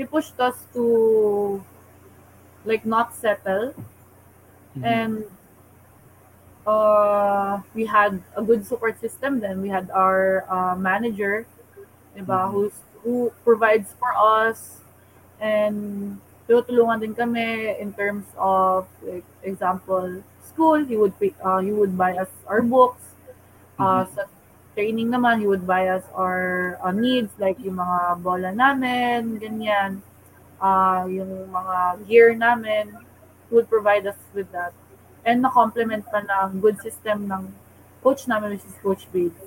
he 0.00 0.08
pushed 0.08 0.40
us 0.40 0.56
to 0.72 1.60
like 2.64 2.88
not 2.88 3.12
settle 3.12 3.76
Mhm. 4.72 4.84
and 4.84 5.14
uh, 6.66 7.60
we 7.74 7.84
had 7.86 8.20
a 8.36 8.42
good 8.42 8.64
support 8.66 9.00
system 9.00 9.40
then 9.40 9.60
we 9.62 9.68
had 9.68 9.90
our 9.90 10.44
uh, 10.50 10.74
manager 10.76 11.46
diba, 12.16 12.46
Mhm. 12.46 12.50
who's, 12.52 12.76
who 13.04 13.32
provides 13.44 13.94
for 13.98 14.12
us 14.16 14.80
and 15.40 16.18
tutulungan 16.48 17.00
din 17.00 17.14
kami 17.14 17.78
in 17.78 17.94
terms 17.94 18.26
of 18.36 18.84
like 19.06 19.24
example 19.46 20.20
school 20.42 20.82
he 20.84 20.96
would 20.98 21.14
pick, 21.22 21.32
uh, 21.40 21.62
he 21.62 21.70
would 21.72 21.96
buy 21.96 22.12
us 22.18 22.28
our 22.50 22.60
books 22.60 23.14
uh, 23.78 24.04
sa 24.12 24.26
training 24.74 25.08
naman 25.10 25.38
he 25.40 25.46
would 25.46 25.66
buy 25.66 25.88
us 25.88 26.02
our 26.14 26.76
uh, 26.82 26.92
needs 26.92 27.30
like 27.38 27.56
yung 27.62 27.78
mga 27.78 28.20
bola 28.22 28.50
namin 28.52 29.38
ganyan 29.38 30.02
uh, 30.60 31.06
yung 31.06 31.48
mga 31.50 31.76
gear 32.10 32.34
namin 32.34 32.90
he 33.48 33.50
would 33.54 33.70
provide 33.70 34.04
us 34.06 34.18
with 34.34 34.50
that 34.52 34.74
and 35.24 35.42
na-complement 35.42 36.04
pa 36.08 36.20
ng 36.24 36.60
good 36.60 36.76
system 36.80 37.28
ng 37.28 37.48
coach 38.02 38.24
namin 38.28 38.56
which 38.56 38.64
is 38.64 38.76
Coach 38.82 39.04
Babes 39.12 39.40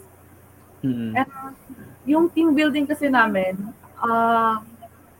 Mhm. 0.83 1.15
And 1.15 1.29
yung 2.03 2.27
team 2.35 2.51
building 2.55 2.83
kasi 2.87 3.07
namin, 3.07 3.71
uh, 4.03 4.59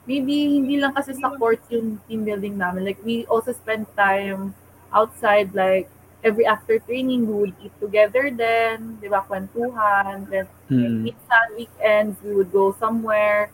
maybe 0.04 0.60
hindi 0.60 0.76
lang 0.76 0.92
kasi 0.92 1.16
sa 1.16 1.32
court 1.40 1.64
yung 1.72 1.96
team 2.08 2.28
building 2.28 2.60
namin. 2.60 2.84
Like, 2.84 3.00
we 3.08 3.24
also 3.32 3.56
spend 3.56 3.88
time 3.96 4.52
outside, 4.92 5.56
like, 5.56 5.88
every 6.24 6.44
after 6.46 6.80
training, 6.84 7.28
we 7.28 7.34
would 7.48 7.56
eat 7.64 7.72
together 7.80 8.28
then, 8.32 9.00
di 9.00 9.08
ba, 9.08 9.24
kwentuhan. 9.24 10.28
Then, 10.28 10.52
Mhm. 10.68 11.08
minsan, 11.08 11.46
weekends, 11.56 12.20
we 12.20 12.36
would 12.36 12.52
go 12.52 12.76
somewhere, 12.76 13.48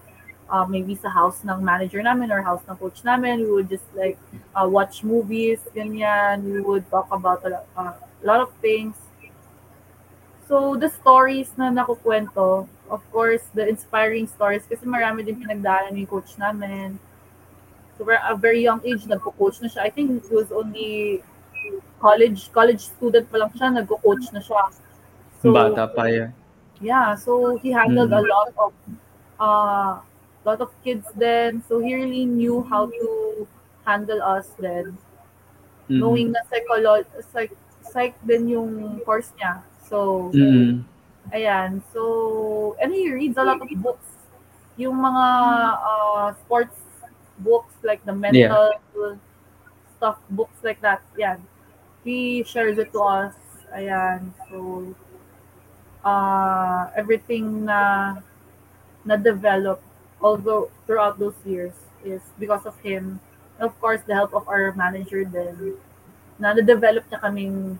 uh, 0.50 0.66
maybe 0.66 0.96
sa 0.96 1.10
house 1.10 1.46
ng 1.46 1.62
manager 1.64 2.02
namin 2.02 2.32
or 2.32 2.42
house 2.42 2.62
ng 2.70 2.76
coach 2.78 3.04
namin. 3.06 3.40
We 3.46 3.52
would 3.52 3.70
just, 3.70 3.86
like, 3.96 4.18
uh, 4.58 4.68
watch 4.68 5.04
movies, 5.04 5.62
ganyan. 5.74 6.44
We 6.44 6.62
would 6.62 6.90
talk 6.90 7.08
about 7.12 7.46
a, 7.46 7.50
lot- 7.50 7.70
uh, 7.78 7.94
a 7.96 8.26
lot 8.26 8.42
of 8.42 8.52
things. 8.62 8.96
So, 10.50 10.76
the 10.76 10.90
stories 10.90 11.54
na 11.58 11.70
nakukwento, 11.70 12.66
of 12.90 13.02
course, 13.14 13.46
the 13.54 13.70
inspiring 13.70 14.26
stories, 14.26 14.66
kasi 14.66 14.82
marami 14.82 15.22
din 15.22 15.38
pinagdaanan 15.38 15.94
yung 15.94 16.10
coach 16.10 16.34
namin. 16.42 16.98
So, 17.98 18.04
we're 18.04 18.18
a 18.18 18.34
very 18.34 18.66
young 18.66 18.82
age, 18.82 19.06
nagko-coach 19.06 19.62
na 19.62 19.70
siya. 19.70 19.86
I 19.86 19.92
think 19.94 20.26
it 20.26 20.32
was 20.34 20.50
only 20.50 21.22
college 22.00 22.48
college 22.56 22.90
student 22.96 23.30
pa 23.30 23.38
lang 23.46 23.52
siya, 23.54 23.76
nagko-coach 23.76 24.32
na 24.34 24.42
siya. 24.42 24.74
So, 25.44 25.54
Bata 25.54 25.86
pa 25.86 26.10
yan. 26.10 26.34
yeah, 26.82 27.14
so 27.16 27.60
he 27.60 27.76
handled 27.76 28.12
a 28.16 28.24
Mm. 28.24 28.30
lot 28.32 28.50
of 28.58 28.72
uh 29.40 30.00
lot 30.50 30.62
of 30.62 30.72
kids 30.84 31.06
then. 31.16 31.62
So 31.70 31.80
he 31.80 31.94
really 31.96 32.26
knew 32.26 32.66
how 32.66 32.90
to 32.90 33.08
handle 33.86 34.22
us 34.22 34.50
then. 34.60 34.98
Mhm. 35.90 36.00
Knowing 36.02 36.30
na 36.34 36.42
psycholo 36.50 37.06
psych, 37.34 37.54
psych 37.86 38.16
din 38.26 38.50
yung 38.50 39.02
course 39.06 39.34
niya. 39.38 39.62
So, 39.90 40.30
Mhm. 40.34 40.86
Ayan. 41.30 41.82
So, 41.94 42.76
and 42.82 42.90
he 42.94 43.10
reads 43.14 43.38
a 43.38 43.46
lot 43.46 43.62
of 43.62 43.70
books. 43.86 44.10
Yung 44.82 44.98
mga 44.98 45.26
uh, 45.78 46.28
sports 46.42 46.78
books, 47.40 47.74
like 47.86 48.02
the 48.06 48.14
mental 48.16 48.74
stuff, 49.98 50.18
books 50.34 50.58
like 50.64 50.82
that. 50.82 51.02
Yan. 51.18 51.38
He 52.04 52.42
shares 52.44 52.78
it 52.82 52.90
to 52.94 53.02
us. 53.04 53.36
Ayan. 53.76 54.34
So, 54.50 54.90
uh, 56.04 56.90
everything 56.96 57.66
na 57.66 58.16
na-develop 59.06 59.82
although 60.22 60.70
throughout 60.86 61.20
those 61.20 61.38
years 61.46 61.74
is 62.04 62.22
because 62.40 62.66
of 62.66 62.78
him. 62.80 63.20
And 63.60 63.68
of 63.68 63.76
course, 63.82 64.02
the 64.08 64.14
help 64.16 64.34
of 64.34 64.48
our 64.48 64.72
manager 64.74 65.26
then 65.26 65.76
na 66.40 66.56
na-develop 66.56 67.04
niya 67.12 67.20
kaming 67.20 67.76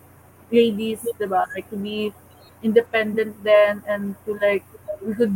ladies, 0.52 1.00
diba? 1.16 1.48
Like 1.56 1.72
to 1.72 1.80
be 1.80 2.12
independent 2.60 3.40
then 3.40 3.80
and 3.88 4.20
to 4.28 4.36
like 4.44 4.68
we 5.00 5.16
could 5.16 5.32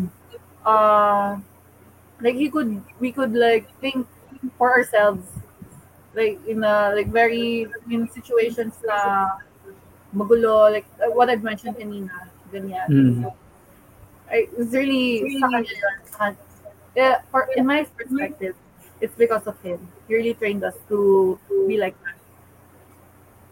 uh 0.67 1.39
like 2.19 2.35
he 2.35 2.51
could 2.51 2.83
we 2.99 3.15
could 3.15 3.31
like 3.31 3.63
think 3.79 4.03
for 4.59 4.75
ourselves 4.75 5.23
like 6.11 6.35
in 6.43 6.63
a 6.67 6.91
like 6.91 7.07
very 7.07 7.63
in 7.87 8.11
situations 8.11 8.75
na 8.83 9.39
magulo 10.11 10.67
like 10.67 10.85
uh, 10.99 11.07
what 11.15 11.31
I've 11.31 11.43
mentioned 11.47 11.79
kanina 11.79 12.27
ganyan 12.51 13.23
so, 13.23 13.31
I 14.27 14.51
it 14.51 14.57
was 14.59 14.75
really 14.75 15.23
sa 15.39 15.47
kanya. 15.47 16.42
Uh, 16.93 17.01
yeah, 17.01 17.15
for 17.33 17.49
in 17.57 17.65
my 17.65 17.83
perspective 17.97 18.55
it's 19.01 19.15
because 19.17 19.45
of 19.49 19.57
him 19.61 19.81
he 20.07 20.15
really 20.15 20.33
trained 20.37 20.63
us 20.63 20.77
to 20.87 21.39
be 21.67 21.77
like 21.77 21.97
that 22.05 22.17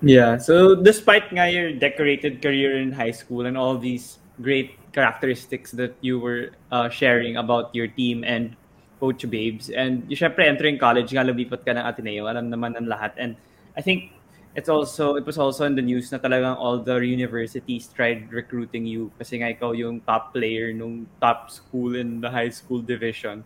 Yeah. 0.01 0.41
So 0.41 0.73
despite 0.73 1.29
nga 1.29 1.45
your 1.47 1.77
decorated 1.77 2.41
career 2.41 2.81
in 2.81 2.91
high 2.91 3.13
school 3.13 3.45
and 3.45 3.53
all 3.53 3.77
these 3.77 4.17
great 4.41 4.73
characteristics 4.91 5.71
that 5.77 5.93
you 6.01 6.17
were 6.17 6.57
uh, 6.73 6.89
sharing 6.89 7.37
about 7.37 7.69
your 7.77 7.87
team 7.87 8.25
and 8.25 8.57
Coach 8.99 9.25
Babes, 9.29 9.69
and 9.69 10.05
you 10.09 10.17
syempre 10.17 10.45
entering 10.45 10.77
college 10.77 11.09
nga 11.13 11.25
lumipat 11.25 11.65
ka 11.65 11.73
ng 11.73 11.85
Ateneo, 11.85 12.29
alam 12.29 12.49
naman 12.49 12.77
ng 12.77 12.85
lahat. 12.85 13.13
And 13.17 13.33
I 13.77 13.81
think 13.81 14.13
it's 14.55 14.67
also 14.67 15.15
it 15.15 15.25
was 15.25 15.37
also 15.37 15.63
in 15.63 15.75
the 15.75 15.81
news 15.81 16.11
na 16.11 16.19
talagang 16.19 16.59
all 16.59 16.79
the 16.79 16.99
universities 16.99 17.87
tried 17.87 18.27
recruiting 18.31 18.83
you 18.83 19.11
kasi 19.15 19.39
nga 19.39 19.47
ikaw 19.47 19.71
yung 19.71 20.03
top 20.03 20.35
player 20.35 20.75
nung 20.75 21.07
top 21.23 21.47
school 21.47 21.95
in 21.95 22.19
the 22.19 22.27
high 22.27 22.51
school 22.51 22.83
division. 22.83 23.43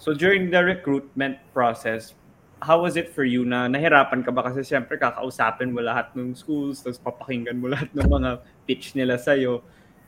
So 0.00 0.12
during 0.12 0.48
the 0.48 0.64
recruitment 0.64 1.40
process, 1.52 2.16
how 2.60 2.80
was 2.80 2.96
it 2.96 3.12
for 3.12 3.24
you 3.24 3.44
na 3.44 3.68
nahirapan 3.68 4.24
ka 4.24 4.32
ba? 4.32 4.48
Kasi 4.48 4.64
siyempre 4.64 4.96
kakausapin 4.96 5.76
mo 5.76 5.84
lahat 5.84 6.16
ng 6.16 6.32
schools 6.32 6.80
tapos 6.80 7.00
papakinggan 7.04 7.60
mo 7.60 7.68
lahat 7.68 7.92
ng 7.92 8.08
mga 8.08 8.30
pitch 8.64 8.96
nila 8.96 9.20
sa'yo. 9.20 9.60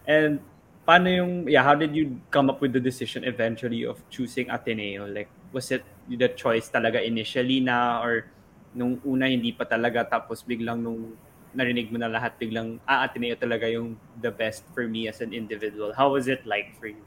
And 0.09 0.41
paano 0.89 1.13
yung 1.13 1.33
yeah 1.45 1.61
how 1.61 1.77
did 1.77 1.93
you 1.93 2.17
come 2.33 2.49
up 2.49 2.65
with 2.65 2.73
the 2.73 2.81
decision 2.81 3.21
eventually 3.29 3.85
of 3.85 4.01
choosing 4.09 4.49
Ateneo? 4.49 5.05
Like 5.05 5.29
was 5.53 5.69
it 5.69 5.85
the 6.09 6.33
choice 6.33 6.73
talaga 6.73 7.05
initially 7.05 7.61
na 7.61 8.01
or 8.01 8.33
nung 8.77 9.01
una 9.05 9.29
hindi 9.29 9.53
pa 9.53 9.65
talaga 9.65 10.05
tapos 10.05 10.45
biglang 10.45 10.81
nung 10.81 11.17
narinig 11.57 11.89
mo 11.89 11.97
na 11.97 12.13
lahat 12.13 12.37
biglang 12.37 12.77
ah 12.85 13.09
Ateneo 13.09 13.33
talaga 13.35 13.65
yung 13.69 13.97
the 14.21 14.29
best 14.29 14.69
for 14.77 14.85
me 14.85 15.09
as 15.09 15.25
an 15.25 15.33
individual 15.33 15.93
how 15.97 16.13
was 16.13 16.29
it 16.29 16.45
like 16.45 16.77
for 16.77 16.93
you 16.93 17.01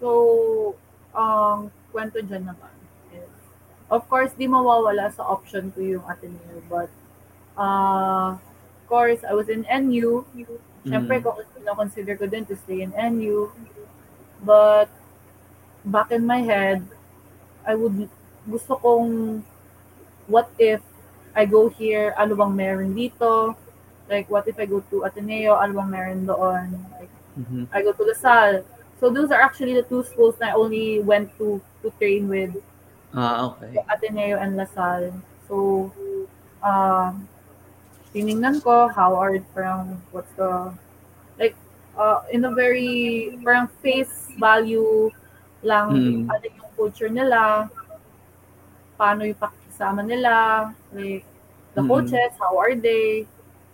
So, 0.00 0.74
ang 1.12 1.68
kwento 1.92 2.24
dyan 2.24 2.48
naman 2.48 2.72
is, 3.12 3.28
of 3.92 4.08
course, 4.08 4.32
di 4.32 4.48
mawawala 4.48 5.12
sa 5.12 5.28
option 5.28 5.68
ko 5.76 5.84
yung 5.84 6.04
Ateneo. 6.08 6.64
But, 6.72 6.88
uh, 7.60 8.40
of 8.40 8.84
course, 8.88 9.20
I 9.22 9.36
was 9.36 9.52
in 9.52 9.68
NU. 9.68 10.24
Siyempre, 10.88 11.20
Mm. 11.20 11.28
mm. 11.28 11.76
consider 11.76 12.16
ko 12.16 12.24
din 12.24 12.48
to 12.48 12.56
stay 12.56 12.80
in 12.80 12.96
NU. 12.96 13.52
But, 14.40 14.88
back 15.84 16.08
in 16.16 16.24
my 16.24 16.40
head, 16.40 16.80
I 17.68 17.76
would, 17.76 18.08
gusto 18.48 18.80
kong, 18.80 19.44
what 20.30 20.48
if 20.58 20.80
I 21.34 21.44
go 21.44 21.66
here, 21.68 22.14
ano 22.14 22.38
bang 22.38 22.54
meron 22.54 22.94
dito? 22.94 23.54
Like, 24.06 24.30
what 24.30 24.46
if 24.46 24.58
I 24.58 24.66
go 24.66 24.82
to 24.90 25.04
Ateneo, 25.06 25.54
ano 25.58 25.74
bang 25.74 25.90
meron 25.90 26.20
doon? 26.26 26.66
Like, 26.94 27.12
Mhm. 27.38 27.66
I 27.70 27.82
go 27.82 27.90
to 27.94 28.02
Lasal. 28.06 28.62
So 28.98 29.08
those 29.10 29.30
are 29.30 29.40
actually 29.40 29.74
the 29.74 29.86
two 29.86 30.02
schools 30.02 30.36
that 30.38 30.52
I 30.52 30.58
only 30.58 31.00
went 31.00 31.30
to 31.38 31.58
to 31.82 31.88
train 31.96 32.28
with, 32.28 32.52
ah 33.16 33.48
okay 33.54 33.72
Ateneo 33.88 34.36
and 34.36 34.58
Lasal. 34.58 35.14
So, 35.48 35.88
um, 36.60 37.26
tiningnan 38.12 38.58
ko 38.60 38.90
how 38.90 39.14
are 39.14 39.32
parang 39.54 40.02
what's 40.10 40.30
the 40.34 40.74
like 41.38 41.54
uh, 41.94 42.26
in 42.34 42.42
a 42.44 42.52
very 42.52 43.32
parang 43.46 43.70
face 43.80 44.28
value 44.36 45.08
lang 45.62 45.94
Mm. 45.94 46.28
ano 46.28 46.44
yung 46.50 46.70
culture 46.74 47.08
nila, 47.08 47.70
paano 48.98 49.24
yung 49.24 49.38
pakisama 49.80 50.04
nila, 50.04 50.74
like 50.92 51.24
the 51.72 51.80
Mm. 51.80 51.88
coaches, 51.88 52.32
how 52.36 52.58
are 52.60 52.76
they, 52.76 53.24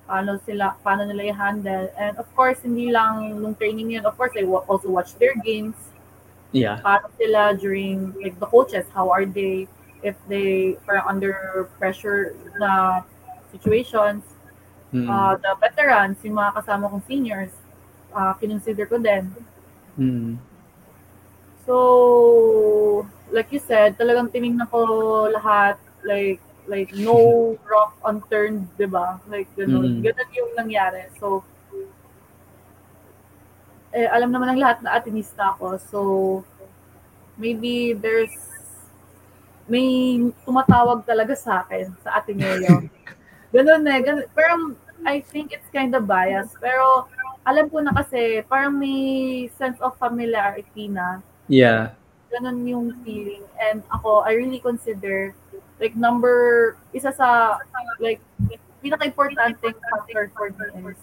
paano 0.06 0.38
sila 0.46 0.78
paano 0.86 1.02
nila 1.02 1.34
i-handle. 1.34 1.90
And 1.98 2.14
of 2.18 2.30
course, 2.38 2.62
hindi 2.62 2.94
lang 2.94 3.42
nung 3.42 3.58
training 3.58 3.90
yun, 3.90 4.06
of 4.06 4.14
course, 4.14 4.38
I 4.38 4.46
wa- 4.46 4.62
also 4.70 4.88
watch 4.88 5.18
their 5.18 5.34
games. 5.42 5.74
yeah 6.54 6.78
Paano 6.78 7.10
sila 7.18 7.58
during, 7.58 8.14
like 8.22 8.38
the 8.38 8.46
coaches, 8.46 8.86
how 8.94 9.10
are 9.10 9.26
they, 9.26 9.66
if 10.06 10.14
they 10.30 10.78
parang 10.86 11.18
under 11.18 11.66
pressure 11.82 12.38
na 12.62 13.02
situations. 13.50 14.22
Mm. 14.94 15.10
Uh, 15.10 15.34
the 15.42 15.52
veterans, 15.58 16.22
yung 16.22 16.38
mga 16.38 16.62
kasama 16.62 16.86
kong 16.86 17.02
seniors, 17.10 17.50
uh, 18.14 18.30
kinonsider 18.38 18.86
ko 18.86 19.02
din. 19.02 19.26
Mm. 19.98 20.38
So, 21.66 21.74
like 23.34 23.50
you 23.50 23.58
said, 23.58 23.98
talagang 23.98 24.30
tinignan 24.30 24.70
ko 24.70 25.26
lahat, 25.34 25.74
like, 26.06 26.40
like 26.70 26.94
no 26.94 27.58
rock 27.70 27.98
unturned, 28.06 28.70
di 28.78 28.86
ba? 28.86 29.18
Like, 29.26 29.50
ganun. 29.58 29.98
Mm. 29.98 30.02
Ganun 30.06 30.30
yung 30.30 30.50
nangyari. 30.54 31.10
So, 31.18 31.42
eh, 33.90 34.06
alam 34.06 34.30
naman 34.30 34.54
ng 34.54 34.62
lahat 34.62 34.78
na 34.86 34.94
atinista 34.94 35.58
ako. 35.58 35.66
So, 35.90 36.00
maybe 37.34 37.92
there's, 37.98 38.32
may 39.66 40.22
tumatawag 40.46 41.02
talaga 41.02 41.34
sa 41.34 41.66
akin, 41.66 41.90
sa 42.06 42.22
Ateneo. 42.22 42.86
ganun 43.54 43.82
eh. 43.90 44.00
Ganun. 44.00 44.26
Pero, 44.30 44.78
I 45.02 45.20
think 45.20 45.50
it's 45.50 45.66
kind 45.74 45.90
of 45.98 46.06
biased. 46.06 46.54
Pero, 46.62 47.10
alam 47.46 47.66
ko 47.66 47.82
na 47.82 47.90
kasi, 47.90 48.46
parang 48.46 48.78
may 48.78 49.46
sense 49.58 49.78
of 49.82 49.94
familiarity 49.98 50.90
na 50.90 51.22
yeah 51.46 51.94
ganun 52.36 52.66
yung 52.66 52.86
feeling. 53.00 53.42
And 53.56 53.82
ako, 53.88 54.26
I 54.26 54.36
really 54.36 54.60
consider, 54.60 55.32
like, 55.80 55.96
number, 55.96 56.76
isa 56.92 57.12
sa, 57.12 57.58
like, 58.00 58.20
pinaka-importanting 58.82 59.74
factor 59.74 60.30
for 60.36 60.50
me 60.50 60.90
is, 60.90 61.00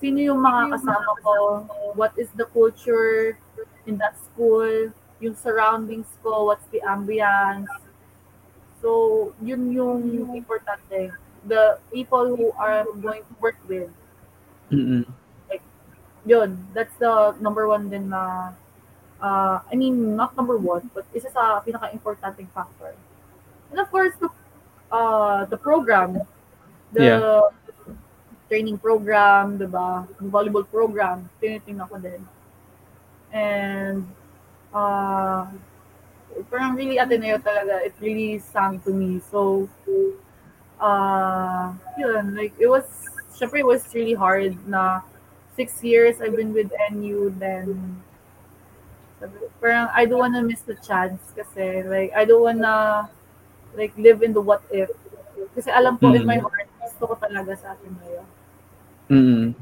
sino 0.00 0.20
yung 0.20 0.44
mga 0.44 0.76
kasama 0.76 1.10
ko, 1.24 1.34
what 1.96 2.12
is 2.20 2.28
the 2.36 2.44
culture 2.52 3.38
in 3.86 3.96
that 3.96 4.12
school, 4.20 4.92
yung 5.20 5.34
surroundings 5.34 6.10
ko, 6.22 6.44
what's 6.52 6.66
the 6.68 6.80
ambience. 6.84 7.70
So, 8.82 9.32
yun 9.40 9.72
yung 9.72 10.36
importante. 10.36 11.16
The 11.46 11.78
people 11.92 12.36
who 12.36 12.52
are 12.58 12.84
going 13.00 13.24
to 13.24 13.34
work 13.40 13.56
with, 13.68 13.88
Mm-mm. 14.68 15.06
yun, 16.26 16.58
that's 16.74 16.92
the 16.98 17.32
number 17.40 17.66
one 17.70 17.88
din 17.88 18.10
na, 18.10 18.52
uh, 19.22 19.62
I 19.64 19.74
mean, 19.78 20.16
not 20.16 20.36
number 20.36 20.58
one, 20.58 20.90
but 20.92 21.06
isa 21.14 21.30
sa 21.30 21.62
pinaka-importanting 21.62 22.50
factor. 22.52 22.92
And 23.70 23.80
of 23.80 23.90
course, 23.90 24.14
the, 24.20 24.28
uh, 24.92 25.44
the 25.46 25.56
program, 25.56 26.20
the 26.92 27.02
Yeah. 27.02 27.40
training 28.48 28.78
program, 28.78 29.58
diba, 29.58 30.06
yung 30.20 30.30
volleyball 30.30 30.66
program, 30.70 31.28
tinitingnan 31.42 31.88
ko 31.90 31.98
din. 31.98 32.22
And, 33.34 34.06
uh, 34.70 35.50
parang 36.50 36.76
really 36.78 36.98
Ateneo 36.98 37.38
talaga, 37.42 37.82
it 37.82 37.94
really 37.98 38.38
sang 38.38 38.78
to 38.86 38.90
me. 38.94 39.18
So, 39.30 39.68
uh, 40.78 41.72
yun, 41.98 42.34
like, 42.38 42.54
it 42.58 42.68
was, 42.70 42.86
syempre, 43.34 43.60
it 43.60 43.66
was 43.66 43.82
really 43.94 44.14
hard 44.14 44.54
na 44.68 45.02
six 45.56 45.82
years 45.82 46.20
I've 46.20 46.36
been 46.36 46.52
with 46.54 46.70
NU, 46.92 47.34
then, 47.40 48.02
parang 49.60 49.88
I 49.90 50.04
don't 50.04 50.20
wanna 50.20 50.42
miss 50.44 50.60
the 50.60 50.76
chance 50.76 51.18
kasi, 51.34 51.82
like, 51.82 52.12
I 52.14 52.24
don't 52.24 52.42
wanna, 52.44 53.08
like, 53.76 53.92
live 54.00 54.24
in 54.24 54.32
the 54.32 54.40
what 54.40 54.64
if. 54.72 54.88
Kasi 55.54 55.68
alam 55.70 56.00
ko 56.00 56.12
in 56.12 56.24
Mm. 56.24 56.32
my 56.32 56.38
heart, 56.40 56.68
gusto 56.80 57.12
ko 57.12 57.14
talaga 57.20 57.52
sa 57.56 57.76
Ateneo. 57.76 58.24
Mm. 59.12 59.54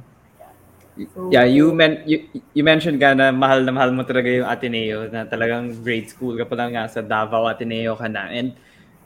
So, 1.11 1.27
Yeah, 1.27 1.43
you 1.43 1.75
men 1.75 2.07
you, 2.07 2.31
you 2.55 2.63
mentioned 2.63 3.03
ka 3.03 3.19
na 3.19 3.35
mahal 3.35 3.67
na 3.67 3.75
mahal 3.75 3.91
mo 3.91 4.07
talaga 4.07 4.31
yung 4.31 4.47
Ateneo 4.47 5.11
na 5.11 5.27
talagang 5.27 5.75
grade 5.83 6.07
school 6.07 6.39
ka 6.39 6.47
pa 6.47 6.55
lang 6.55 6.79
nga 6.79 6.87
sa 6.87 7.03
Davao 7.03 7.51
Ateneo 7.51 7.99
ka 7.99 8.07
na. 8.07 8.31
And 8.31 8.55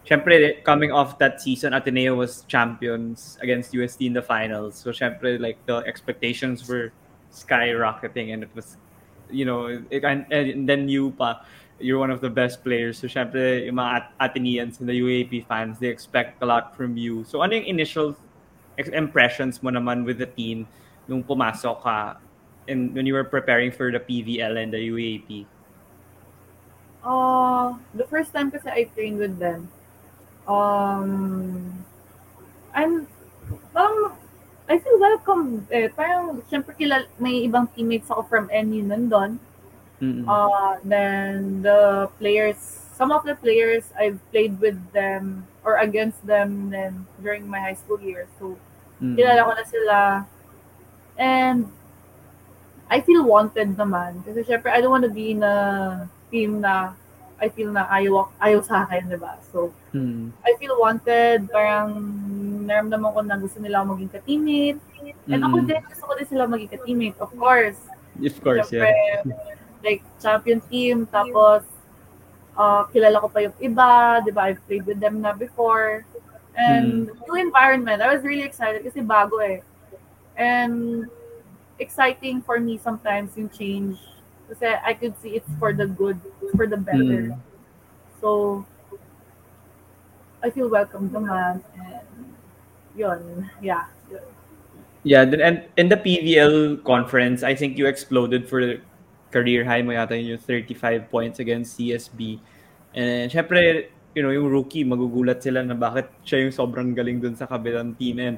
syempre 0.04 0.60
coming 0.68 0.92
off 0.92 1.16
that 1.16 1.40
season 1.40 1.72
Ateneo 1.72 2.12
was 2.12 2.44
champions 2.44 3.40
against 3.40 3.72
UST 3.72 4.04
in 4.04 4.12
the 4.12 4.20
finals. 4.20 4.76
So 4.76 4.92
syempre 4.92 5.40
like 5.40 5.56
the 5.64 5.80
expectations 5.88 6.68
were 6.68 6.92
skyrocketing 7.32 8.36
and 8.36 8.44
it 8.44 8.52
was 8.52 8.76
you 9.32 9.48
know 9.48 9.72
it, 9.88 10.04
and, 10.04 10.28
and 10.28 10.68
then 10.68 10.92
you 10.92 11.16
pa 11.16 11.40
you're 11.78 11.98
one 11.98 12.10
of 12.10 12.20
the 12.20 12.30
best 12.30 12.62
players. 12.62 12.98
So 12.98 13.06
syempre 13.06 13.66
yung 13.66 13.78
mga 13.78 13.90
At- 13.94 14.12
Ateneans 14.18 14.80
and 14.80 14.88
the 14.88 14.98
UAP 14.98 15.46
fans 15.46 15.78
they 15.78 15.88
expect 15.88 16.42
a 16.42 16.46
lot 16.46 16.74
from 16.74 16.96
you. 16.98 17.22
So 17.24 17.42
ano 17.42 17.54
yung 17.54 17.66
initial 17.66 18.14
impressions 18.78 19.62
mo 19.62 19.70
naman 19.70 20.06
with 20.06 20.18
the 20.18 20.30
team 20.30 20.66
nung 21.10 21.22
pumasok 21.22 21.82
ka 21.82 21.98
and 22.68 22.94
when 22.94 23.06
you 23.06 23.14
were 23.14 23.24
preparing 23.24 23.72
for 23.72 23.90
the 23.90 23.98
PVL 23.98 24.60
and 24.60 24.70
the 24.70 24.82
UAP? 24.92 25.48
Uh, 27.02 27.74
the 27.94 28.04
first 28.04 28.30
time 28.36 28.52
kasi 28.52 28.68
I 28.68 28.84
trained 28.92 29.18
with 29.18 29.40
them, 29.40 29.66
um, 30.46 31.72
I'm, 32.74 33.08
parang, 33.72 34.12
I 34.68 34.76
feel 34.78 35.00
welcome. 35.00 35.64
Eh, 35.72 35.88
parang, 35.88 36.44
syempre, 36.52 36.76
kilal, 36.76 37.08
may 37.16 37.48
ibang 37.48 37.72
teammates 37.72 38.12
ako 38.12 38.28
from 38.28 38.52
NU 38.52 38.84
nandun. 38.84 39.40
Mm-mm. 39.98 40.24
Uh, 40.26 40.78
then, 40.84 41.62
the 41.62 42.08
players, 42.18 42.56
some 42.94 43.10
of 43.10 43.24
the 43.24 43.34
players, 43.34 43.90
I've 43.98 44.18
played 44.30 44.60
with 44.60 44.78
them 44.92 45.46
or 45.66 45.78
against 45.78 46.22
them 46.26 46.70
then 46.70 47.06
during 47.22 47.46
my 47.46 47.58
high 47.58 47.74
school 47.74 48.00
years. 48.00 48.28
So, 48.38 48.54
Mm. 48.98 49.14
kilala 49.14 49.46
ko 49.46 49.52
na 49.54 49.64
sila. 49.66 49.98
And 51.18 51.70
I 52.90 52.98
feel 53.02 53.22
wanted 53.26 53.74
naman. 53.78 54.22
Kasi 54.26 54.42
syempre, 54.42 54.70
I 54.70 54.80
don't 54.82 54.90
want 54.90 55.06
to 55.06 55.12
be 55.12 55.34
in 55.34 55.42
a 55.42 56.06
team 56.30 56.62
na 56.62 56.94
I 57.38 57.46
feel 57.46 57.70
na 57.70 57.86
ayaw, 57.86 58.26
ayaw 58.42 58.66
sa 58.66 58.82
akin, 58.82 59.06
di 59.06 59.18
ba? 59.18 59.38
So, 59.54 59.70
Mm. 59.94 60.34
I 60.42 60.58
feel 60.58 60.74
wanted, 60.78 61.46
parang 61.50 61.94
naramdaman 62.66 63.14
ko 63.14 63.20
na 63.22 63.38
gusto 63.38 63.62
nila 63.62 63.82
ako 63.82 63.94
maging 63.94 64.12
ka-teammate. 64.14 64.80
And 65.30 65.42
ako 65.46 65.56
Mm. 65.62 65.66
din, 65.70 65.82
gusto 65.86 66.04
ko 66.06 66.12
din 66.18 66.26
sila 66.26 66.50
maging 66.50 66.70
ka-teammate, 66.74 67.18
of 67.22 67.30
course. 67.38 67.78
Of 68.18 68.34
course, 68.42 68.66
Siyempre, 68.66 68.90
yeah. 68.90 69.57
Like, 69.84 70.02
champion 70.20 70.60
team, 70.66 71.06
tapos, 71.06 71.62
uh, 72.58 72.84
kilala 72.90 73.22
ko 73.22 73.28
pa 73.30 73.46
yung 73.46 73.56
iba, 73.62 74.20
di 74.26 74.34
ba? 74.34 74.50
I've 74.50 74.62
played 74.66 74.84
with 74.84 74.98
them 74.98 75.22
na 75.22 75.32
before. 75.32 76.04
And 76.58 77.06
new 77.06 77.38
environment, 77.38 78.02
I 78.02 78.10
was 78.10 78.26
really 78.26 78.42
excited 78.42 78.82
kasi 78.82 78.98
bago 79.06 79.38
eh. 79.38 79.62
And 80.34 81.06
exciting 81.78 82.42
for 82.42 82.58
me 82.58 82.82
sometimes 82.82 83.38
yung 83.38 83.48
change. 83.54 83.94
Kasi 84.50 84.66
I 84.66 84.92
could 84.98 85.14
see 85.22 85.38
it's 85.38 85.48
for 85.62 85.70
the 85.70 85.86
good, 85.86 86.18
it's 86.42 86.50
for 86.58 86.66
the 86.66 86.76
better. 86.76 87.30
Mm. 87.30 87.38
So, 88.18 88.66
I 90.42 90.50
feel 90.50 90.66
welcome 90.66 91.10
naman. 91.10 91.62
And 91.78 92.34
yun, 92.98 93.50
yeah. 93.62 93.86
yun. 94.10 94.26
Yeah, 95.06 95.24
then 95.24 95.40
and 95.40 95.56
in 95.78 95.88
the 95.88 95.96
PVL 95.96 96.82
conference, 96.82 97.46
I 97.46 97.54
think 97.54 97.78
you 97.78 97.86
exploded 97.86 98.50
for 98.50 98.82
career 99.28 99.64
high 99.64 99.84
mo 99.84 99.92
yata 99.92 100.16
yun 100.16 100.36
yung 100.36 100.42
35 100.42 101.08
points 101.12 101.38
against 101.38 101.76
CSB. 101.76 102.40
And 102.96 103.28
syempre, 103.28 103.92
you 104.16 104.22
know, 104.24 104.32
yung 104.32 104.48
rookie, 104.48 104.84
magugulat 104.84 105.44
sila 105.44 105.62
na 105.62 105.76
bakit 105.76 106.08
siya 106.24 106.48
yung 106.48 106.54
sobrang 106.54 106.96
galing 106.96 107.20
dun 107.20 107.36
sa 107.36 107.44
kabilang 107.44 107.94
team. 107.94 108.18
And 108.18 108.36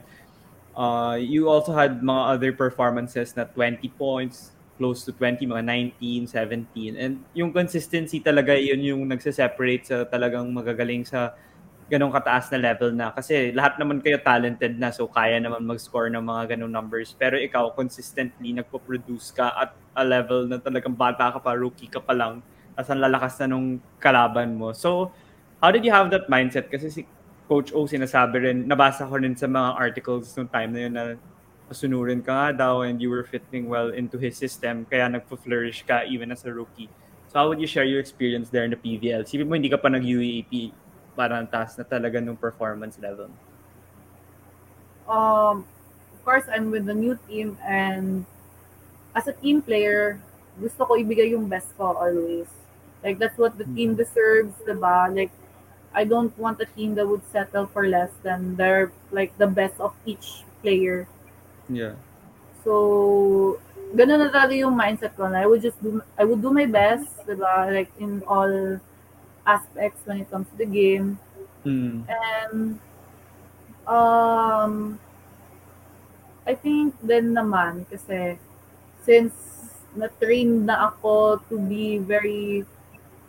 uh, 0.75 1.17
you 1.17 1.49
also 1.49 1.73
had 1.73 2.03
mga 2.03 2.23
other 2.37 2.53
performances 2.53 3.33
na 3.39 3.47
20 3.47 3.87
points, 3.95 4.53
close 4.77 5.07
to 5.07 5.13
20, 5.15 5.47
mga 5.47 5.65
19, 5.97 6.27
17. 6.27 6.97
And 6.99 7.23
yung 7.33 7.55
consistency 7.55 8.19
talaga, 8.21 8.57
yun 8.57 8.83
yung 8.83 9.03
nagse-separate 9.07 9.85
sa 9.87 9.97
talagang 10.05 10.51
magagaling 10.51 11.07
sa 11.07 11.37
ganong 11.91 12.15
kataas 12.15 12.49
na 12.55 12.59
level 12.71 12.91
na. 12.95 13.11
Kasi 13.11 13.51
lahat 13.51 13.81
naman 13.81 13.99
kayo 13.99 14.23
talented 14.23 14.79
na, 14.79 14.95
so 14.95 15.11
kaya 15.11 15.43
naman 15.43 15.67
mag-score 15.67 16.07
ng 16.13 16.23
mga 16.23 16.55
ganong 16.55 16.71
numbers. 16.71 17.17
Pero 17.19 17.35
ikaw, 17.35 17.75
consistently, 17.75 18.55
nagpo-produce 18.55 19.35
ka 19.35 19.51
at 19.53 19.75
a 19.97 20.03
level 20.05 20.47
na 20.47 20.59
talagang 20.59 20.95
bata 20.95 21.31
ka 21.35 21.39
pa, 21.43 21.55
rookie 21.55 21.91
ka 21.91 22.01
pa 22.01 22.15
lang, 22.15 22.43
as 22.79 22.89
ang 22.89 23.03
lalakas 23.03 23.39
na 23.43 23.51
nung 23.51 23.79
kalaban 23.99 24.55
mo. 24.55 24.73
So, 24.73 25.11
how 25.59 25.71
did 25.71 25.85
you 25.85 25.93
have 25.93 26.11
that 26.15 26.31
mindset? 26.31 26.71
Kasi 26.71 26.91
si 26.91 27.03
Coach 27.51 27.75
O 27.75 27.85
sinasabi 27.85 28.47
rin, 28.47 28.59
nabasa 28.65 29.05
ko 29.05 29.19
rin 29.19 29.35
sa 29.35 29.51
mga 29.51 29.75
articles 29.75 30.31
nung 30.39 30.47
time 30.47 30.71
na 30.71 30.81
yun 30.87 30.95
na 30.95 31.05
pasunurin 31.67 32.23
ka 32.23 32.31
nga 32.31 32.49
daw 32.67 32.83
and 32.83 32.99
you 33.03 33.11
were 33.11 33.27
fitting 33.27 33.67
well 33.67 33.91
into 33.91 34.19
his 34.19 34.39
system, 34.39 34.87
kaya 34.87 35.11
nagpo-flourish 35.11 35.87
ka 35.87 36.07
even 36.07 36.31
as 36.31 36.43
a 36.47 36.51
rookie. 36.51 36.91
So 37.31 37.39
how 37.43 37.47
would 37.51 37.63
you 37.63 37.71
share 37.71 37.87
your 37.87 38.03
experience 38.03 38.51
there 38.51 38.67
in 38.67 38.75
the 38.75 38.81
PVL? 38.81 39.23
Sipin 39.27 39.47
mo 39.47 39.55
hindi 39.55 39.71
ka 39.71 39.79
pa 39.79 39.87
nag-UAP, 39.91 40.75
parang 41.15 41.47
taas 41.47 41.79
na 41.79 41.87
talaga 41.87 42.19
nung 42.19 42.39
performance 42.39 42.99
level. 42.99 43.31
um, 45.11 45.67
of 46.15 46.25
course, 46.25 46.45
I'm 46.47 46.71
with 46.71 46.87
the 46.87 46.95
new 46.95 47.19
team 47.29 47.59
and 47.67 48.25
as 49.15 49.27
a 49.29 49.33
team 49.33 49.63
player, 49.63 50.21
gusto 50.61 50.85
ko 50.87 50.95
ibigay 50.95 51.33
yung 51.33 51.49
best 51.49 51.71
ko 51.77 51.97
always. 51.97 52.47
Like, 53.03 53.19
that's 53.19 53.39
what 53.39 53.57
the 53.57 53.65
team 53.73 53.97
deserves, 53.97 54.53
diba? 54.69 55.09
Like, 55.09 55.33
I 55.95 56.05
don't 56.05 56.37
want 56.39 56.61
a 56.61 56.69
team 56.77 56.95
that 56.97 57.09
would 57.09 57.25
settle 57.33 57.67
for 57.67 57.89
less 57.89 58.13
than 58.23 58.57
their, 58.57 58.93
like, 59.11 59.37
the 59.39 59.47
best 59.47 59.81
of 59.81 59.97
each 60.05 60.45
player. 60.61 61.09
Yeah. 61.69 61.97
So, 62.63 63.59
ganun 63.97 64.21
na 64.21 64.29
talaga 64.29 64.53
yung 64.53 64.77
mindset 64.77 65.17
ko 65.17 65.27
na 65.33 65.41
I 65.41 65.47
would 65.49 65.65
just 65.65 65.81
do, 65.83 66.05
I 66.21 66.29
would 66.29 66.45
do 66.45 66.53
my 66.53 66.69
best, 66.69 67.09
diba? 67.25 67.73
Like, 67.73 67.89
in 67.99 68.21
all 68.29 68.79
aspects 69.47 70.05
when 70.05 70.21
it 70.21 70.31
comes 70.31 70.47
to 70.53 70.57
the 70.57 70.69
game. 70.69 71.19
Mm. 71.65 72.05
And 72.09 72.79
um 73.89 74.99
I 76.47 76.55
think 76.55 76.97
then 77.03 77.37
naman 77.37 77.85
kasi 77.89 78.39
since 79.05 79.35
na-train 79.97 80.67
na 80.67 80.91
ako 80.93 81.43
to 81.51 81.59
be 81.59 81.99
very 81.99 82.63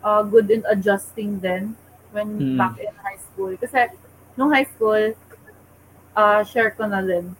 uh, 0.02 0.22
good 0.22 0.50
in 0.50 0.62
adjusting 0.70 1.38
then 1.42 1.74
when 2.12 2.38
Mm. 2.38 2.56
back 2.60 2.76
in 2.78 2.92
high 3.02 3.18
school. 3.18 3.56
Kasi 3.56 3.90
nung 4.36 4.52
high 4.52 4.68
school, 4.68 5.16
uh, 6.14 6.44
share 6.44 6.70
ko 6.76 6.86
na 6.86 7.00
din. 7.00 7.34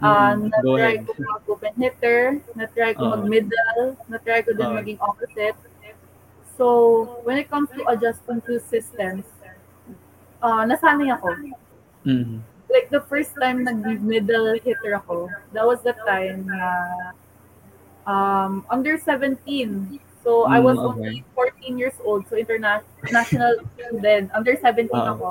Uh, 0.00 0.32
Mm, 0.32 0.48
na-try 0.48 0.96
ko 1.04 1.12
mag-open 1.18 1.74
hitter, 1.76 2.40
na-try 2.56 2.96
ko 2.96 3.04
Oo. 3.04 3.12
mag-middle, 3.20 3.96
na-try 4.08 4.40
ko 4.40 4.56
din 4.56 4.64
Oo. 4.64 4.76
maging 4.80 5.00
opposite. 5.00 5.56
So, 6.56 6.66
when 7.24 7.36
it 7.40 7.48
comes 7.48 7.68
to 7.76 7.84
adjusting 7.88 8.40
to 8.48 8.60
systems, 8.64 9.24
uh, 10.40 10.64
nasanay 10.64 11.12
ako. 11.12 11.36
Mm. 12.04 12.40
Like, 12.72 12.88
the 12.88 13.00
first 13.08 13.36
time 13.36 13.64
nag-middle 13.64 14.56
hitter 14.60 14.96
ako, 14.96 15.28
that 15.52 15.64
was 15.68 15.80
the 15.84 15.92
time 16.08 16.48
na 16.48 16.60
um, 18.10 18.66
under 18.66 18.98
17. 18.98 20.02
So, 20.26 20.44
I 20.50 20.58
Mm, 20.58 20.66
was 20.66 20.78
okay. 20.82 20.88
only 20.90 21.24
14 21.38 21.78
years 21.78 21.94
old. 22.02 22.26
So, 22.26 22.34
international 22.34 23.62
then. 24.02 24.28
Under 24.34 24.58
17 24.58 24.90
Oo. 24.90 25.14
ako. 25.14 25.28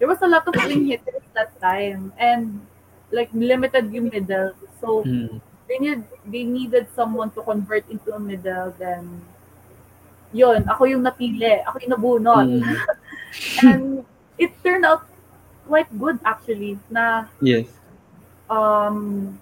There 0.00 0.08
was 0.08 0.24
a 0.24 0.30
lot 0.30 0.48
of 0.48 0.56
swing 0.56 0.88
hitters 0.88 1.22
that 1.36 1.52
time. 1.60 2.10
And, 2.16 2.64
like, 3.12 3.28
limited 3.36 3.92
yung 3.92 4.08
middle. 4.08 4.56
So, 4.80 5.04
Mm. 5.04 5.38
they 5.68 5.76
need 5.76 6.00
they 6.24 6.48
needed 6.48 6.88
someone 6.96 7.28
to 7.36 7.44
convert 7.44 7.84
into 7.92 8.08
a 8.16 8.16
middle 8.16 8.72
then 8.80 9.04
yun 10.32 10.64
ako 10.64 10.88
yung 10.88 11.04
napili 11.04 11.60
ako 11.60 11.76
yung 11.84 11.92
nabunot 11.92 12.46
Mm. 12.48 12.64
and 13.68 13.84
it 14.40 14.48
turned 14.64 14.88
out 14.88 15.04
quite 15.68 15.92
good 16.00 16.16
actually 16.24 16.80
na 16.88 17.28
Yes. 17.44 17.68
um 18.48 19.36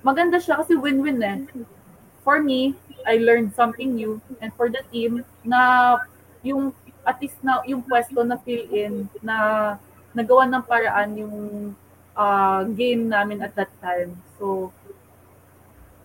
maganda 0.00 0.40
siya 0.40 0.64
kasi 0.64 0.72
win-win 0.72 1.20
eh 1.20 1.36
for 2.28 2.44
me 2.44 2.76
I 3.08 3.16
learned 3.16 3.56
something 3.56 3.96
new 3.96 4.20
and 4.44 4.52
for 4.52 4.68
the 4.68 4.84
team 4.92 5.24
na 5.40 5.96
yung 6.44 6.76
at 7.08 7.16
least 7.24 7.40
na 7.40 7.64
yung 7.64 7.80
pwesto 7.80 8.20
na 8.20 8.36
fill 8.44 8.68
in 8.68 9.08
na 9.24 9.80
nagawa 10.12 10.44
ng 10.44 10.60
paraan 10.68 11.16
yung 11.16 11.36
uh, 12.12 12.68
game 12.76 13.08
namin 13.08 13.40
at 13.40 13.56
that 13.56 13.72
time. 13.80 14.12
So 14.36 14.68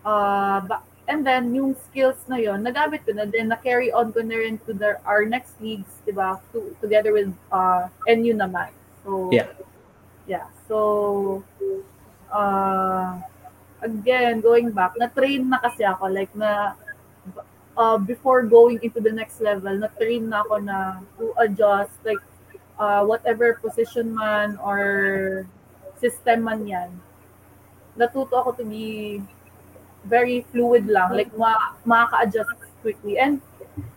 uh, 0.08 0.64
ba- 0.64 0.88
and 1.12 1.28
then 1.28 1.52
yung 1.52 1.76
skills 1.92 2.24
na 2.32 2.40
yon 2.40 2.64
nagamit 2.64 3.04
ko 3.04 3.12
na 3.12 3.28
then 3.28 3.52
na 3.52 3.60
carry 3.60 3.92
on 3.92 4.16
ko 4.16 4.24
na 4.24 4.40
rin 4.40 4.56
to 4.64 4.72
the 4.72 4.96
our 5.04 5.28
next 5.28 5.60
leagues 5.60 5.92
di 6.08 6.16
ba? 6.16 6.40
To, 6.56 6.72
together 6.80 7.12
with 7.12 7.36
uh, 7.52 7.92
NU 8.08 8.32
naman. 8.32 8.72
So 9.04 9.28
Yeah. 9.28 9.52
yeah. 10.24 10.48
So 10.72 11.44
uh, 12.32 13.20
again 13.84 14.40
going 14.42 14.72
back 14.72 14.96
na 14.96 15.12
train 15.12 15.52
na 15.52 15.60
kasi 15.60 15.84
ako 15.84 16.08
like 16.08 16.32
na 16.34 16.74
uh, 17.78 17.98
before 18.00 18.44
going 18.48 18.80
into 18.82 19.04
the 19.04 19.12
next 19.12 19.44
level 19.44 19.76
na 19.76 19.92
train 20.00 20.32
na 20.32 20.42
ako 20.42 20.56
na 20.64 21.04
to 21.20 21.36
adjust 21.44 21.94
like 22.08 22.24
uh, 22.80 23.04
whatever 23.04 23.60
position 23.60 24.16
man 24.16 24.56
or 24.64 25.46
system 26.00 26.48
man 26.48 26.64
yan 26.64 26.90
natuto 27.94 28.40
ako 28.40 28.58
to 28.58 28.66
be 28.66 29.22
very 30.04 30.44
fluid 30.52 30.88
lang 30.88 31.16
like 31.16 31.32
ma 31.38 31.56
makaka-adjust 31.88 32.52
quickly. 32.84 33.18
And 33.18 33.40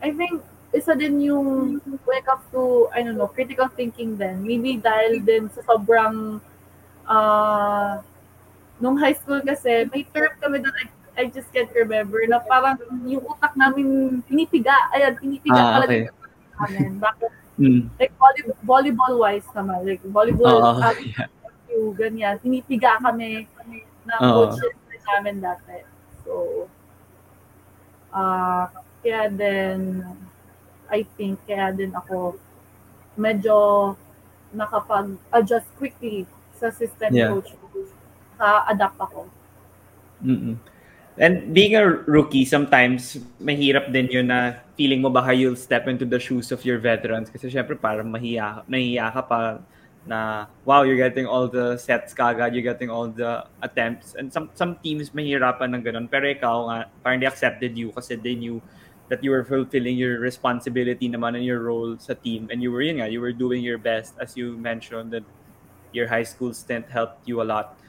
I 0.01 0.15
think 0.15 0.41
isa 0.71 0.95
din 0.95 1.21
yung 1.21 1.81
it 1.83 2.25
comes 2.25 2.47
to 2.55 2.89
I 2.95 3.03
don't 3.03 3.19
know 3.19 3.29
critical 3.29 3.69
thinking 3.69 4.17
din. 4.17 4.47
Maybe 4.47 4.79
dahil 4.79 5.27
din 5.27 5.51
sa 5.51 5.67
sobrang 5.67 6.39
uh, 7.11 8.01
nung 8.77 8.97
high 8.97 9.17
school 9.17 9.41
kasi 9.41 9.89
may 9.89 10.05
term 10.13 10.33
kami 10.37 10.61
doon 10.61 10.75
I, 10.77 10.85
I 11.17 11.25
just 11.33 11.49
can't 11.49 11.73
remember 11.73 12.21
na 12.29 12.45
parang 12.45 12.77
yung 13.09 13.25
utak 13.25 13.57
namin 13.57 14.21
pinipiga 14.25 14.77
ayan 14.93 15.17
pinipiga 15.17 15.57
Ah, 15.57 15.81
talaga 15.81 15.93
okay. 15.93 16.13
namin 16.61 17.01
bakit 17.01 17.33
Mm. 17.57 17.89
like 17.97 18.13
volleyball, 18.21 18.61
volleyball 18.69 19.15
wise 19.17 19.49
naman 19.57 19.81
like 19.89 20.05
volleyball 20.05 20.61
Oo. 20.61 20.77
uh, 20.77 20.93
yeah. 21.01 21.25
yung 21.73 21.97
ganyan 21.97 22.37
pinipiga 22.37 23.01
kami 23.01 23.49
ng 24.05 24.21
Oo. 24.21 24.53
coaches 24.53 24.77
namin 25.09 25.41
dati 25.41 25.81
so 26.21 26.69
ah 28.13 28.69
kaya 29.01 29.33
din 29.33 30.05
I 30.93 31.09
think 31.17 31.41
kaya 31.49 31.73
din 31.73 31.97
ako 31.97 32.37
medyo 33.17 33.57
nakapag-adjust 34.53 35.67
quickly 35.81 36.29
sa 36.57 36.69
system 36.69 37.09
Yeah. 37.13 37.33
coach 37.33 37.57
ka-adapt 38.37 38.99
ako 39.01 39.29
Mm-mm. 40.25 40.57
And 41.17 41.57
being 41.57 41.77
a 41.77 41.85
rookie, 42.05 42.45
sometimes 42.45 43.17
mahirap 43.41 43.89
din 43.89 44.09
yun 44.13 44.29
na 44.29 44.61
feeling 44.77 45.01
mo 45.01 45.09
baka 45.09 45.33
you'll 45.33 45.57
step 45.57 45.89
into 45.89 46.05
the 46.05 46.21
shoes 46.21 46.53
of 46.53 46.61
your 46.61 46.77
veterans 46.77 47.33
kasi 47.33 47.49
syempre 47.49 47.73
parang 47.73 48.13
mahiya, 48.13 48.69
nahiya 48.69 49.09
ka 49.13 49.23
pa 49.25 49.41
na 50.05 50.45
wow, 50.69 50.85
you're 50.85 51.01
getting 51.01 51.25
all 51.25 51.49
the 51.49 51.81
sets 51.81 52.13
kagad, 52.13 52.53
you're 52.53 52.65
getting 52.65 52.93
all 52.93 53.09
the 53.09 53.49
attempts. 53.65 54.13
And 54.13 54.29
some 54.29 54.53
some 54.53 54.77
teams 54.85 55.09
mahirapan 55.17 55.73
ng 55.73 55.83
ganun. 55.89 56.07
Pero 56.13 56.29
ikaw 56.29 56.69
nga, 56.69 56.79
parang 57.01 57.19
they 57.25 57.29
accepted 57.29 57.73
you 57.73 57.97
kasi 57.97 58.21
they 58.21 58.37
knew 58.37 58.61
that 59.09 59.25
you 59.25 59.33
were 59.33 59.45
fulfilling 59.47 59.97
your 59.97 60.21
responsibility 60.21 61.09
naman 61.09 61.33
and 61.33 61.49
your 61.49 61.65
role 61.65 61.97
sa 61.97 62.13
team 62.13 62.53
and 62.53 62.61
you 62.61 62.69
were 62.69 62.85
yun 62.85 63.01
nga, 63.01 63.09
you 63.09 63.25
were 63.25 63.33
doing 63.33 63.65
your 63.65 63.81
best 63.81 64.13
as 64.21 64.37
you 64.37 64.53
mentioned 64.61 65.17
that 65.17 65.25
your 65.97 66.05
high 66.13 66.27
school 66.27 66.53
stint 66.53 66.85
helped 66.93 67.25
you 67.25 67.41
a 67.41 67.47
lot. 67.47 67.81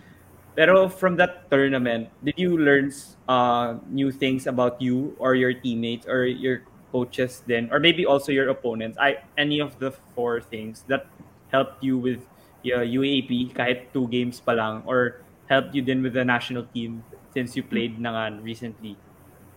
Pero 0.58 0.89
from 0.89 1.22
that 1.22 1.45
tournament, 1.53 2.10
did 2.26 2.34
you 2.34 2.58
learn 2.58 2.89
uh, 3.30 3.78
new 3.93 4.10
things 4.10 4.49
about 4.49 4.82
you 4.82 5.14
or 5.22 5.38
your 5.38 5.53
teammates 5.53 6.10
or 6.10 6.26
your 6.26 6.66
coaches 6.89 7.45
then 7.45 7.70
or 7.70 7.78
maybe 7.78 8.10
also 8.10 8.34
your 8.34 8.49
opponents? 8.49 8.97
I 8.97 9.22
any 9.38 9.62
of 9.62 9.78
the 9.78 9.93
four 10.18 10.41
things 10.41 10.82
that 10.89 11.05
helped 11.53 11.86
you 11.86 12.01
with 12.01 12.26
your 12.66 12.82
UAP 12.82 13.53
kahit 13.53 13.93
two 13.93 14.10
games 14.10 14.41
pa 14.41 14.58
lang 14.58 14.82
or 14.89 15.22
helped 15.45 15.78
you 15.78 15.86
then 15.86 16.01
with 16.01 16.18
the 16.18 16.26
national 16.26 16.66
team 16.74 17.05
since 17.38 17.53
you 17.53 17.62
played 17.62 18.01
na 18.01 18.10
nga 18.18 18.41
recently? 18.41 18.97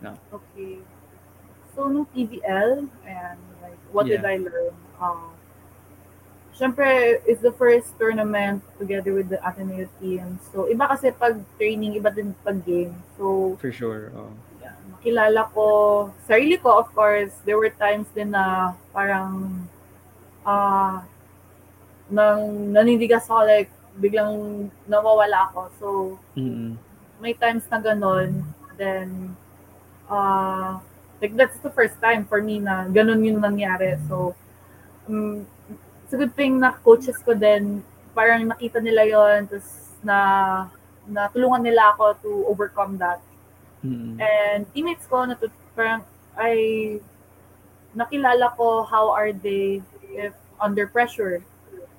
No. 0.04 0.20
Okay. 0.28 0.84
So, 1.72 1.88
no 1.88 2.04
PBL, 2.12 2.88
and 3.06 3.40
like, 3.62 3.80
what 3.92 4.04
did 4.04 4.24
I 4.24 4.36
learn? 4.36 4.74
Um, 5.00 5.32
Siyempre, 6.60 7.24
it's 7.24 7.40
the 7.40 7.56
first 7.56 7.96
tournament 7.96 8.60
together 8.76 9.16
with 9.16 9.32
the 9.32 9.40
Ateneo 9.40 9.88
team. 9.96 10.36
So, 10.52 10.68
iba 10.68 10.92
kasi 10.92 11.08
pag 11.08 11.40
training, 11.56 11.96
iba 11.96 12.12
din 12.12 12.36
pag 12.44 12.60
game. 12.60 12.92
So, 13.16 13.56
For 13.56 13.72
sure. 13.72 14.12
Oh. 14.12 14.28
yeah, 14.60 14.76
makilala 14.92 15.48
ko, 15.56 15.64
sarili 16.28 16.60
ko, 16.60 16.84
of 16.84 16.92
course, 16.92 17.32
there 17.48 17.56
were 17.56 17.72
times 17.72 18.12
din 18.12 18.36
na 18.36 18.76
parang, 18.92 19.64
ah, 20.44 21.00
nang 22.12 22.68
nanindigas 22.76 23.24
ako, 23.24 23.48
like, 23.48 23.72
biglang 23.96 24.68
nawawala 24.84 25.48
ako. 25.48 25.60
So, 25.80 25.88
Mm-mm. 26.36 26.76
may 27.24 27.32
times 27.40 27.64
na 27.72 27.80
ganun. 27.80 28.44
Then, 28.76 29.32
uh, 30.12 30.76
like, 31.24 31.32
that's 31.40 31.56
the 31.64 31.72
first 31.72 31.96
time 32.04 32.28
for 32.28 32.44
me 32.44 32.60
na 32.60 32.84
ganun 32.84 33.24
yung 33.24 33.40
nangyari. 33.40 33.96
So, 34.12 34.36
um, 35.08 35.48
it's 36.10 36.18
a 36.18 36.26
good 36.26 36.34
thing 36.34 36.58
na 36.58 36.74
coaches 36.82 37.22
ko 37.22 37.38
din, 37.38 37.86
parang 38.18 38.42
nakita 38.50 38.82
nila 38.82 39.06
yon 39.06 39.46
tapos 39.46 39.94
na 40.02 40.66
natulungan 41.06 41.62
nila 41.62 41.94
ako 41.94 42.18
to 42.18 42.30
overcome 42.50 42.98
that. 42.98 43.22
Mm-mm. 43.86 44.18
And 44.18 44.66
teammates 44.74 45.06
ko, 45.06 45.22
natut 45.22 45.54
parang, 45.78 46.02
I, 46.34 46.98
nakilala 47.94 48.58
ko 48.58 48.82
how 48.90 49.14
are 49.14 49.30
they 49.30 49.86
if 50.10 50.34
under 50.58 50.90
pressure. 50.90 51.46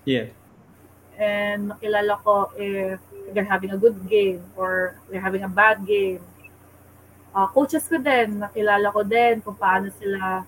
Yeah. 0.03 0.35
and 1.21 1.69
nakilala 1.71 2.17
ko 2.25 2.49
if 2.57 2.99
they're 3.31 3.47
having 3.47 3.71
a 3.71 3.79
good 3.79 3.95
game 4.09 4.41
or 4.57 4.97
they're 5.07 5.23
having 5.23 5.45
a 5.45 5.47
bad 5.47 5.85
game. 5.85 6.19
Uh, 7.31 7.47
coaches 7.47 7.87
ko 7.87 7.95
din, 8.01 8.43
nakilala 8.43 8.91
ko 8.91 9.05
din 9.05 9.39
kung 9.39 9.55
paano 9.55 9.87
sila 9.95 10.43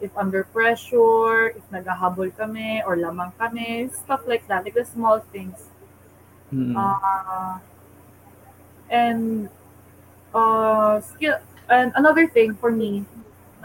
if 0.00 0.10
under 0.16 0.44
pressure, 0.44 1.56
if 1.56 1.64
naghahabol 1.72 2.34
kami 2.36 2.82
or 2.86 2.96
lamang 2.96 3.32
kami, 3.38 3.88
stuff 3.92 4.20
like 4.26 4.46
that, 4.48 4.64
like 4.64 4.74
the 4.74 4.84
small 4.84 5.20
things. 5.32 5.72
Mm-mm. 6.52 6.76
Uh, 6.76 7.58
and 8.90 9.48
uh, 10.34 11.00
skill, 11.00 11.38
and 11.68 11.92
another 11.96 12.28
thing 12.28 12.54
for 12.54 12.70
me, 12.70 13.04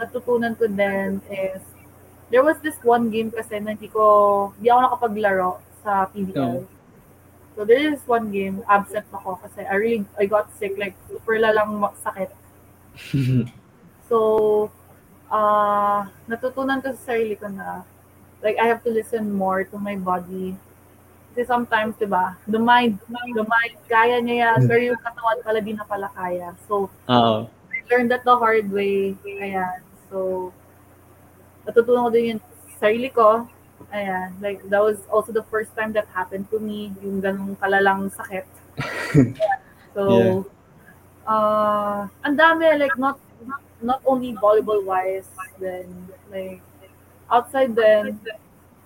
natutunan 0.00 0.58
ko 0.58 0.66
din 0.66 1.20
is 1.30 1.60
there 2.32 2.42
was 2.42 2.56
this 2.64 2.80
one 2.82 3.12
game 3.12 3.30
kasi 3.30 3.60
na 3.60 3.76
hindi 3.76 3.92
ko, 3.92 4.52
hindi 4.56 4.72
ako 4.72 4.80
nakapaglaro 4.80 5.52
sa 5.84 6.08
PBL. 6.10 6.64
Oh. 6.64 6.66
So 7.52 7.68
there 7.68 7.92
is 7.92 8.00
one 8.08 8.32
game, 8.32 8.64
absent 8.64 9.04
ako 9.12 9.36
kasi 9.44 9.68
I 9.68 9.76
really, 9.76 10.08
I 10.16 10.24
got 10.24 10.48
sick, 10.56 10.80
like 10.80 10.96
super 11.06 11.36
lalang 11.36 11.84
sakit. 12.00 12.32
So, 14.12 14.68
uh, 15.32 16.04
natutunan 16.28 16.84
ko 16.84 16.92
sa 16.92 17.16
sarili 17.16 17.34
ko 17.40 17.48
na, 17.48 17.82
like, 18.44 18.60
I 18.60 18.68
have 18.68 18.84
to 18.84 18.92
listen 18.92 19.32
more 19.32 19.64
to 19.64 19.76
my 19.80 19.96
body. 19.96 20.54
Kasi 21.32 21.48
sometimes, 21.48 21.96
di 21.96 22.04
ba, 22.04 22.36
the 22.44 22.60
mind, 22.60 23.00
the 23.08 23.46
mind, 23.48 23.74
kaya 23.88 24.20
niya 24.20 24.36
yan, 24.52 24.68
pero 24.68 24.92
yung 24.92 25.00
katawan 25.00 25.40
pala 25.40 25.58
di 25.64 25.72
na 25.72 25.88
pala 25.88 26.12
kaya. 26.12 26.52
So, 26.68 26.92
Oo. 27.08 27.48
I 27.48 27.80
learned 27.88 28.12
that 28.12 28.28
the 28.28 28.36
hard 28.36 28.68
way. 28.68 29.16
Ayan. 29.24 29.80
So, 30.12 30.52
natutunan 31.64 32.04
ko 32.04 32.10
din 32.12 32.36
yung 32.36 32.42
sarili 32.76 33.08
ko. 33.08 33.48
Ayan. 33.88 34.36
Like, 34.44 34.60
that 34.68 34.84
was 34.84 35.00
also 35.08 35.32
the 35.32 35.48
first 35.48 35.72
time 35.72 35.96
that 35.96 36.04
happened 36.12 36.52
to 36.52 36.60
me, 36.60 36.92
yung 37.00 37.24
ganong 37.24 37.56
kalalang 37.56 38.12
sakit. 38.12 38.44
so, 39.96 40.02
Yeah. 40.04 40.36
uh, 41.24 41.98
ang 42.28 42.36
dami, 42.36 42.76
like, 42.76 42.92
not, 43.00 43.16
not, 43.82 44.00
only 44.06 44.34
volleyball-wise, 44.38 45.28
then, 45.58 45.86
like, 46.30 46.62
outside 47.30 47.74
then, 47.74 48.18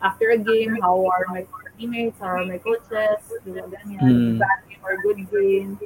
after 0.02 0.30
a 0.30 0.38
game, 0.38 0.76
how 0.80 1.06
are 1.06 1.24
my 1.28 1.44
teammates, 1.78 2.20
how 2.20 2.40
are 2.40 2.46
my 2.48 2.58
coaches, 2.58 3.20
di 3.44 3.52
ba, 3.52 3.64
Mm. 3.64 3.72
ganyan, 3.72 4.16
bad 4.40 4.60
game 4.68 4.82
or 4.84 4.96
good 5.04 5.20
game. 5.28 5.76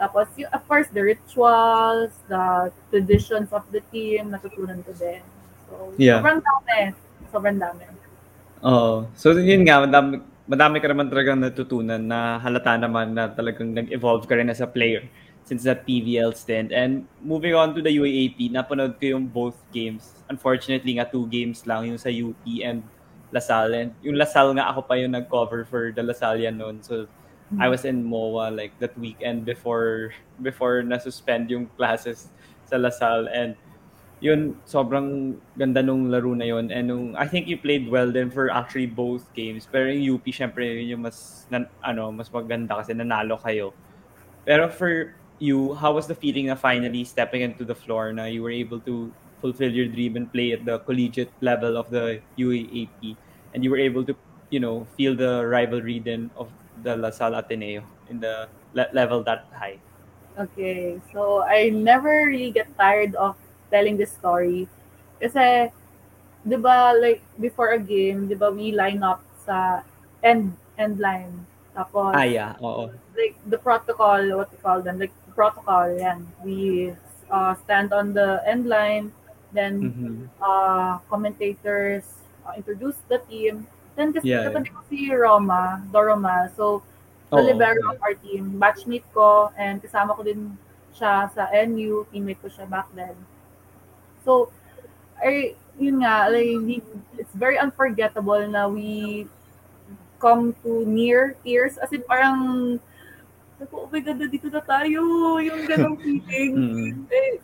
Tapos, 0.00 0.26
yung, 0.36 0.50
of 0.50 0.62
course, 0.66 0.88
the 0.90 1.02
rituals, 1.04 2.10
the 2.26 2.72
traditions 2.90 3.52
of 3.52 3.62
the 3.70 3.80
team, 3.92 4.32
natutunan 4.34 4.82
ko 4.82 4.92
din. 4.96 5.22
So, 5.70 5.94
Yeah. 5.96 6.20
sobrang 6.20 6.40
dami. 6.42 6.80
Sobrang 7.32 7.58
dami. 7.60 7.84
Oo. 8.62 9.10
So 9.18 9.34
yun 9.34 9.66
nga, 9.66 9.82
madami, 9.82 10.22
madami 10.46 10.76
ka 10.78 10.86
naman 10.86 11.10
talagang 11.10 11.40
natutunan 11.42 11.98
na 11.98 12.38
halata 12.38 12.78
naman 12.78 13.10
na 13.14 13.26
talagang 13.26 13.74
nag-evolve 13.74 14.26
ka 14.26 14.38
rin 14.38 14.50
as 14.52 14.62
a 14.62 14.68
player 14.70 15.02
since 15.44 15.62
that 15.64 15.86
PVL 15.86 16.36
stint. 16.36 16.72
And 16.72 17.06
moving 17.22 17.54
on 17.54 17.74
to 17.74 17.82
the 17.82 17.90
UAAP, 17.90 18.52
napanood 18.52 18.98
ko 19.02 19.18
yung 19.18 19.26
both 19.26 19.58
games. 19.74 20.22
Unfortunately 20.30 20.98
nga, 20.98 21.06
two 21.10 21.26
games 21.28 21.66
lang, 21.66 21.86
yung 21.86 21.98
sa 21.98 22.10
UP 22.10 22.44
and 22.62 22.82
Lasal. 23.32 23.74
And 23.74 23.90
yung 24.04 24.16
Lasal 24.16 24.54
nga, 24.54 24.70
ako 24.70 24.86
pa 24.86 24.94
yung 25.00 25.12
nag-cover 25.12 25.64
for 25.64 25.90
the 25.90 26.02
Lasalia 26.02 26.54
noon. 26.54 26.82
So 26.82 27.08
I 27.60 27.68
was 27.68 27.84
in 27.84 28.04
MOA 28.04 28.48
like 28.48 28.72
that 28.80 28.96
weekend 28.96 29.44
before 29.44 30.16
before 30.40 30.80
na-suspend 30.80 31.52
yung 31.52 31.68
classes 31.76 32.32
sa 32.64 32.80
Lasal. 32.80 33.28
And 33.28 33.56
yun, 34.22 34.56
sobrang 34.64 35.36
ganda 35.58 35.82
nung 35.82 36.08
laro 36.08 36.32
na 36.32 36.46
yun. 36.46 36.70
And 36.70 36.86
nung, 36.88 37.06
I 37.18 37.26
think 37.26 37.50
you 37.50 37.58
played 37.58 37.90
well 37.90 38.08
then 38.08 38.30
for 38.30 38.48
actually 38.48 38.86
both 38.86 39.26
games. 39.34 39.66
Pero 39.66 39.90
yung 39.90 40.16
UP, 40.16 40.24
syempre, 40.30 40.62
yun 40.62 40.96
yung 40.96 41.02
mas, 41.02 41.44
nan, 41.50 41.66
ano, 41.82 42.14
mas 42.14 42.30
maganda 42.30 42.78
kasi 42.78 42.94
nanalo 42.94 43.34
kayo. 43.42 43.74
Pero 44.46 44.70
for 44.70 45.12
you, 45.42 45.74
how 45.74 45.90
was 45.90 46.06
the 46.06 46.14
feeling 46.14 46.54
of 46.54 46.62
finally 46.62 47.02
stepping 47.02 47.42
into 47.42 47.66
the 47.66 47.74
floor 47.74 48.14
na 48.14 48.30
you 48.30 48.46
were 48.46 48.54
able 48.54 48.78
to 48.86 49.10
fulfill 49.42 49.74
your 49.74 49.90
dream 49.90 50.14
and 50.14 50.30
play 50.30 50.54
at 50.54 50.62
the 50.62 50.78
collegiate 50.86 51.34
level 51.42 51.74
of 51.74 51.90
the 51.90 52.22
UAAP 52.38 53.18
and 53.50 53.66
you 53.66 53.70
were 53.74 53.82
able 53.82 54.06
to, 54.06 54.14
you 54.54 54.60
know, 54.62 54.86
feel 54.94 55.18
the 55.18 55.42
rivalry 55.44 55.98
then 55.98 56.30
of 56.38 56.46
the 56.86 56.94
La 56.94 57.10
Salle 57.10 57.34
Ateneo 57.34 57.82
in 58.08 58.22
the 58.22 58.46
le- 58.74 58.92
level 58.94 59.26
that 59.26 59.50
high? 59.50 59.82
Okay, 60.38 61.02
so 61.12 61.42
I 61.42 61.68
never 61.74 62.24
really 62.30 62.54
get 62.54 62.70
tired 62.78 63.18
of 63.18 63.34
telling 63.68 63.98
this 63.98 64.14
story. 64.14 64.70
Kasi, 65.20 65.68
di 66.46 66.56
ba, 66.56 66.94
like, 66.96 67.20
before 67.42 67.74
a 67.74 67.82
game, 67.82 68.30
di 68.30 68.38
ba, 68.38 68.48
we 68.48 68.72
line 68.72 69.02
up 69.02 69.20
sa 69.44 69.82
end, 70.22 70.54
end 70.78 71.02
line. 71.02 71.34
Tapos, 71.76 72.14
Ah, 72.16 72.24
yeah. 72.24 72.56
Oo. 72.62 72.88
like, 73.12 73.36
the 73.50 73.58
protocol, 73.58 74.22
what 74.38 74.48
we 74.48 74.58
call 74.62 74.80
them, 74.80 74.96
like, 74.96 75.12
protocol, 75.34 75.88
yan. 75.96 76.28
We 76.44 76.92
uh, 77.30 77.54
stand 77.64 77.92
on 77.92 78.12
the 78.12 78.40
end 78.44 78.68
line, 78.68 79.12
then 79.52 79.90
Mhm. 79.92 80.14
uh, 80.38 80.98
commentators 81.08 82.04
uh, 82.44 82.52
introduce 82.56 82.96
the 83.08 83.18
team. 83.26 83.66
Then 83.96 84.12
kasi 84.12 84.32
Yeah, 84.32 84.48
katabi 84.48 84.72
ko 84.72 84.80
si 84.88 85.12
Roma, 85.12 85.80
Doroma. 85.92 86.48
So, 86.56 86.82
the 87.32 87.40
libero 87.52 87.80
okay. 87.80 87.96
of 87.96 87.96
our 88.04 88.14
team, 88.16 88.60
batchmate 88.60 89.08
ko, 89.12 89.48
and 89.56 89.80
kasama 89.80 90.12
ko 90.16 90.22
din 90.22 90.56
siya 90.92 91.28
sa 91.32 91.48
NU, 91.52 92.04
teammate 92.12 92.40
ko 92.44 92.48
siya 92.48 92.68
back 92.68 92.88
then. 92.92 93.16
So, 94.24 94.52
I, 95.16 95.56
yun 95.80 96.04
nga, 96.04 96.28
like, 96.28 96.52
we- 96.60 96.84
it's 97.16 97.32
very 97.32 97.56
unforgettable 97.56 98.40
na 98.48 98.68
we 98.68 99.24
come 100.20 100.52
to 100.62 100.84
near 100.84 101.34
tears. 101.42 101.78
As 101.80 101.92
in, 101.92 102.04
parang, 102.04 102.76
ko, 103.66 103.86
oh 103.86 103.90
my 103.90 104.00
God, 104.00 104.18
dito 104.26 104.48
na 104.50 104.60
tayo. 104.60 105.00
Yung 105.38 105.62
ganong 105.66 105.98
feeling. 106.04 106.52
Mm. 106.54 106.92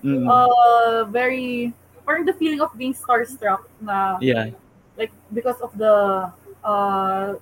Mm. 0.05 0.25
uh, 0.27 1.05
very, 1.11 1.73
parang 2.07 2.25
the 2.25 2.35
feeling 2.35 2.61
of 2.61 2.73
being 2.79 2.95
starstruck 2.95 3.67
na, 3.83 4.17
Yeah. 4.21 4.55
like, 4.97 5.13
because 5.33 5.59
of 5.61 5.73
the, 5.77 6.29
uh, 6.63 7.35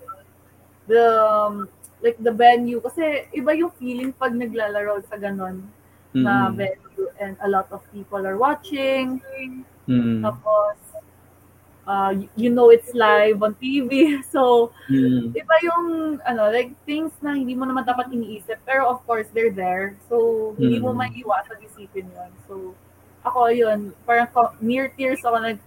the, 0.86 1.04
um, 1.22 1.68
like, 2.02 2.16
the 2.20 2.32
venue. 2.32 2.80
Kasi, 2.80 3.26
iba 3.34 3.56
yung 3.56 3.70
feeling 3.76 4.10
pag 4.12 4.32
naglalaro 4.34 5.02
sa 5.06 5.16
ganon 5.16 5.64
na 6.16 6.48
Mm. 6.48 6.56
venue 6.56 7.08
and 7.20 7.36
a 7.44 7.48
lot 7.48 7.68
of 7.72 7.84
people 7.92 8.24
are 8.24 8.38
watching. 8.40 9.20
Mm. 9.86 10.24
Tapos, 10.24 10.76
uh, 11.86 12.12
you 12.34 12.50
know 12.50 12.68
it's 12.74 12.92
live 12.92 13.40
on 13.42 13.54
TV. 13.56 14.18
So, 14.34 14.74
Mm. 14.86 15.34
iba 15.34 15.54
yung, 15.66 15.86
ano, 16.22 16.46
like, 16.50 16.70
things 16.86 17.10
na 17.18 17.34
hindi 17.34 17.58
mo 17.58 17.66
naman 17.66 17.82
dapat 17.82 18.06
iniisip. 18.14 18.62
Pero, 18.62 18.86
of 18.86 19.02
course, 19.02 19.26
they're 19.34 19.50
there. 19.50 19.98
So, 20.06 20.54
hindi 20.54 20.78
mo 20.78 20.94
Mm. 20.94 20.98
maiiwasan 21.02 21.58
isipin 21.66 22.06
yun. 22.06 22.30
So, 22.46 22.74
ako 23.26 23.50
yun, 23.50 23.90
parang 24.06 24.30
near 24.62 24.86
tears 24.94 25.26
ako 25.26 25.42
nag 25.42 25.58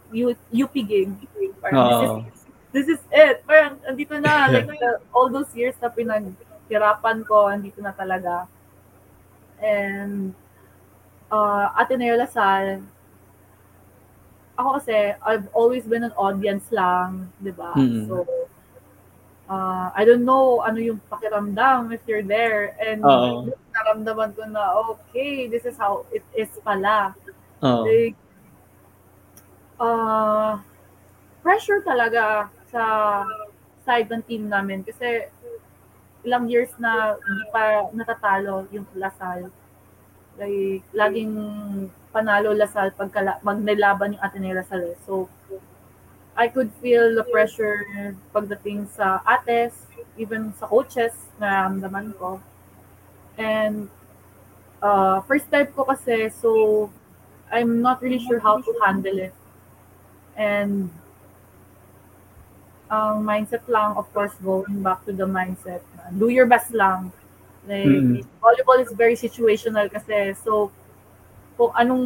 UP 0.56 0.72
game. 0.80 1.20
Parang 1.60 1.92
this 1.92 2.00
is 2.08 2.40
this 2.72 2.88
is 2.88 3.02
it. 3.12 3.44
Parang 3.44 3.76
andito 3.84 4.16
na 4.16 4.48
like 4.56 4.80
all 5.12 5.28
those 5.28 5.52
years 5.52 5.76
na 5.84 5.92
pinaghirapan 5.92 7.28
ko, 7.28 7.52
andito 7.52 7.84
na 7.84 7.92
talaga. 7.92 8.48
And 9.60 10.32
uh, 11.28 11.68
Ateneo 11.76 12.16
Lasal, 12.16 12.80
ako 14.60 14.84
kasi, 14.84 15.16
I've 15.24 15.48
always 15.56 15.88
been 15.88 16.04
an 16.04 16.12
audience 16.20 16.68
lang, 16.76 17.32
di 17.40 17.56
ba? 17.56 17.72
Mm. 17.80 18.12
So, 18.12 18.28
uh, 19.48 19.88
I 19.96 20.04
don't 20.04 20.28
know 20.28 20.60
ano 20.62 20.78
yung 20.84 21.00
pakiramdam 21.08 21.96
if 21.96 22.04
you're 22.04 22.28
there. 22.28 22.76
And 22.78 23.00
Oo. 23.02 23.48
naramdaman 23.72 24.36
ko 24.36 24.44
na, 24.52 24.76
okay, 24.92 25.48
this 25.48 25.64
is 25.64 25.80
how 25.80 26.04
it 26.12 26.28
is 26.36 26.52
pala. 26.62 27.16
Oo. 27.64 27.88
Like, 27.88 28.20
uh, 29.80 30.60
pressure 31.40 31.80
talaga 31.88 32.52
sa 32.68 32.84
side 33.88 34.12
ng 34.12 34.24
team 34.28 34.52
namin 34.52 34.84
kasi 34.84 35.32
ilang 36.28 36.52
years 36.52 36.70
na 36.78 37.16
hindi 37.16 37.46
pa 37.50 37.88
natatalo 37.96 38.68
yung 38.76 38.84
Lasal. 38.94 39.48
Like, 40.40 40.84
laging 40.96 41.34
panalo 42.16 42.50
Lasal 42.56 42.96
pag 42.96 43.12
pag 43.44 43.58
nilaban 43.60 44.16
yung 44.16 44.24
Ateneo 44.24 44.56
Lasal. 44.56 44.82
eh. 44.94 44.98
So, 45.06 45.28
I 46.36 46.48
could 46.48 46.72
feel 46.82 47.16
the 47.16 47.26
pressure 47.28 47.84
pagdating 48.34 48.88
sa 48.96 49.20
ates, 49.28 49.76
even 50.18 50.54
sa 50.56 50.68
coaches, 50.68 51.14
naramdaman 51.40 52.16
ko. 52.16 52.40
And 53.38 53.90
uh, 54.82 55.22
first 55.28 55.52
time 55.52 55.68
ko 55.76 55.84
kasi, 55.86 56.30
so 56.30 56.90
I'm 57.52 57.82
not 57.82 58.02
really 58.02 58.20
sure 58.20 58.40
how 58.40 58.62
to 58.62 58.72
handle 58.86 59.20
it. 59.20 59.34
And 60.38 60.90
ang 62.90 63.22
mindset 63.24 63.62
lang, 63.70 63.96
of 63.98 64.10
course, 64.14 64.34
going 64.44 64.82
back 64.82 65.06
to 65.06 65.14
the 65.14 65.26
mindset, 65.30 65.86
na 65.96 66.10
do 66.10 66.30
your 66.30 66.46
best 66.50 66.74
lang. 66.74 67.12
Like, 67.70 67.86
Mm. 67.86 68.26
volleyball 68.42 68.82
is 68.82 68.90
very 68.98 69.14
situational 69.14 69.86
kasi, 69.88 70.34
so, 70.42 70.74
kung 71.54 71.70
anong 71.78 72.06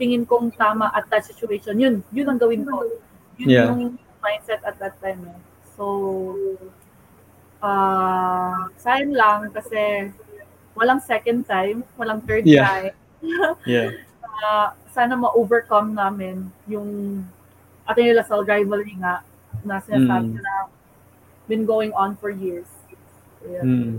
tingin 0.00 0.24
kong 0.24 0.48
tama 0.56 0.88
at 0.96 1.04
that 1.12 1.28
situation, 1.28 1.76
yun, 1.76 2.00
yun 2.08 2.32
ang 2.32 2.40
gawin 2.40 2.64
ko. 2.64 2.88
Yun 3.36 3.48
Yeah. 3.50 3.68
yung 3.68 4.00
mindset 4.24 4.64
at 4.64 4.80
that 4.80 4.96
time. 5.04 5.20
Eh. 5.28 5.38
So, 5.76 5.84
ah 7.60 8.72
sayang 8.80 9.12
lang 9.12 9.52
kasi 9.52 10.08
walang 10.72 11.02
second 11.04 11.44
time, 11.44 11.84
walang 12.00 12.24
third 12.24 12.48
Yeah. 12.48 12.64
time. 12.64 12.94
Yeah. 13.68 13.92
Ah, 14.40 14.72
sana 14.96 15.12
ma-overcome 15.12 15.92
namin 15.92 16.48
yung 16.64 17.20
Ateneo 17.84 18.16
Lasal 18.16 18.48
rivalry 18.48 18.96
nga 18.96 19.20
na 19.60 19.76
sinasabi 19.76 20.40
Mm. 20.40 20.40
na 20.40 20.54
been 21.44 21.68
going 21.68 21.92
on 21.92 22.16
for 22.16 22.32
years. 22.32 22.70
Yun. 23.44 23.64
Mm. 23.66 23.94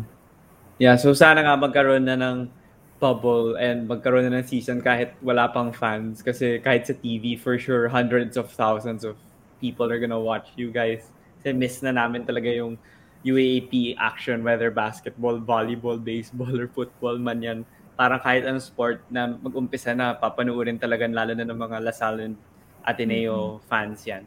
Yeah, 0.82 0.98
so 0.98 1.14
sana 1.14 1.46
nga 1.46 1.54
magkaroon 1.54 2.10
na 2.10 2.18
ng 2.18 2.50
bubble 2.98 3.54
and 3.62 3.86
magkaroon 3.86 4.26
na 4.26 4.42
ng 4.42 4.50
season 4.50 4.82
kahit 4.82 5.14
wala 5.22 5.46
pang 5.46 5.70
fans 5.70 6.26
kasi 6.26 6.58
kahit 6.58 6.90
sa 6.90 6.98
TV 6.98 7.38
for 7.38 7.62
sure 7.62 7.86
hundreds 7.86 8.34
of 8.34 8.50
thousands 8.50 9.06
of 9.06 9.14
people 9.62 9.86
are 9.94 10.02
gonna 10.02 10.18
watch 10.18 10.50
you 10.58 10.74
guys. 10.74 11.14
Kasi 11.38 11.54
miss 11.54 11.86
na 11.86 11.94
namin 11.94 12.26
talaga 12.26 12.50
yung 12.50 12.82
UAAP 13.22 13.94
action 14.02 14.42
whether 14.42 14.74
basketball, 14.74 15.38
volleyball, 15.38 16.02
baseball 16.02 16.50
or 16.50 16.66
football 16.66 17.14
man 17.22 17.46
yan. 17.46 17.60
Parang 17.94 18.18
kahit 18.18 18.50
anong 18.50 18.66
sport 18.66 19.06
na 19.14 19.38
mag-umpisa 19.38 19.94
na 19.94 20.18
papanuorin 20.18 20.82
talaga 20.82 21.06
lalo 21.06 21.38
na 21.38 21.46
ng 21.46 21.62
mga 21.62 21.78
Lasal 21.78 22.26
and 22.26 22.34
Ateneo 22.82 23.62
fans 23.70 24.02
yan. 24.10 24.26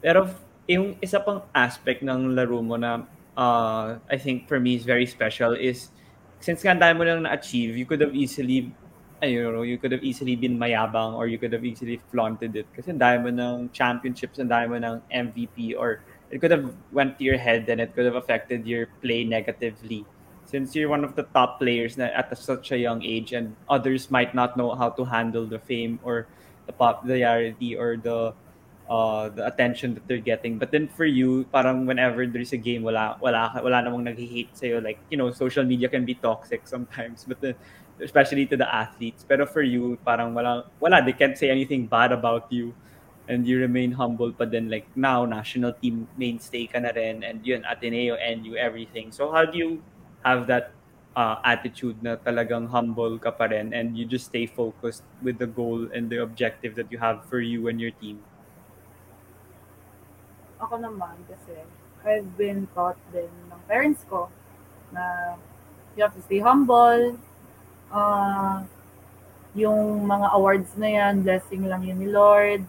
Pero 0.00 0.32
yung 0.64 0.96
isa 1.04 1.20
pang 1.20 1.44
aspect 1.52 2.00
ng 2.00 2.32
laro 2.32 2.64
mo 2.64 2.80
na 2.80 3.04
uh, 3.40 3.98
I 4.12 4.16
think 4.20 4.46
for 4.46 4.60
me 4.60 4.76
is 4.76 4.84
very 4.84 5.08
special 5.08 5.56
is 5.56 5.88
since 6.44 6.62
dami 6.62 6.96
mo 6.96 7.04
lang 7.08 7.24
na-achieve, 7.24 7.76
you 7.76 7.88
could 7.88 8.04
have 8.04 8.14
easily 8.14 8.68
I 9.20 9.36
don't 9.36 9.52
know, 9.52 9.68
you 9.68 9.76
could 9.76 9.92
have 9.92 10.04
easily 10.04 10.36
been 10.36 10.56
mayabang 10.56 11.12
or 11.12 11.28
you 11.28 11.36
could 11.36 11.52
have 11.52 11.64
easily 11.64 12.00
flaunted 12.08 12.56
it. 12.56 12.64
Kasi 12.72 12.96
dami 12.96 13.28
mo 13.28 13.30
ng 13.32 13.68
championships, 13.72 14.40
ang 14.40 14.48
dami 14.48 14.66
mo 14.72 14.76
ng 14.80 14.96
MVP 15.12 15.76
or 15.76 16.00
it 16.32 16.40
could 16.40 16.52
have 16.52 16.72
went 16.92 17.20
to 17.20 17.24
your 17.24 17.36
head 17.36 17.68
and 17.68 17.80
it 17.84 17.92
could 17.92 18.08
have 18.08 18.16
affected 18.16 18.64
your 18.64 18.88
play 19.04 19.24
negatively. 19.24 20.08
Since 20.48 20.72
you're 20.72 20.88
one 20.88 21.04
of 21.04 21.16
the 21.16 21.28
top 21.36 21.60
players 21.60 22.00
at 22.00 22.32
such 22.32 22.72
a 22.72 22.78
young 22.80 23.04
age 23.04 23.36
and 23.36 23.54
others 23.68 24.10
might 24.10 24.34
not 24.34 24.56
know 24.56 24.72
how 24.72 24.88
to 24.96 25.04
handle 25.04 25.44
the 25.44 25.60
fame 25.60 26.00
or 26.02 26.26
the 26.64 26.72
popularity 26.72 27.76
or 27.76 28.00
the 28.00 28.32
uh, 28.90 29.30
the 29.30 29.46
attention 29.46 29.94
that 29.94 30.04
they're 30.08 30.18
getting. 30.18 30.58
But 30.58 30.72
then 30.72 30.88
for 30.88 31.06
you, 31.06 31.46
parang 31.52 31.86
whenever 31.86 32.26
there's 32.26 32.52
a 32.52 32.58
game, 32.58 32.82
wala, 32.82 33.16
wala, 33.22 33.54
wala 33.62 33.78
namang 33.86 34.02
nag-hate 34.02 34.50
sa'yo. 34.58 34.82
Like, 34.82 34.98
you 35.08 35.16
know, 35.16 35.30
social 35.30 35.64
media 35.64 35.88
can 35.88 36.04
be 36.04 36.18
toxic 36.18 36.66
sometimes, 36.66 37.24
but 37.28 37.40
then, 37.40 37.54
especially 38.02 38.46
to 38.46 38.56
the 38.56 38.66
athletes. 38.66 39.24
Pero 39.24 39.46
for 39.46 39.62
you, 39.62 39.96
parang 40.04 40.34
wala, 40.34 40.66
wala, 40.80 41.00
they 41.06 41.14
can't 41.14 41.38
say 41.38 41.48
anything 41.48 41.86
bad 41.86 42.10
about 42.10 42.50
you. 42.50 42.74
And 43.30 43.46
you 43.46 43.62
remain 43.62 43.92
humble 43.94 44.32
pa 44.34 44.42
din. 44.42 44.66
Like 44.66 44.90
now, 44.98 45.22
national 45.22 45.78
team 45.78 46.10
mainstay 46.18 46.66
ka 46.66 46.82
na 46.82 46.90
rin. 46.90 47.22
And 47.22 47.46
yun, 47.46 47.62
Ateneo, 47.62 48.18
NU, 48.18 48.58
everything. 48.58 49.14
So 49.14 49.30
how 49.30 49.46
do 49.46 49.54
you 49.54 49.70
have 50.26 50.50
that 50.50 50.74
uh, 51.14 51.38
attitude 51.46 52.02
na 52.02 52.18
talagang 52.18 52.66
humble 52.66 53.22
ka 53.22 53.30
pa 53.30 53.46
rin 53.46 53.70
and 53.70 53.94
you 53.94 54.02
just 54.02 54.34
stay 54.34 54.50
focused 54.50 55.06
with 55.22 55.38
the 55.38 55.46
goal 55.46 55.86
and 55.94 56.10
the 56.10 56.18
objective 56.26 56.74
that 56.74 56.90
you 56.90 56.98
have 56.98 57.22
for 57.30 57.38
you 57.38 57.70
and 57.70 57.78
your 57.78 57.94
team? 58.02 58.18
Ako 60.60 60.76
naman 60.76 61.16
kasi 61.24 61.56
I've 62.04 62.28
been 62.36 62.68
taught 62.76 63.00
din 63.12 63.28
ng 63.48 63.60
parents 63.68 64.04
ko 64.08 64.28
na 64.92 65.36
you 65.96 66.04
have 66.04 66.14
to 66.16 66.22
stay 66.24 66.40
humble. 66.40 67.16
Uh, 67.90 68.62
yung 69.56 70.06
mga 70.06 70.30
awards 70.36 70.70
na 70.78 70.88
yan, 70.88 71.26
blessing 71.26 71.66
lang 71.66 71.82
yun 71.82 71.98
ni 71.98 72.08
Lord. 72.08 72.62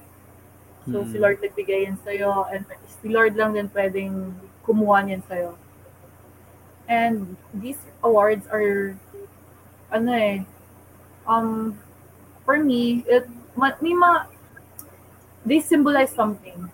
So, 0.90 1.06
Mm. 1.06 1.08
si 1.14 1.18
Lord 1.22 1.38
nagbigay 1.38 1.86
yan 1.86 1.98
sa'yo 2.02 2.50
and 2.50 2.66
si 2.90 3.08
Lord 3.14 3.38
lang 3.38 3.54
din 3.54 3.70
pwedeng 3.70 4.34
kumuha 4.66 5.06
niyan 5.06 5.22
sa'yo. 5.30 5.54
And 6.90 7.38
these 7.54 7.78
awards 8.02 8.50
are, 8.50 8.98
ano 9.94 10.12
eh, 10.12 10.42
um, 11.30 11.78
for 12.44 12.58
me, 12.58 13.06
it, 13.06 13.30
ma, 13.54 13.78
may 13.78 13.94
ma, 13.94 14.26
they 15.46 15.62
symbolize 15.62 16.10
something. 16.12 16.66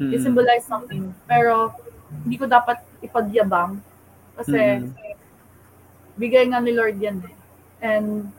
Mm. 0.00 0.16
symbolize 0.16 0.64
something. 0.64 1.12
Pero, 1.28 1.76
hindi 2.24 2.40
ko 2.40 2.48
dapat 2.48 2.80
ipagyabang. 3.04 3.84
Kasi, 4.40 4.56
Mm. 4.80 4.96
bigay 6.16 6.48
nga 6.48 6.64
ni 6.64 6.72
Lord 6.72 6.96
yan 6.96 7.20
eh. 7.20 7.36
And, 7.84 8.32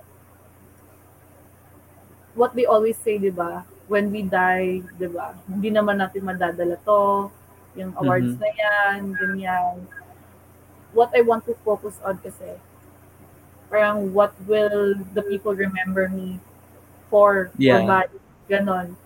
what 2.34 2.58
they 2.58 2.66
always 2.66 2.98
say, 2.98 3.22
di 3.22 3.30
ba? 3.30 3.62
When 3.86 4.10
we 4.10 4.26
die, 4.26 4.82
di 4.98 5.06
ba? 5.06 5.38
Hindi 5.46 5.70
naman 5.70 6.02
natin 6.02 6.26
madadala 6.26 6.82
to. 6.82 7.30
Yung 7.78 7.94
awards 7.96 8.36
Mhm. 8.36 8.42
na 8.42 8.50
yan, 8.52 9.00
ganyan. 9.16 9.76
What 10.92 11.14
I 11.16 11.22
want 11.24 11.46
to 11.48 11.56
focus 11.64 11.96
on 12.04 12.20
kasi, 12.20 12.58
parang 13.72 14.12
what 14.12 14.36
will 14.44 15.00
the 15.16 15.24
people 15.24 15.56
remember 15.56 16.12
me 16.12 16.42
for, 17.08 17.52
Yeah. 17.56 17.80
or 17.80 17.88
bad, 17.88 18.10
ganon. 18.52 19.00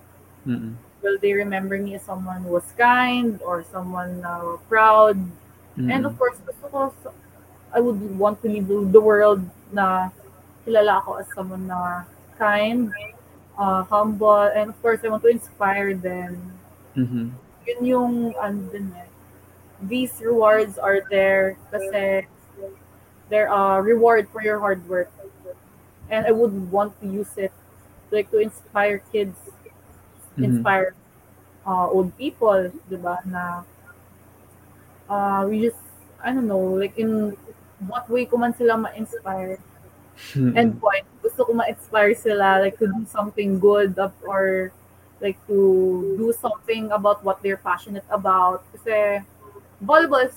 Mm. 0.46 0.74
Will 1.06 1.22
they 1.22 1.34
remember 1.38 1.78
me 1.78 1.94
as 1.94 2.02
someone 2.02 2.42
who 2.42 2.58
was 2.58 2.66
kind 2.74 3.38
or 3.46 3.62
someone 3.70 4.26
uh, 4.26 4.58
proud? 4.66 5.22
And 5.78 6.02
Mm. 6.02 6.10
of 6.10 6.18
course, 6.18 6.42
gusto 6.42 6.66
ko, 6.74 6.82
I 7.70 7.78
would 7.78 8.02
want 8.18 8.42
to 8.42 8.50
leave 8.50 8.66
the 8.66 9.04
world 9.04 9.46
na 9.70 10.10
kilala 10.66 10.98
ako 11.06 11.22
as 11.22 11.28
someone 11.38 11.70
na 11.70 12.10
kind, 12.42 12.90
uh, 13.54 13.86
humble, 13.86 14.50
and 14.50 14.74
of 14.74 14.78
course, 14.82 15.06
I 15.06 15.14
want 15.14 15.22
to 15.28 15.30
inspire 15.30 15.94
them. 15.94 16.42
Mhm. 16.98 17.38
Yun 17.70 17.82
yung, 17.86 18.14
ano 18.42 18.66
din 18.74 18.90
eh. 18.98 19.06
These 19.86 20.24
rewards 20.26 20.80
are 20.80 21.04
there 21.12 21.60
kasi 21.70 22.26
they're 23.28 23.52
a 23.52 23.84
reward 23.84 24.32
for 24.32 24.42
your 24.42 24.58
hard 24.58 24.82
work. 24.90 25.12
And 26.10 26.24
I 26.26 26.32
would 26.32 26.56
want 26.72 26.96
to 27.04 27.06
use 27.06 27.36
it 27.36 27.52
like 28.10 28.32
to 28.32 28.40
inspire 28.40 29.04
kids 29.12 29.36
Mhm. 30.38 30.44
inspire 30.44 30.96
uh, 31.66 31.88
old 31.90 32.14
people, 32.18 32.72
di 32.90 32.98
ba, 33.00 33.20
na 33.26 33.64
uh, 35.10 35.46
we 35.50 35.66
just, 35.68 35.82
I 36.24 36.32
don't 36.32 36.48
know, 36.48 36.76
like 36.78 36.98
in 36.98 37.36
what 37.88 38.10
way 38.10 38.26
ko 38.26 38.38
man 38.38 38.56
sila 38.56 38.78
ma-inspire. 38.78 39.60
Mm. 40.34 40.56
End 40.56 40.72
point, 40.80 41.06
gusto 41.22 41.44
ko 41.44 41.54
ma-inspire 41.54 42.16
sila, 42.16 42.62
like 42.62 42.80
to 42.80 42.88
do 42.88 43.04
something 43.10 43.60
good 43.60 44.00
up 44.00 44.16
or 44.24 44.72
like 45.20 45.36
to 45.48 46.16
do 46.18 46.34
something 46.40 46.92
about 46.92 47.24
what 47.24 47.42
they're 47.44 47.60
passionate 47.60 48.06
about. 48.10 48.64
Kasi 48.72 49.20
volleyball 49.84 50.24
is 50.24 50.36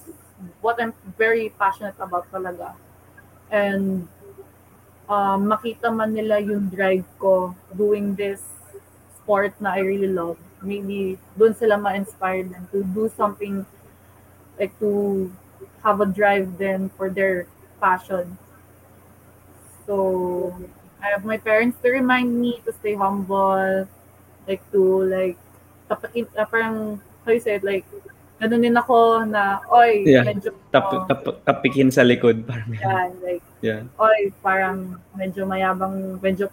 what 0.61 0.81
I'm 0.83 0.95
very 1.17 1.51
passionate 1.59 1.99
about 1.99 2.31
talaga. 2.31 2.75
And 3.51 4.09
um, 5.09 5.47
makita 5.47 5.95
man 5.95 6.15
nila 6.15 6.39
yung 6.39 6.69
drive 6.69 7.07
ko 7.19 7.55
doing 7.75 8.15
this 8.15 8.43
sport 9.29 9.53
na 9.61 9.77
I 9.77 9.85
really 9.85 10.09
love. 10.09 10.41
Maybe 10.65 11.21
doon 11.37 11.53
sila 11.53 11.77
ma-inspire 11.77 12.49
them 12.49 12.65
to 12.73 12.81
do 12.97 13.13
something 13.13 13.61
like 14.57 14.73
to 14.81 15.29
have 15.85 16.01
a 16.01 16.09
drive 16.09 16.57
then 16.57 16.89
for 16.97 17.13
their 17.13 17.45
passion. 17.77 18.41
So 19.85 20.57
I 21.05 21.13
have 21.13 21.29
my 21.29 21.37
parents 21.37 21.77
to 21.85 21.93
remind 21.93 22.33
me 22.41 22.65
to 22.65 22.73
stay 22.73 22.97
humble, 22.97 23.85
like 24.49 24.65
to 24.73 24.83
like 25.05 25.37
tapakin, 25.93 26.25
uh, 26.33 26.49
parang 26.49 26.97
how 27.29 27.37
you 27.37 27.45
say 27.45 27.61
it, 27.61 27.65
like 27.69 27.85
ganun 28.41 28.65
din 28.65 28.81
ako 28.81 29.29
na, 29.29 29.61
oy, 29.69 30.09
Yeah. 30.09 30.25
medyo, 30.25 30.57
Tap, 30.73 30.89
uh, 30.89 31.05
tap, 31.05 31.21
tapikin 31.45 31.93
sa 31.93 32.01
likod. 32.01 32.49
Parang 32.49 32.73
yan, 32.73 33.13
like, 33.21 33.45
Yeah. 33.61 33.85
oy, 34.01 34.33
parang 34.41 34.97
medyo 35.13 35.45
mayabang, 35.45 36.17
medyo 36.17 36.49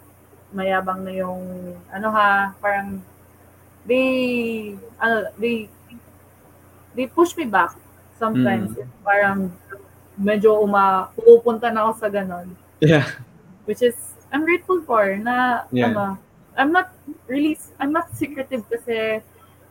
mayabang 0.54 1.02
na 1.02 1.12
yung, 1.12 1.74
ano 1.90 2.08
ha, 2.10 2.54
parang, 2.60 3.02
they, 3.86 4.76
ano, 4.98 5.30
they, 5.38 5.68
they 6.94 7.06
push 7.06 7.36
me 7.36 7.44
back 7.44 7.74
sometimes. 8.18 8.72
Mm. 8.74 8.88
Parang, 9.04 9.38
medyo 10.16 10.56
uma, 10.64 11.12
pupunta 11.12 11.68
na 11.68 11.86
ako 11.86 11.92
sa 12.00 12.08
ganon. 12.08 12.48
Yeah. 12.80 13.04
Which 13.68 13.82
is, 13.82 13.96
I'm 14.32 14.44
grateful 14.44 14.82
for, 14.82 15.16
na, 15.16 15.68
Yeah. 15.70 15.92
ano, 15.92 16.18
I'm 16.56 16.72
not 16.72 16.92
really, 17.28 17.60
I'm 17.78 17.92
not 17.92 18.16
secretive 18.16 18.64
kasi, 18.70 19.20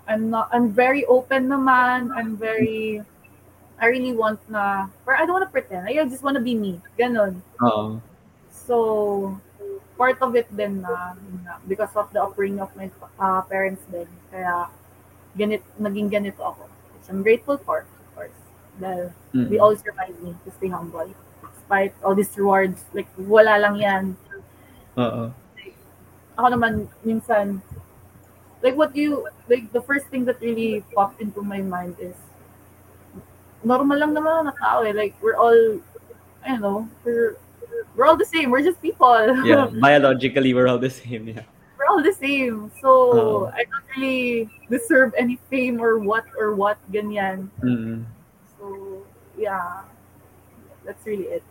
I'm 0.06 0.30
not, 0.30 0.54
I'm 0.54 0.70
very 0.70 1.02
open 1.10 1.50
naman, 1.50 2.14
I'm 2.14 2.38
very, 2.38 3.02
I 3.82 3.90
really 3.90 4.14
want 4.14 4.38
na, 4.48 4.88
or 5.10 5.18
I 5.18 5.26
don't 5.26 5.42
want 5.42 5.50
to 5.50 5.52
pretend, 5.52 5.90
I 5.90 5.98
just 6.06 6.22
want 6.22 6.38
to 6.38 6.44
be 6.46 6.54
me, 6.54 6.78
ganon. 6.94 7.42
Oo. 7.60 7.98
So, 8.54 9.36
part 9.98 10.20
of 10.22 10.36
it 10.36 10.48
din 10.56 10.82
na, 10.84 11.16
na 11.44 11.58
because 11.68 11.92
of 11.96 12.12
the 12.12 12.22
upbringing 12.22 12.60
of 12.60 12.72
my 12.76 12.92
uh, 13.20 13.42
parents 13.48 13.82
din. 13.92 14.08
Kaya, 14.32 14.68
ganit, 15.36 15.64
naging 15.80 16.12
ganito 16.12 16.44
ako. 16.44 16.68
Which 16.96 17.08
I'm 17.10 17.24
grateful 17.24 17.58
for, 17.64 17.84
of 17.84 18.10
course. 18.16 18.40
Dahil, 18.80 19.12
Mm. 19.36 19.52
they 19.52 19.60
always 19.60 19.84
remind 19.84 20.16
me 20.24 20.32
to 20.48 20.50
stay 20.56 20.72
humble. 20.72 21.12
Despite 21.44 21.92
all 22.04 22.16
these 22.16 22.32
rewards, 22.40 22.88
like, 22.96 23.08
wala 23.20 23.60
lang 23.60 23.76
yan. 23.76 24.04
Oo. 24.96 25.32
Ako 26.40 26.48
naman, 26.52 26.88
minsan, 27.04 27.60
like 28.64 28.76
what 28.76 28.96
you, 28.96 29.28
like 29.48 29.68
the 29.76 29.84
first 29.84 30.08
thing 30.08 30.24
that 30.28 30.40
really 30.40 30.84
popped 30.96 31.20
into 31.20 31.44
my 31.44 31.60
mind 31.60 31.96
is, 32.00 32.16
normal 33.64 34.00
lang 34.00 34.16
naman 34.16 34.48
na 34.48 34.56
tao 34.56 34.84
eh. 34.84 34.96
Like, 34.96 35.16
we're 35.20 35.36
all, 35.36 35.80
I 36.44 36.56
don't 36.56 36.64
know, 36.64 36.88
we're, 37.04 37.36
we're 37.96 38.06
all 38.06 38.18
the 38.18 38.26
same. 38.26 38.52
We're 38.52 38.64
just 38.64 38.82
people. 38.82 39.14
Yeah. 39.44 39.68
Biologically, 39.82 40.54
we're 40.54 40.68
all 40.68 40.80
the 40.80 40.90
same. 40.90 41.28
Yeah. 41.28 41.44
we're 41.86 41.94
all 41.94 42.02
the 42.02 42.14
same. 42.14 42.72
So, 42.82 42.90
Oo. 42.90 43.38
I 43.54 43.66
don't 43.70 43.88
really 43.96 44.50
deserve 44.70 45.14
any 45.18 45.38
fame 45.50 45.82
or 45.82 46.00
what 46.00 46.26
or 46.40 46.56
what, 46.56 46.78
ganyan. 46.92 47.50
Mm. 47.62 48.06
So, 48.58 49.04
yeah. 49.38 49.86
That's 50.86 51.02
really 51.06 51.42
it. 51.42 51.44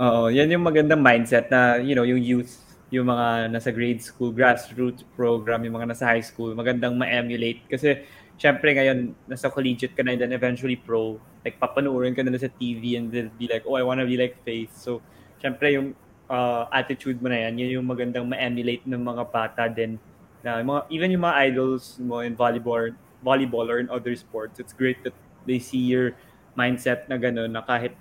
Oo, 0.00 0.26
yan 0.26 0.50
yung 0.50 0.64
magandang 0.64 1.00
mindset 1.00 1.48
na, 1.52 1.78
you 1.78 1.94
know, 1.94 2.02
yung 2.02 2.18
youth, 2.18 2.58
yung 2.90 3.06
mga 3.06 3.52
nasa 3.52 3.70
grade 3.70 4.02
school, 4.02 4.34
grassroots 4.34 5.06
program, 5.14 5.62
yung 5.62 5.78
mga 5.78 5.94
nasa 5.94 6.08
high 6.08 6.24
school, 6.24 6.50
magandang 6.56 6.98
ma-emulate. 6.98 7.62
Kasi, 7.70 8.02
syempre 8.34 8.74
ngayon, 8.74 9.14
nasa 9.30 9.46
collegiate 9.52 9.94
ka 9.94 10.02
na 10.02 10.16
and 10.16 10.20
then 10.26 10.32
eventually 10.34 10.74
pro, 10.74 11.20
like, 11.46 11.60
papanoorin 11.62 12.16
ka 12.16 12.26
na 12.26 12.34
sa 12.34 12.50
TV 12.58 12.98
and 12.98 13.12
then 13.12 13.30
be 13.38 13.46
like, 13.46 13.62
oh, 13.68 13.78
I 13.78 13.86
wanna 13.86 14.08
be 14.08 14.18
like 14.18 14.34
Faith. 14.42 14.74
So, 14.74 14.98
syempre 15.44 15.76
yung 15.76 15.92
uh, 16.32 16.64
attitude 16.72 17.20
mo 17.20 17.28
na 17.28 17.44
yan, 17.44 17.60
yun 17.60 17.70
yung 17.80 17.86
magandang 17.86 18.24
ma-emulate 18.24 18.88
ng 18.88 19.02
mga 19.04 19.22
bata 19.28 19.68
din. 19.68 20.00
Na, 20.40 20.64
mga, 20.64 20.88
even 20.88 21.12
yung 21.12 21.24
mga 21.28 21.36
idols 21.52 22.00
mo 22.00 22.24
in 22.24 22.32
volleyball, 22.32 22.88
volleyball 23.20 23.68
or 23.68 23.76
in 23.76 23.92
other 23.92 24.16
sports, 24.16 24.56
it's 24.56 24.72
great 24.72 24.96
that 25.04 25.12
they 25.44 25.60
see 25.60 25.84
your 25.84 26.16
mindset 26.56 27.04
na 27.12 27.20
gano'n, 27.20 27.52
na 27.52 27.60
kahit 27.60 27.92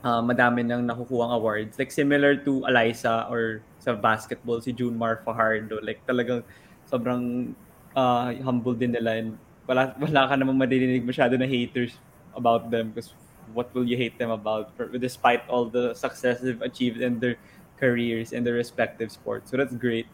uh, 0.00 0.24
madami 0.24 0.64
nang 0.64 0.88
nakukuhang 0.88 1.36
awards. 1.36 1.76
Like 1.76 1.92
similar 1.92 2.40
to 2.48 2.64
Eliza 2.64 3.28
or 3.28 3.60
sa 3.76 3.92
basketball, 3.92 4.64
si 4.64 4.72
June 4.72 4.96
Mar 4.96 5.20
Fajardo. 5.20 5.84
Like 5.84 6.00
talagang 6.08 6.44
sobrang 6.88 7.52
uh, 7.92 8.32
humble 8.40 8.72
din 8.72 8.96
nila 8.96 9.20
and 9.20 9.36
wala, 9.68 9.92
wala 10.00 10.20
ka 10.28 10.34
namang 10.36 10.56
madidinig 10.56 11.04
masyado 11.04 11.36
na 11.36 11.44
haters 11.44 12.00
about 12.34 12.72
them 12.72 12.90
because 12.90 13.12
what 13.54 13.72
will 13.74 13.84
you 13.84 13.96
hate 13.96 14.18
them 14.18 14.30
about 14.30 14.76
for, 14.76 14.86
despite 14.86 15.46
all 15.48 15.66
the 15.66 15.94
success 15.94 16.40
they've 16.40 16.62
achieved 16.62 17.00
in 17.00 17.18
their 17.20 17.36
careers 17.80 18.32
in 18.32 18.44
their 18.44 18.54
respective 18.54 19.10
sports. 19.10 19.50
So 19.50 19.56
that's 19.56 19.74
great. 19.74 20.06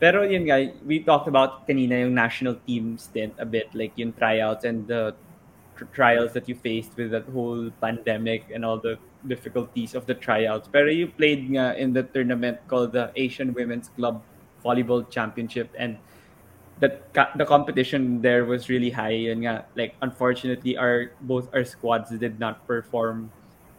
Pero 0.00 0.24
yun 0.26 0.48
nga, 0.50 0.72
we 0.82 0.98
talked 0.98 1.28
about 1.28 1.68
kanina 1.68 2.02
yung 2.02 2.14
national 2.14 2.58
team 2.66 2.98
stint 2.98 3.36
a 3.38 3.46
bit, 3.46 3.70
like 3.70 3.92
yung 3.94 4.12
tryouts 4.14 4.64
and 4.64 4.88
the 4.88 5.14
tr- 5.76 5.86
trials 5.92 6.32
that 6.32 6.48
you 6.48 6.56
faced 6.56 6.96
with 6.96 7.12
that 7.12 7.28
whole 7.30 7.70
pandemic 7.78 8.50
and 8.50 8.64
all 8.64 8.80
the 8.80 8.98
difficulties 9.28 9.94
of 9.94 10.06
the 10.10 10.14
tryouts. 10.14 10.66
Pero 10.66 10.90
you 10.90 11.06
played 11.06 11.46
nga 11.54 11.78
in 11.78 11.92
the 11.92 12.02
tournament 12.02 12.58
called 12.66 12.90
the 12.90 13.12
Asian 13.14 13.54
Women's 13.54 13.94
Club 13.94 14.24
Volleyball 14.64 15.06
Championship 15.06 15.70
and 15.78 15.98
that 16.82 17.06
the 17.38 17.46
competition 17.46 18.18
there 18.20 18.42
was 18.44 18.66
really 18.66 18.90
high 18.90 19.30
and 19.30 19.46
nga 19.46 19.62
like 19.78 19.94
unfortunately 20.02 20.74
our 20.74 21.14
both 21.22 21.46
our 21.54 21.62
squads 21.62 22.10
did 22.10 22.42
not 22.42 22.66
perform 22.66 23.30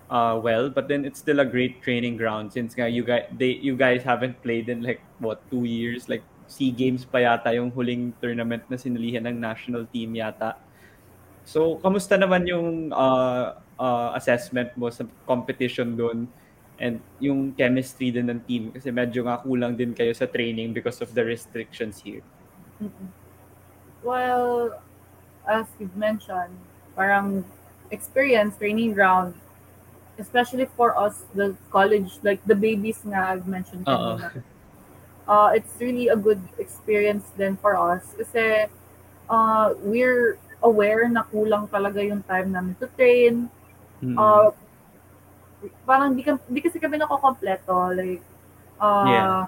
uh, 0.07 0.39
well 0.39 0.71
but 0.71 0.87
then 0.87 1.03
it's 1.03 1.19
still 1.19 1.43
a 1.43 1.47
great 1.47 1.83
training 1.83 2.15
ground 2.15 2.47
since 2.47 2.71
nga 2.79 2.87
you 2.87 3.03
guys 3.03 3.27
they 3.35 3.59
you 3.59 3.75
guys 3.75 3.99
haven't 4.07 4.39
played 4.39 4.71
in 4.71 4.79
like 4.79 5.03
what 5.19 5.43
two 5.51 5.67
years 5.67 6.07
like 6.07 6.23
SEA 6.47 6.71
Games 6.71 7.03
pa 7.03 7.27
yata 7.27 7.51
yung 7.51 7.75
huling 7.75 8.15
tournament 8.23 8.63
na 8.71 8.79
sinalihan 8.79 9.27
ng 9.27 9.35
national 9.35 9.83
team 9.91 10.15
yata 10.15 10.55
So, 11.43 11.75
kamusta 11.83 12.15
naman 12.15 12.47
yung 12.47 12.91
uh, 12.95 13.59
uh, 13.75 14.09
assessment 14.15 14.71
mo 14.79 14.87
sa 14.87 15.03
competition 15.27 15.99
doon 15.99 16.27
and 16.79 17.03
yung 17.19 17.51
chemistry 17.51 18.15
din 18.15 18.31
ng 18.31 18.39
team? 18.47 18.63
Kasi 18.71 18.95
medyo 18.95 19.27
nga 19.27 19.43
kulang 19.43 19.75
din 19.75 19.91
kayo 19.91 20.15
sa 20.15 20.23
training 20.23 20.71
because 20.71 21.03
of 21.03 21.11
the 21.11 21.23
restrictions 21.23 21.99
here. 21.99 22.23
Mm-mm. 22.83 23.09
Well, 24.03 24.79
as 25.47 25.65
you've 25.79 25.95
mentioned, 25.95 26.55
parang 26.95 27.45
experience, 27.91 28.57
training 28.57 28.93
ground, 28.93 29.33
especially 30.19 30.67
for 30.75 30.97
us, 30.97 31.23
the 31.33 31.55
college, 31.71 32.19
like 32.23 32.43
the 32.45 32.55
babies 32.55 32.99
nga 33.07 33.31
I've 33.31 33.47
mentioned 33.47 33.87
Oo. 33.87 34.19
kanina. 34.19 34.43
Uh, 35.23 35.55
it's 35.55 35.71
really 35.79 36.11
a 36.11 36.19
good 36.19 36.41
experience 36.59 37.23
then 37.39 37.55
for 37.55 37.79
us 37.79 38.03
kasi 38.19 38.67
uh, 39.31 39.71
we're 39.79 40.35
aware 40.59 41.07
na 41.07 41.23
kulang 41.23 41.63
talaga 41.71 42.03
yung 42.03 42.19
time 42.27 42.51
namin 42.51 42.75
to 42.75 42.87
train. 42.99 43.47
Mm. 44.03 44.19
Uh, 44.19 44.51
parang 45.87 46.11
di, 46.11 46.27
ka, 46.27 46.35
di 46.43 46.59
kasi 46.59 46.75
kami 46.75 46.99
nakokompleto. 46.99 47.95
Like, 47.95 48.23
uh, 48.83 49.07
Yeah. 49.07 49.47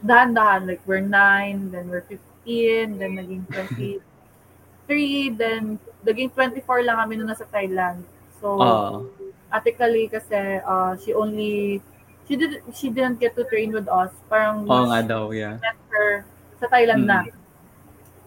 dahan-dahan. 0.00 0.64
Like, 0.64 0.80
we're 0.88 1.04
9, 1.04 1.70
then 1.70 1.92
we're 1.92 2.04
15, 2.08 2.20
then 2.44 3.14
naging 3.14 3.44
23, 3.50 5.30
then 5.38 5.78
naging 6.02 6.30
24 6.34 6.82
lang 6.82 6.98
kami 6.98 7.16
nung 7.16 7.30
nasa 7.30 7.46
Thailand. 7.46 8.02
So, 8.42 8.58
Oo. 8.58 9.06
Ate 9.52 9.70
Kali 9.76 10.08
kasi, 10.08 10.58
uh, 10.64 10.96
she 10.98 11.12
only, 11.14 11.78
she 12.26 12.34
did 12.34 12.64
she 12.72 12.88
didn't 12.88 13.20
get 13.20 13.36
to 13.36 13.44
train 13.46 13.70
with 13.70 13.86
us. 13.86 14.10
Parang 14.26 14.64
we 14.64 14.72
nga 14.72 15.02
daw, 15.04 15.30
yeah. 15.30 15.60
met 15.60 15.76
her 15.92 16.24
sa 16.58 16.66
Thailand 16.72 17.04
Mm. 17.04 17.10
na. 17.10 17.20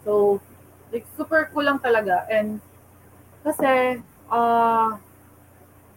So, 0.05 0.37
like, 0.93 1.03
super 1.17 1.49
kulang 1.49 1.81
talaga. 1.81 2.29
And, 2.29 2.61
kasi, 3.43 3.99
uh, 4.29 4.89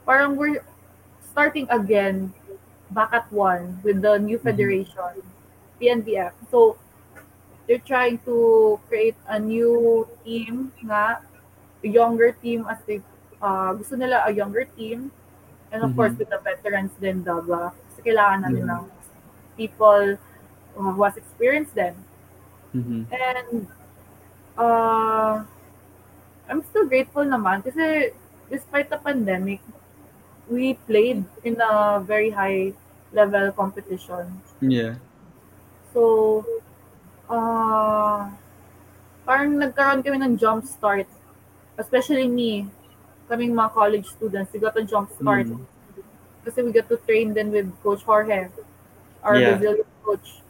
parang 0.09 0.35
we're 0.35 0.65
starting 1.21 1.69
again 1.69 2.33
back 2.91 3.13
at 3.13 3.29
one 3.29 3.77
with 3.85 4.01
the 4.01 4.17
new 4.17 4.41
Mhm. 4.41 4.45
federation, 4.49 5.13
PNBF. 5.77 6.33
So, 6.49 6.81
they're 7.69 7.85
trying 7.85 8.17
to 8.25 8.81
create 8.89 9.15
a 9.29 9.39
new 9.39 10.09
team 10.25 10.73
nga, 10.81 11.21
a 11.85 11.89
younger 11.89 12.33
team 12.33 12.65
as 12.65 12.81
they, 12.89 13.05
uh, 13.45 13.77
gusto 13.77 13.95
nila 13.95 14.25
a 14.25 14.33
younger 14.33 14.65
team. 14.65 15.13
And 15.69 15.85
of 15.85 15.93
Mhm. 15.93 15.97
course, 16.01 16.17
with 16.17 16.33
the 16.33 16.41
veterans 16.41 16.97
din, 16.97 17.21
diba? 17.21 17.77
Kasi 17.93 18.01
kailangan 18.01 18.49
namin 18.49 18.65
Yeah. 18.65 18.73
ng 18.73 18.85
people 19.61 20.17
who 20.73 21.03
has 21.05 21.21
experience 21.21 21.69
then. 21.77 21.93
Mhm. 22.73 23.05
And 23.13 23.69
uh, 24.57 25.45
I'm 26.49 26.65
still 26.73 26.89
grateful 26.89 27.29
naman 27.29 27.61
kasi 27.61 28.17
despite 28.49 28.89
the 28.89 28.97
pandemic, 28.97 29.61
we 30.49 30.81
played 30.89 31.21
in 31.45 31.61
a 31.61 32.01
very 32.01 32.33
high 32.33 32.73
level 33.13 33.53
competition. 33.53 34.41
Yeah. 34.65 34.97
So, 35.93 36.45
uh, 37.29 38.29
parang 39.25 39.57
nagkaroon 39.61 40.03
kami 40.03 40.19
ng 40.19 40.37
jump 40.37 40.65
start. 40.65 41.07
Especially 41.79 42.27
me, 42.27 42.67
kaming 43.31 43.55
mga 43.55 43.73
college 43.73 44.07
students, 44.09 44.53
we 44.53 44.59
got 44.59 44.77
a 44.77 44.83
jump 44.85 45.13
start. 45.15 45.47
Mm. 45.47 45.63
Kasi 46.45 46.63
we 46.65 46.73
got 46.73 46.89
to 46.89 46.97
train 47.05 47.33
then 47.35 47.53
with 47.53 47.69
Coach 47.85 48.03
Jorge. 48.03 48.49
our 49.27 49.35
Yeah. 49.35 49.59
Brazilian 49.59 49.91
coach. 50.07 50.41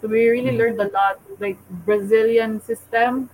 So 0.00 0.08
we 0.08 0.28
really 0.32 0.56
Mhm. 0.56 0.58
learned 0.58 0.80
a 0.80 0.88
lot, 0.88 1.20
like 1.38 1.60
Brazilian 1.84 2.56
system, 2.64 3.28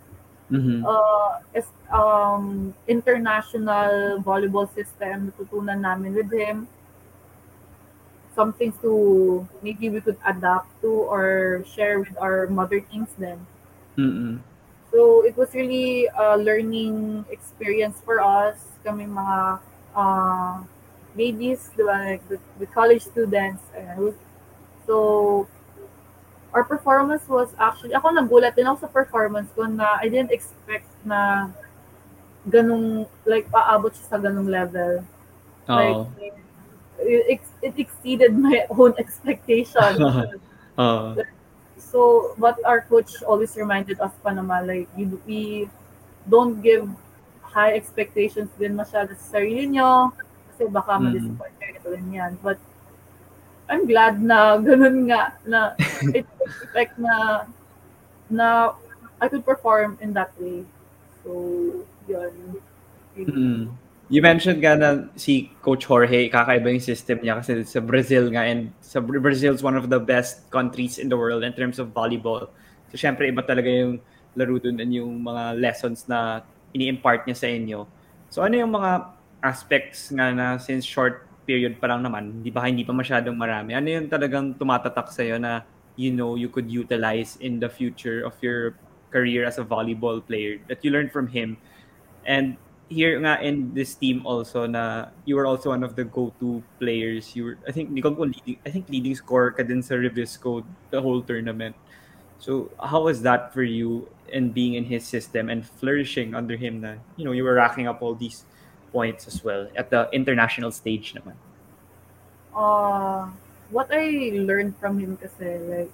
Mhm. 0.51 0.83
uh, 0.83 1.39
is, 1.55 1.71
um, 1.95 2.75
international 2.91 4.19
volleyball 4.19 4.67
system, 4.75 5.31
natutunan 5.31 5.79
namin 5.79 6.11
with 6.15 6.31
him. 6.35 6.67
Some 8.35 8.53
things 8.53 8.75
to 8.83 9.47
maybe 9.63 9.91
we 9.91 10.01
could 10.01 10.17
adapt 10.25 10.71
to 10.83 10.91
or 11.11 11.65
share 11.67 11.99
with 11.99 12.15
our 12.21 12.47
mother 12.47 12.81
teams 12.81 13.11
then. 13.19 13.45
Mm-mm. 13.99 14.41
So 14.91 15.25
it 15.25 15.37
was 15.37 15.55
really 15.55 16.07
a 16.07 16.37
learning 16.37 17.25
experience 17.31 17.99
for 18.05 18.23
us, 18.23 18.59
kami 18.83 19.07
mga 19.07 19.61
uh, 19.95 20.63
babies, 21.15 21.71
di 21.75 21.83
ba? 21.83 22.17
Like 22.17 22.25
the, 22.29 22.39
the 22.59 22.67
college 22.67 23.03
students. 23.07 23.63
And 23.75 24.15
so 24.87 25.47
our 26.55 26.65
performance 26.65 27.23
was 27.31 27.55
actually, 27.59 27.95
ako 27.95 28.11
nagulat 28.15 28.59
din 28.59 28.67
ako 28.67 28.87
sa 28.87 28.91
performance 28.91 29.51
ko 29.55 29.67
na 29.71 29.99
I 30.03 30.11
didn't 30.11 30.35
expect 30.35 30.91
na 31.07 31.51
ganung, 32.51 33.07
like 33.27 33.47
paabot 33.51 33.95
siya 33.95 34.07
sa 34.11 34.19
ganung 34.19 34.51
level. 34.51 35.07
Like, 35.71 36.03
Oo. 36.03 36.11
It, 37.03 37.41
it 37.63 37.75
exceeded 37.79 38.37
my 38.37 38.67
own 38.71 38.95
expectation. 38.99 40.01
Oo. 40.79 41.17
So, 41.81 42.37
what 42.37 42.61
our 42.69 42.85
coach 42.85 43.25
always 43.25 43.57
reminded 43.57 43.99
us 44.05 44.13
pa 44.23 44.31
naman, 44.31 44.69
like, 44.69 44.87
you, 44.95 45.17
we 45.25 45.67
don't 46.29 46.61
give 46.61 46.87
high 47.41 47.73
expectations 47.73 48.53
din 48.61 48.77
masyado 48.77 49.17
sa 49.17 49.41
sarili 49.41 49.67
nyo 49.75 50.13
kasi 50.53 50.69
baka 50.69 51.01
Mm. 51.01 51.03
ma-disappoint 51.09 51.57
kayo 51.57 51.73
ito 51.81 51.89
rin 51.91 52.09
yan. 52.13 52.33
But, 52.45 52.61
I'm 53.67 53.89
glad 53.89 54.21
na 54.21 54.61
ganun 54.61 55.09
nga, 55.09 55.35
na 55.49 55.75
I 55.81 56.21
didn't 56.21 56.41
expect 56.45 57.01
na, 57.01 57.49
na 58.29 58.77
I 59.19 59.27
could 59.27 59.43
perform 59.43 59.97
in 60.05 60.13
that 60.15 60.31
way. 60.37 60.63
So, 61.25 61.31
yun. 62.07 62.61
Mm. 63.17 63.73
You 64.11 64.27
mentioned 64.27 64.59
nga 64.59 64.75
na 64.75 65.07
si 65.15 65.55
Coach 65.63 65.87
Jorge, 65.87 66.27
kakaiba 66.27 66.67
yung 66.67 66.83
system 66.83 67.23
niya 67.23 67.39
kasi 67.39 67.63
sa 67.63 67.79
Brazil 67.79 68.27
nga 68.35 68.43
and 68.43 68.75
sa 68.83 68.99
Brazil 68.99 69.55
is 69.55 69.63
one 69.63 69.79
of 69.79 69.87
the 69.87 70.03
best 70.03 70.51
countries 70.51 70.99
in 70.99 71.07
the 71.07 71.15
world 71.15 71.47
in 71.47 71.55
terms 71.55 71.79
of 71.79 71.95
volleyball. 71.95 72.51
So 72.91 72.99
syempre 72.99 73.31
iba 73.31 73.47
talaga 73.47 73.71
yung 73.71 74.03
laro 74.35 74.59
dun 74.59 74.83
and 74.83 74.91
yung 74.91 75.23
mga 75.23 75.63
lessons 75.63 76.11
na 76.11 76.43
ini-impart 76.75 77.23
niya 77.23 77.39
sa 77.39 77.47
inyo. 77.55 77.87
So 78.35 78.43
ano 78.43 78.59
yung 78.59 78.75
mga 78.75 79.15
aspects 79.47 80.11
nga 80.11 80.35
na 80.35 80.59
since 80.59 80.83
short 80.83 81.31
period 81.47 81.79
pa 81.79 81.87
lang 81.87 82.03
naman, 82.03 82.43
di 82.43 82.51
ba 82.51 82.67
hindi 82.67 82.83
pa 82.83 82.91
masyadong 82.91 83.39
marami, 83.39 83.79
ano 83.79 83.95
yung 83.95 84.11
talagang 84.11 84.59
tumatatak 84.59 85.07
sa'yo 85.15 85.39
na 85.39 85.63
you 85.95 86.11
know 86.11 86.35
you 86.35 86.51
could 86.51 86.67
utilize 86.67 87.39
in 87.39 87.63
the 87.63 87.71
future 87.71 88.27
of 88.27 88.35
your 88.43 88.75
career 89.15 89.47
as 89.47 89.63
a 89.63 89.67
volleyball 89.67 90.19
player 90.19 90.59
that 90.67 90.83
you 90.83 90.91
learned 90.91 91.15
from 91.15 91.31
him 91.31 91.55
and 92.27 92.59
here 92.91 93.15
nga 93.23 93.39
in 93.41 93.73
this 93.73 93.95
team 93.95 94.27
also 94.27 94.67
na 94.67 95.09
you 95.25 95.39
were 95.39 95.47
also 95.47 95.71
one 95.71 95.87
of 95.87 95.95
the 95.95 96.05
go-to 96.05 96.63
players. 96.83 97.37
You 97.37 97.45
were, 97.45 97.59
I 97.67 97.73
think, 97.73 97.89
hindi 97.95 98.03
ko 98.03 98.11
leading, 98.11 98.59
I 98.67 98.71
think 98.71 98.91
leading 98.91 99.15
scorer 99.15 99.55
ka 99.55 99.63
din 99.63 99.83
sa 99.83 99.95
Revisco 99.95 100.67
the 100.91 101.01
whole 101.01 101.23
tournament. 101.23 101.77
So 102.39 102.71
how 102.83 103.07
was 103.07 103.23
that 103.23 103.55
for 103.55 103.63
you 103.63 104.11
in 104.29 104.51
being 104.51 104.75
in 104.75 104.85
his 104.85 105.07
system 105.07 105.49
and 105.49 105.63
flourishing 105.63 106.35
under 106.35 106.57
him 106.57 106.83
na, 106.83 106.99
you 107.17 107.25
know, 107.25 107.33
you 107.33 107.45
were 107.45 107.55
racking 107.55 107.87
up 107.87 108.03
all 108.03 108.15
these 108.15 108.45
points 108.93 109.29
as 109.29 109.45
well 109.45 109.71
at 109.77 109.91
the 109.91 110.11
international 110.13 110.73
stage 110.75 111.15
naman. 111.15 111.39
uh, 112.55 113.29
what 113.71 113.89
I 113.91 114.33
learned 114.35 114.77
from 114.79 114.99
him 114.99 115.17
kasi, 115.17 115.59
like, 115.59 115.93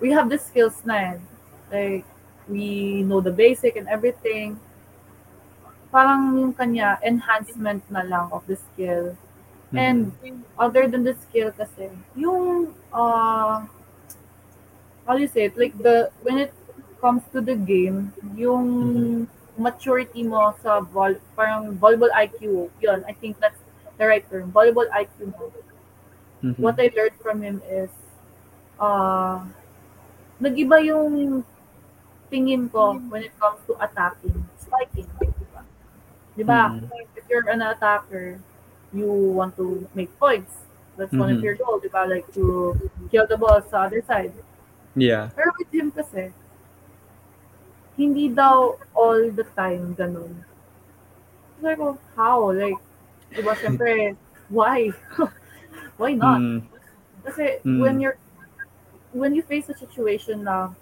we 0.00 0.10
have 0.10 0.28
the 0.28 0.38
skills 0.38 0.82
na 0.84 0.94
eh. 0.94 1.18
Like, 1.70 2.04
we 2.48 3.02
know 3.02 3.20
the 3.20 3.32
basic 3.32 3.76
and 3.76 3.88
everything. 3.88 4.58
Parang 5.92 6.40
yung 6.40 6.54
kanya, 6.56 6.96
enhancement 7.04 7.84
na 7.92 8.02
lang 8.02 8.32
of 8.32 8.42
the 8.48 8.56
skill. 8.56 9.12
And 9.72 10.12
other 10.58 10.88
than 10.88 11.04
the 11.04 11.14
skill 11.14 11.52
kasi, 11.52 11.88
yung, 12.16 12.72
uh, 12.92 13.64
how 15.06 15.12
do 15.16 15.20
you 15.20 15.28
say 15.28 15.46
it? 15.48 15.56
Like, 15.56 15.76
the, 15.76 16.10
when 16.22 16.38
it 16.38 16.52
comes 17.00 17.22
to 17.32 17.40
the 17.40 17.56
game, 17.56 18.12
yung 18.36 19.28
maturity 19.56 20.24
mo 20.24 20.54
sa 20.64 20.80
vol, 20.80 21.16
parang 21.36 21.76
volleyball 21.76 22.12
IQ, 22.16 22.68
yun, 22.80 23.04
I 23.04 23.12
think 23.12 23.40
that's 23.40 23.60
the 23.98 24.06
right 24.08 24.24
term. 24.28 24.52
Volleyball 24.52 24.88
IQ 24.92 25.28
mo. 25.32 25.52
Mhm. 26.42 26.58
what 26.58 26.74
I 26.74 26.90
learned 26.96 27.14
from 27.22 27.38
him 27.38 27.62
is, 27.70 27.90
uh, 28.80 29.38
nag-iba 30.42 30.82
yung 30.82 31.44
tingin 32.32 32.66
ko 32.66 32.98
when 33.12 33.22
it 33.22 33.34
comes 33.38 33.62
to 33.70 33.78
attacking, 33.78 34.34
spiking. 34.58 35.06
Diba? 36.36 36.80
Diba? 36.80 36.88
Mm. 36.88 37.16
If 37.16 37.24
you're 37.28 37.48
an 37.48 37.62
attacker, 37.62 38.40
you 38.92 39.08
want 39.08 39.56
to 39.56 39.88
make 39.94 40.12
points. 40.18 40.64
That's 40.96 41.12
one 41.12 41.32
of 41.32 41.40
Mhm. 41.40 41.44
your 41.44 41.56
goals, 41.56 41.80
diba? 41.82 42.04
Like 42.04 42.28
to 42.36 42.76
kill 43.08 43.24
the 43.26 43.36
ball 43.36 43.60
sa 43.64 43.88
other 43.88 44.04
side. 44.04 44.32
Yeah. 44.92 45.32
Pero 45.32 45.52
with 45.56 45.72
him 45.72 45.88
kasi, 45.88 46.32
hindi 47.96 48.28
daw 48.28 48.76
all 48.92 49.30
the 49.32 49.44
time 49.56 49.96
ganun. 49.96 50.44
Like, 51.60 51.80
oh, 51.80 51.96
how? 52.16 52.50
Like, 52.52 52.76
diba, 53.32 53.56
syempre, 53.56 54.16
why? 54.52 54.92
why 56.00 56.12
not? 56.12 56.40
Mm. 56.40 56.58
Kasi 57.24 57.62
Mm. 57.64 57.80
when 57.80 57.96
you're 58.00 58.18
when 59.12 59.36
you 59.36 59.44
face 59.44 59.68
a 59.68 59.76
situation 59.76 60.44
na 60.44 60.72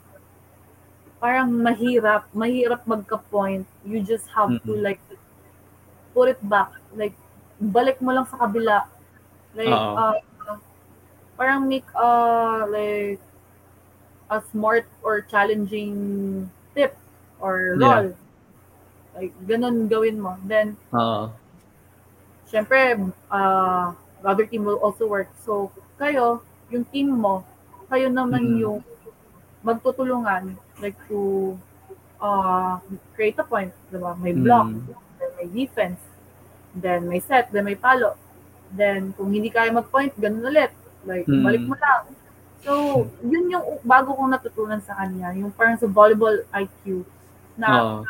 parang 1.18 1.50
mahirap, 1.50 2.30
mahirap 2.32 2.86
magka-point, 2.86 3.66
you 3.82 4.00
just 4.00 4.30
have 4.30 4.54
to 4.64 4.72
Mm-mm. 4.72 4.82
like 4.86 5.02
put 6.14 6.28
it 6.28 6.40
back. 6.42 6.70
Like 6.94 7.14
balik 7.60 8.00
mo 8.00 8.12
lang 8.12 8.26
sa 8.26 8.36
kabila. 8.46 8.86
Like 9.54 9.68
uh, 9.70 10.16
parang 11.36 11.66
make 11.68 11.86
uh 11.96 12.66
like 12.68 13.20
a 14.30 14.38
smart 14.52 14.86
or 15.02 15.22
challenging 15.26 16.46
tip 16.74 16.94
or 17.40 17.74
Yeah. 17.74 17.82
roll. 17.82 18.08
Like 19.16 19.32
ganun 19.46 19.90
gawin 19.90 20.22
mo. 20.22 20.38
Then 20.46 20.78
Oo. 20.94 21.34
syempre, 22.50 22.98
uh, 23.30 23.94
the 24.22 24.26
other 24.28 24.46
team 24.46 24.66
will 24.66 24.82
also 24.82 25.06
work. 25.06 25.30
So, 25.46 25.70
kayo, 25.98 26.42
yung 26.70 26.82
team 26.90 27.14
mo, 27.14 27.46
kayo 27.86 28.10
naman 28.10 28.42
Mhm. 28.42 28.58
yung 28.58 28.78
magtutulungan, 29.62 30.58
like 30.82 30.98
to 31.06 31.54
uh, 32.20 32.82
create 33.14 33.38
a 33.38 33.46
point, 33.46 33.70
diba? 33.88 34.18
May 34.18 34.34
block, 34.34 34.66
Mm. 34.66 34.82
May 35.40 35.48
defense, 35.48 36.00
then 36.76 37.08
may 37.08 37.24
set, 37.24 37.48
then 37.48 37.64
may 37.64 37.74
palo. 37.74 38.14
Then, 38.70 39.16
kung 39.16 39.32
hindi 39.32 39.48
kaya 39.48 39.72
mag-point, 39.72 40.14
ganun 40.20 40.44
ulit. 40.44 40.70
Like, 41.02 41.24
Mm. 41.26 41.42
balik 41.42 41.64
mo 41.64 41.74
lang. 41.80 42.04
So, 42.60 42.72
yun 43.24 43.48
yung 43.48 43.80
bago 43.82 44.12
kong 44.12 44.36
natutunan 44.36 44.84
sa 44.84 44.92
kanya, 45.00 45.32
yung 45.32 45.48
parang 45.50 45.80
sa 45.80 45.88
volleyball 45.88 46.44
IQ, 46.52 47.08
na 47.56 47.68
Oo. 47.72 48.04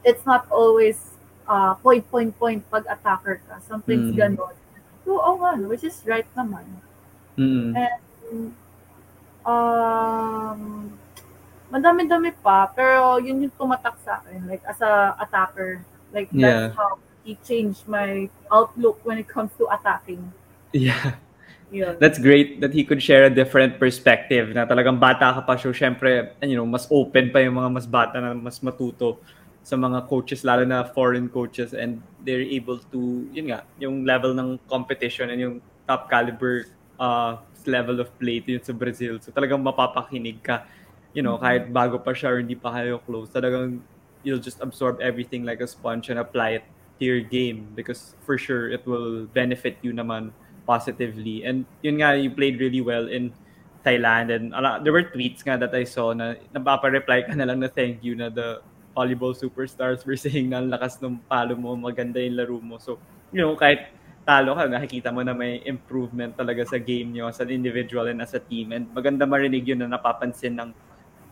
it's 0.00 0.24
not 0.24 0.48
always 0.48 0.96
uh, 1.46 1.76
point, 1.78 2.02
point, 2.10 2.32
point 2.34 2.64
pag 2.72 2.88
attacker 2.90 3.38
ka. 3.46 3.60
Mm. 3.60 3.64
Something's 3.68 4.10
ganon. 4.16 4.56
So, 5.06 5.22
oh 5.22 5.38
nga, 5.38 5.54
which 5.70 5.86
is 5.86 6.02
right 6.02 6.26
naman. 6.34 6.66
Mm. 7.38 7.78
And, 7.78 8.02
um, 9.46 10.60
madami-dami 11.70 12.34
pa, 12.42 12.66
pero 12.74 13.22
yun 13.22 13.46
yung 13.46 13.54
tumatak 13.54 13.94
sa 14.02 14.18
akin, 14.24 14.50
like, 14.50 14.64
as 14.66 14.80
a 14.82 15.14
attacker. 15.22 15.84
Like, 16.16 16.32
Yeah. 16.32 16.72
that's 16.72 16.80
how 16.80 16.96
he 17.28 17.36
changed 17.44 17.84
my 17.84 18.32
outlook 18.48 19.04
when 19.04 19.20
it 19.20 19.28
comes 19.28 19.52
to 19.60 19.68
attacking. 19.68 20.32
Yeah. 20.72 21.20
Yun. 21.68 21.98
That's 21.98 22.16
great 22.22 22.62
that 22.62 22.70
he 22.72 22.86
could 22.86 23.02
share 23.02 23.26
a 23.26 23.32
different 23.32 23.82
perspective 23.82 24.54
na 24.54 24.64
talagang 24.70 25.02
bata 25.02 25.34
ka 25.34 25.40
pa 25.42 25.58
so 25.58 25.74
syempre 25.74 26.30
and 26.38 26.46
you 26.46 26.54
know 26.54 26.62
mas 26.62 26.86
open 26.94 27.34
pa 27.34 27.42
yung 27.42 27.58
mga 27.58 27.70
mas 27.74 27.86
bata 27.90 28.22
na 28.22 28.38
mas 28.38 28.62
matuto 28.62 29.18
sa 29.66 29.74
mga 29.74 30.06
coaches 30.06 30.46
lalo 30.46 30.62
na 30.62 30.86
foreign 30.86 31.26
coaches 31.26 31.74
and 31.74 31.98
they're 32.22 32.46
able 32.46 32.78
to 32.94 33.26
yun 33.34 33.50
nga 33.50 33.66
yung 33.82 34.06
level 34.06 34.30
ng 34.30 34.62
competition 34.70 35.26
and 35.34 35.42
yung 35.42 35.54
top 35.90 36.06
caliber 36.06 36.70
uh, 37.02 37.34
level 37.66 37.98
of 37.98 38.14
play 38.14 38.38
yun 38.46 38.62
sa 38.62 38.70
Brazil 38.70 39.18
so 39.18 39.34
talagang 39.34 39.58
mapapakinig 39.58 40.38
ka 40.46 40.62
you 41.18 41.22
know 41.26 41.34
kahit 41.34 41.66
bago 41.74 41.98
pa 41.98 42.14
siya 42.14 42.30
or 42.30 42.38
hindi 42.38 42.54
pa 42.54 42.70
kayo 42.78 43.02
close 43.02 43.26
talagang 43.34 43.82
you'll 44.26 44.42
just 44.42 44.58
absorb 44.58 44.98
everything 44.98 45.46
like 45.46 45.62
a 45.62 45.70
sponge 45.70 46.10
and 46.10 46.18
apply 46.18 46.58
it 46.58 46.64
to 46.98 47.06
your 47.06 47.22
game 47.22 47.70
because 47.78 48.18
for 48.26 48.34
sure 48.34 48.66
it 48.74 48.82
will 48.82 49.30
benefit 49.30 49.78
you 49.86 49.94
naman 49.94 50.34
positively. 50.66 51.46
And 51.46 51.62
yun 51.86 52.02
nga, 52.02 52.18
you 52.18 52.34
played 52.34 52.58
really 52.58 52.82
well 52.82 53.06
in 53.06 53.30
Thailand. 53.86 54.34
And 54.34 54.50
ala, 54.50 54.82
there 54.82 54.90
were 54.90 55.06
tweets 55.06 55.46
nga 55.46 55.54
that 55.62 55.70
I 55.70 55.86
saw 55.86 56.10
na 56.10 56.34
napapa-reply 56.50 57.30
ka 57.30 57.38
na 57.38 57.46
lang 57.46 57.62
na 57.62 57.70
thank 57.70 58.02
you 58.02 58.18
na 58.18 58.28
the 58.28 58.58
volleyball 58.98 59.30
superstars 59.30 60.02
were 60.02 60.18
saying 60.26 60.50
na 60.50 60.58
lakas 60.58 60.98
ng 60.98 61.22
palo 61.30 61.54
mo, 61.54 61.78
maganda 61.78 62.18
yung 62.18 62.34
laro 62.34 62.58
mo. 62.58 62.82
So, 62.82 62.98
you 63.30 63.38
know, 63.38 63.54
kahit 63.54 63.94
talo 64.26 64.58
ka, 64.58 64.66
nakikita 64.66 65.14
mo 65.14 65.22
na 65.22 65.38
may 65.38 65.62
improvement 65.62 66.34
talaga 66.34 66.66
sa 66.66 66.82
game 66.82 67.14
nyo 67.14 67.30
as 67.30 67.38
an 67.38 67.54
individual 67.54 68.10
and 68.10 68.18
as 68.18 68.34
a 68.34 68.42
team. 68.42 68.74
And 68.74 68.90
maganda 68.90 69.22
marinig 69.22 69.70
yun 69.70 69.86
na 69.86 69.94
napapansin 69.94 70.58
ng 70.58 70.74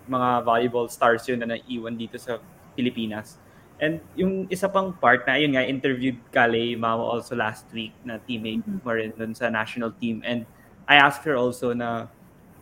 mga 0.07 0.47
volleyball 0.47 0.87
stars 0.87 1.27
yun 1.27 1.43
na 1.43 1.59
naiwan 1.59 1.99
dito 1.99 2.21
sa 2.23 2.39
Pilipinas. 2.77 3.39
And 3.83 3.99
yung 4.15 4.47
isa 4.51 4.71
pang 4.71 4.95
part 4.95 5.27
na, 5.27 5.35
yun 5.35 5.59
nga, 5.59 5.67
interviewed 5.67 6.19
Kale 6.31 6.79
Mao 6.79 7.03
also 7.03 7.35
last 7.35 7.67
week 7.75 7.91
na 8.07 8.23
teammate 8.23 8.63
mo 8.63 8.93
rin 8.95 9.11
dun 9.17 9.35
sa 9.35 9.51
national 9.51 9.91
team. 9.99 10.23
And 10.23 10.47
I 10.87 10.97
asked 10.97 11.27
her 11.27 11.35
also 11.35 11.75
na, 11.75 12.07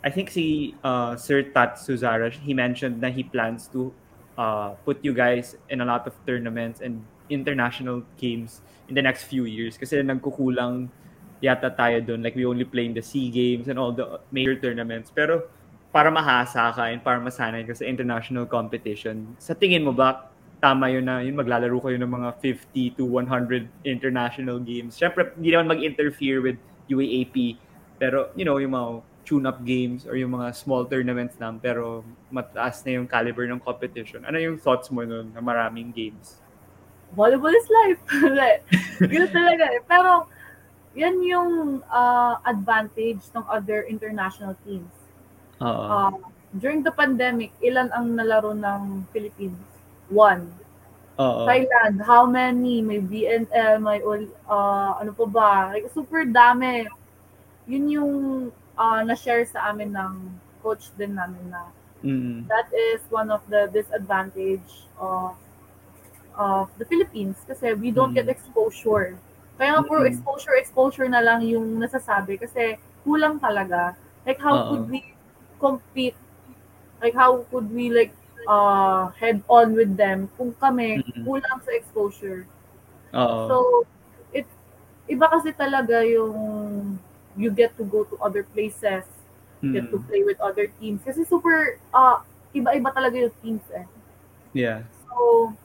I 0.02 0.10
think 0.10 0.30
si 0.30 0.74
uh, 0.82 1.14
Sir 1.16 1.42
Tat 1.52 1.76
Suzara, 1.76 2.32
he 2.32 2.54
mentioned 2.54 3.00
na 3.00 3.12
he 3.12 3.22
plans 3.22 3.68
to 3.76 3.92
uh, 4.38 4.74
put 4.88 4.98
you 5.04 5.12
guys 5.12 5.54
in 5.68 5.80
a 5.80 5.86
lot 5.86 6.06
of 6.06 6.16
tournaments 6.26 6.80
and 6.80 7.04
international 7.28 8.02
games 8.16 8.60
in 8.88 8.94
the 8.94 9.02
next 9.02 9.24
few 9.24 9.44
years 9.44 9.78
kasi 9.78 10.00
nagkukulang 10.02 10.88
yata 11.42 11.70
tayo 11.74 11.98
doon. 12.02 12.22
Like 12.22 12.34
we 12.34 12.46
only 12.46 12.64
play 12.64 12.86
in 12.86 12.94
the 12.94 13.02
SEA 13.02 13.30
Games 13.30 13.66
and 13.68 13.78
all 13.78 13.92
the 13.92 14.22
major 14.30 14.54
tournaments. 14.54 15.10
Pero 15.10 15.50
para 15.92 16.08
mahasa 16.08 16.72
ka 16.72 16.88
and 16.88 17.04
para 17.04 17.20
masanay 17.20 17.68
ka 17.68 17.76
sa 17.76 17.84
international 17.84 18.48
competition, 18.48 19.36
sa 19.36 19.52
tingin 19.52 19.84
mo 19.84 19.92
ba 19.92 20.32
tama 20.62 20.88
yun 20.88 21.04
na 21.04 21.20
yun 21.20 21.34
maglalaro 21.34 21.74
kayo 21.82 21.98
ng 21.98 22.08
mga 22.08 22.28
50 22.38 22.96
to 22.96 23.04
100 23.04 23.68
international 23.84 24.62
games. 24.62 24.94
Syempre, 24.96 25.34
hindi 25.36 25.52
naman 25.52 25.76
mag-interfere 25.76 26.38
with 26.38 26.58
UAAP. 26.86 27.58
Pero, 27.98 28.30
you 28.38 28.46
know, 28.46 28.62
yung 28.62 28.72
mga 28.72 29.02
tune-up 29.26 29.58
games 29.66 30.06
or 30.06 30.14
yung 30.14 30.38
mga 30.38 30.54
small 30.54 30.86
tournaments 30.86 31.38
lang 31.38 31.62
pero 31.62 32.02
mataas 32.30 32.82
na 32.82 32.98
yung 32.98 33.06
caliber 33.06 33.46
ng 33.46 33.58
competition. 33.62 34.22
Ano 34.26 34.38
yung 34.38 34.58
thoughts 34.58 34.90
mo 34.90 35.02
nun 35.02 35.34
na 35.34 35.42
maraming 35.42 35.90
games? 35.90 36.38
Volleyball 37.12 37.52
is 37.52 37.68
life. 37.68 38.02
yun 39.14 39.28
talaga 39.28 39.66
eh. 39.66 39.82
Pero, 39.84 40.30
yan 40.94 41.20
yung 41.26 41.82
uh, 41.90 42.38
advantage 42.46 43.20
ng 43.34 43.44
other 43.50 43.84
international 43.84 44.54
teams. 44.62 45.01
Oo. 45.62 45.84
Uh, 45.86 46.12
during 46.58 46.82
the 46.82 46.92
pandemic, 46.92 47.54
ilan 47.62 47.88
ang 47.94 48.18
nalaro 48.18 48.52
ng 48.52 49.06
Philippines? 49.14 49.58
One. 50.10 50.50
Oo. 51.16 51.46
Thailand, 51.46 52.02
how 52.02 52.26
many? 52.26 52.82
May 52.82 53.00
BNL, 53.00 53.78
may 53.78 54.02
uh, 54.02 54.90
ano 54.98 55.10
pa 55.14 55.26
ba? 55.30 55.52
Like, 55.70 55.86
super 55.94 56.26
dami. 56.26 56.90
Yun 57.70 57.84
yung 57.88 58.14
uh, 58.76 59.00
na-share 59.06 59.46
sa 59.46 59.70
amin 59.70 59.94
ng 59.94 60.12
coach 60.62 60.90
din 60.96 61.18
namin 61.18 61.42
na 61.50 61.62
mm. 62.04 62.46
that 62.46 62.70
is 62.70 63.02
one 63.10 63.30
of 63.30 63.42
the 63.50 63.66
disadvantage 63.74 64.86
of 64.98 65.34
of 66.38 66.70
the 66.78 66.86
Philippines 66.86 67.36
kasi 67.44 67.74
we 67.74 67.90
don't 67.90 68.14
mm. 68.14 68.22
get 68.22 68.28
exposure. 68.30 69.18
Kaya 69.58 69.76
nga 69.76 69.82
puro 69.84 70.08
exposure, 70.08 70.56
exposure 70.56 71.08
na 71.10 71.20
lang 71.20 71.44
yung 71.44 71.76
nasasabi 71.76 72.40
kasi 72.40 72.80
kulang 73.04 73.36
talaga. 73.36 73.92
Like 74.24 74.40
how 74.40 74.54
Uh-oh. 74.54 74.68
could 74.70 74.86
we 74.88 75.11
compete? 75.62 76.18
Like 76.98 77.14
how 77.14 77.46
could 77.54 77.70
we 77.70 77.94
like 77.94 78.10
uh, 78.48 79.08
head 79.18 79.42
on 79.48 79.74
with 79.74 79.96
them 79.96 80.28
kung 80.36 80.54
kami 80.58 81.02
mm-hmm. 81.02 81.22
kulang 81.26 81.58
sa 81.62 81.72
exposure. 81.74 82.46
Oo. 83.14 83.38
So, 83.48 83.56
it 84.32 84.46
iba 85.06 85.28
kasi 85.28 85.52
talaga 85.52 86.02
yung 86.06 86.98
you 87.36 87.50
get 87.50 87.76
to 87.78 87.84
go 87.84 88.04
to 88.04 88.16
other 88.20 88.42
places, 88.42 89.04
mm-hmm. 89.60 89.72
get 89.72 89.84
to 89.88 89.98
mm. 89.98 90.06
play 90.08 90.22
with 90.24 90.36
other 90.40 90.68
teams. 90.80 91.00
Kasi 91.00 91.24
super, 91.24 91.80
uh, 91.94 92.20
iba-iba 92.52 92.92
talaga 92.92 93.16
yung 93.16 93.34
teams 93.40 93.64
eh. 93.72 93.88
Yeah. 94.52 94.84
So, 95.08 95.56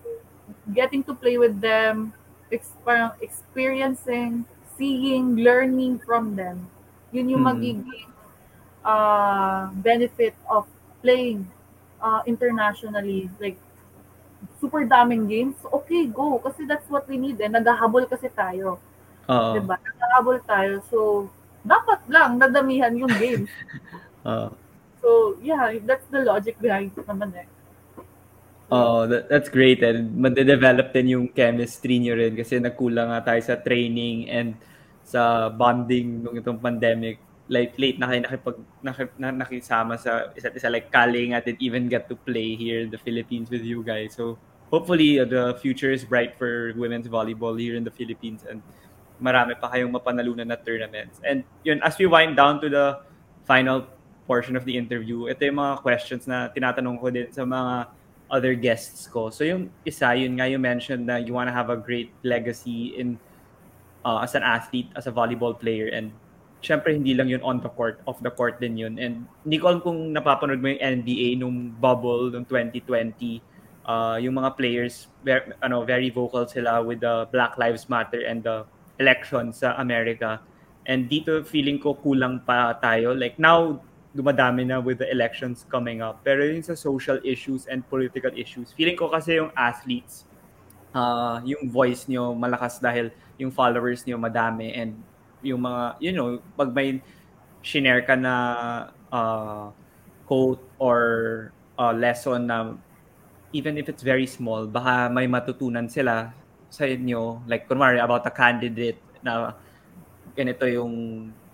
getting 0.72 1.03
to 1.11 1.14
play 1.14 1.36
with 1.36 1.60
them, 1.60 2.15
exp- 2.52 3.19
experiencing, 3.19 4.48
seeing, 4.80 5.44
learning 5.44 5.99
from 6.07 6.40
them, 6.40 6.72
yun 7.11 7.36
yung 7.36 7.44
mm-hmm. 7.44 7.84
magiging 7.84 8.07
uh, 8.88 9.68
benefit 9.84 10.31
of 10.47 10.64
playing 11.03 11.43
uh, 11.99 12.23
internationally, 12.23 13.27
like, 13.43 13.59
super 14.64 14.88
daming 14.88 15.27
games, 15.27 15.59
okay, 15.68 16.07
go. 16.07 16.39
Kasi 16.39 16.64
that's 16.64 16.88
what 16.88 17.03
we 17.11 17.19
need 17.19 17.35
eh. 17.43 17.51
Naghahabol 17.51 18.07
kasi 18.07 18.31
tayo. 18.31 18.80
Oo. 19.27 19.51
Diba? 19.59 19.76
Naghahabol 19.76 20.39
tayo. 20.47 20.80
So, 20.88 21.27
dapat 21.68 21.99
lang 22.07 22.39
nadamihan 22.39 22.95
yung 22.95 23.11
games. 23.19 23.51
Oo. 24.30 24.55
So, 25.03 25.38
yeah, 25.43 25.76
that's 25.84 26.07
the 26.09 26.23
logic 26.23 26.57
behind 26.64 26.95
it 26.95 27.05
naman 27.05 27.35
eh. 27.35 27.47
Oh, 28.68 29.07
that, 29.07 29.31
that's 29.31 29.47
great. 29.47 29.80
And 29.80 30.11
made-develop 30.11 30.91
din 30.91 31.15
yung 31.15 31.26
chemistry 31.31 32.03
niyo 32.03 32.19
rin 32.19 32.35
kasi 32.35 32.59
nagkulang 32.59 33.15
nga 33.15 33.31
tayo 33.31 33.39
sa 33.39 33.55
training 33.55 34.27
and 34.27 34.59
sa 35.07 35.47
bonding 35.47 36.19
nung 36.19 36.35
itong 36.35 36.59
pandemic 36.59 37.23
like 37.48 37.76
late 37.80 37.95
na 37.99 38.11
kayo 38.11 38.19
nakipag 38.28 38.57
nakip, 38.84 39.10
na, 39.15 39.32
nakisama 39.32 39.95
sa 39.95 40.32
isa't 40.36 40.56
isa 40.56 40.68
like 40.68 40.91
Kali 40.91 41.32
nga 41.32 41.40
did 41.40 41.56
even 41.64 41.88
get 41.88 42.11
to 42.11 42.15
play 42.15 42.56
here 42.56 42.84
in 42.84 42.91
the 42.91 42.99
Philippines 42.99 43.48
with 43.48 43.64
you 43.64 43.84
guys. 43.84 44.15
So 44.19 44.36
hopefully 44.68 45.19
uh, 45.19 45.26
the 45.26 45.56
future 45.64 45.91
is 45.91 46.03
bright 46.03 46.36
for 46.36 46.76
women's 46.76 47.07
volleyball 47.07 47.56
here 47.56 47.76
in 47.80 47.88
the 47.88 47.94
Philippines 47.94 48.44
and 48.44 48.60
marami 49.18 49.57
pa 49.57 49.72
kayong 49.72 49.95
mapanalunan 49.95 50.48
na 50.48 50.60
tournaments. 50.60 51.24
And 51.24 51.44
yun, 51.64 51.82
as 51.82 51.98
we 51.98 52.06
wind 52.06 52.36
down 52.38 52.61
to 52.61 52.69
the 52.69 53.02
final 53.48 53.88
portion 54.28 54.60
of 54.60 54.68
the 54.68 54.76
interview, 54.76 55.32
ito 55.32 55.48
yung 55.48 55.57
mga 55.57 55.82
questions 55.82 56.28
na 56.28 56.52
tinatanong 56.52 56.99
ko 56.99 57.07
din 57.10 57.32
sa 57.32 57.48
mga 57.48 57.88
other 58.28 58.53
guests 58.53 59.07
ko. 59.07 59.32
So 59.32 59.48
yung 59.48 59.72
isa, 59.88 60.11
yun 60.14 60.36
nga 60.38 60.45
you 60.52 60.60
mentioned 60.60 61.07
na 61.07 61.18
you 61.18 61.34
want 61.34 61.48
to 61.48 61.56
have 61.56 61.72
a 61.72 61.80
great 61.80 62.11
legacy 62.28 62.94
in 62.99 63.15
uh, 64.03 64.19
as 64.19 64.36
an 64.36 64.44
athlete, 64.44 64.91
as 64.99 65.07
a 65.07 65.14
volleyball 65.15 65.56
player 65.56 65.88
and 65.90 66.11
syempre 66.61 66.93
hindi 66.93 67.13
lang 67.13 67.29
yun 67.29 67.41
on 67.45 67.61
the 67.61 67.69
court, 67.69 68.01
off 68.09 68.21
the 68.21 68.34
court 68.34 68.59
din 68.59 68.77
yun. 68.77 68.97
And 68.97 69.29
hindi 69.45 69.57
ko 69.61 69.65
alam 69.69 69.81
kung 69.81 70.13
napapanood 70.13 70.61
mo 70.61 70.73
yung 70.73 70.81
NBA 71.03 71.38
nung 71.41 71.73
bubble 71.77 72.34
nung 72.34 72.45
2020. 72.45 73.41
Uh, 73.88 74.19
yung 74.19 74.35
mga 74.35 74.59
players, 74.59 75.07
very, 75.23 75.47
ano, 75.63 75.88
very 75.88 76.11
vocal 76.11 76.43
sila 76.43 76.84
with 76.84 76.99
the 76.99 77.23
Black 77.31 77.55
Lives 77.55 77.88
Matter 77.88 78.19
and 78.27 78.43
the 78.43 78.67
elections 78.99 79.63
sa 79.63 79.79
America. 79.79 80.43
And 80.84 81.07
dito 81.07 81.43
feeling 81.47 81.79
ko 81.79 81.95
kulang 81.95 82.43
pa 82.43 82.75
tayo. 82.84 83.15
Like 83.15 83.39
now, 83.39 83.79
dumadami 84.17 84.65
na 84.65 84.81
with 84.81 84.99
the 84.99 85.07
elections 85.07 85.63
coming 85.69 86.01
up. 86.01 86.19
Pero 86.25 86.43
yung 86.43 86.65
sa 86.65 86.73
social 86.73 87.21
issues 87.23 87.69
and 87.69 87.85
political 87.88 88.34
issues, 88.34 88.73
feeling 88.73 88.97
ko 88.97 89.07
kasi 89.07 89.38
yung 89.38 89.53
athletes, 89.55 90.25
uh, 90.91 91.39
yung 91.45 91.69
voice 91.69 92.09
nyo 92.09 92.34
malakas 92.34 92.81
dahil 92.81 93.13
yung 93.38 93.53
followers 93.53 94.03
nyo 94.09 94.17
madami 94.17 94.73
and 94.73 94.97
yung 95.43 95.61
mga, 95.65 95.84
you 95.99 96.14
know, 96.14 96.39
pag 96.57 96.73
may 96.73 97.01
shinare 97.61 98.05
ka 98.05 98.15
na 98.15 98.34
uh, 99.11 99.69
quote 100.26 100.64
or 100.80 100.99
uh, 101.80 101.93
lesson 101.93 102.47
na 102.47 102.73
even 103.53 103.77
if 103.77 103.88
it's 103.88 104.03
very 104.03 104.27
small, 104.27 104.68
baka 104.68 105.07
may 105.09 105.26
matutunan 105.27 105.88
sila 105.88 106.31
sa 106.68 106.84
inyo. 106.84 107.43
Like, 107.47 107.68
kunwari, 107.68 108.03
about 108.03 108.27
a 108.27 108.34
candidate 108.34 108.99
na 109.23 109.55
ganito 110.35 110.68
yung 110.68 110.93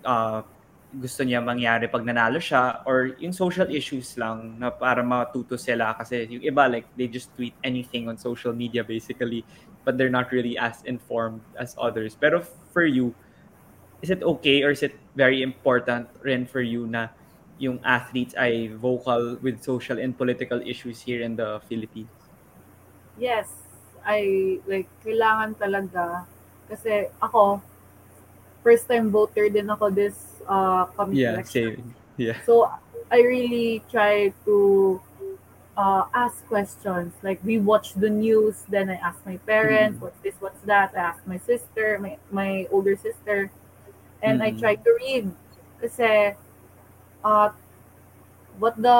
uh, 0.03 0.41
gusto 0.93 1.25
niya 1.25 1.41
mangyari 1.41 1.89
pag 1.89 2.05
nanalo 2.05 2.37
siya 2.37 2.85
or 2.85 3.17
yung 3.17 3.33
social 3.33 3.65
issues 3.73 4.13
lang 4.13 4.61
na 4.61 4.69
para 4.69 5.01
matuto 5.01 5.57
sila 5.57 5.97
kasi 5.97 6.29
yung 6.29 6.43
iba 6.45 6.69
like 6.69 6.85
they 6.93 7.09
just 7.09 7.33
tweet 7.33 7.57
anything 7.65 8.05
on 8.05 8.13
social 8.13 8.53
media 8.53 8.85
basically 8.85 9.41
but 9.81 9.97
they're 9.97 10.13
not 10.13 10.29
really 10.29 10.53
as 10.53 10.85
informed 10.85 11.41
as 11.57 11.73
others 11.81 12.13
pero 12.13 12.45
for 12.69 12.85
you 12.85 13.09
is 14.03 14.11
it 14.11 14.21
okay 14.21 14.61
or 14.61 14.75
is 14.75 14.83
it 14.83 14.99
very 15.15 15.41
important 15.41 16.11
rin 16.21 16.45
for 16.45 16.59
you 16.59 16.85
na 16.85 17.07
yung 17.57 17.79
athletes 17.87 18.35
ay 18.35 18.67
vocal 18.75 19.39
with 19.39 19.63
social 19.63 19.95
and 19.95 20.19
political 20.19 20.59
issues 20.59 20.99
here 20.99 21.23
in 21.23 21.39
the 21.39 21.63
Philippines? 21.71 22.11
Yes, 23.15 23.47
I 24.03 24.59
like 24.67 24.91
kailangan 25.07 25.55
talaga 25.55 26.27
kasi 26.67 27.07
ako 27.23 27.63
first 28.59 28.91
time 28.91 29.07
voter 29.07 29.47
din 29.47 29.71
ako 29.71 29.87
this 29.87 30.43
uh 30.51 30.91
coming 30.99 31.23
yeah, 31.23 31.39
election. 31.39 31.79
Same. 31.79 31.95
Yeah. 32.19 32.37
So 32.43 32.67
I 33.07 33.23
really 33.23 33.79
try 33.87 34.35
to 34.43 34.99
uh, 35.77 36.05
ask 36.13 36.43
questions. 36.51 37.13
Like 37.23 37.39
we 37.47 37.57
watch 37.57 37.93
the 37.95 38.09
news, 38.09 38.67
then 38.67 38.89
I 38.89 38.99
ask 38.99 39.23
my 39.25 39.37
parents, 39.47 39.97
mm. 39.97 40.01
what's 40.01 40.19
this, 40.19 40.35
what's 40.39 40.61
that. 40.67 40.91
I 40.91 41.15
ask 41.15 41.21
my 41.23 41.39
sister, 41.39 41.97
my 42.03 42.17
my 42.31 42.67
older 42.71 42.99
sister, 42.99 43.49
and 44.23 44.39
mm. 44.39 44.47
I 44.47 44.49
try 44.55 44.75
to 44.79 44.89
read 45.03 45.27
kasi 45.83 46.33
uh 47.23 47.49
what 48.57 48.73
the 48.79 48.97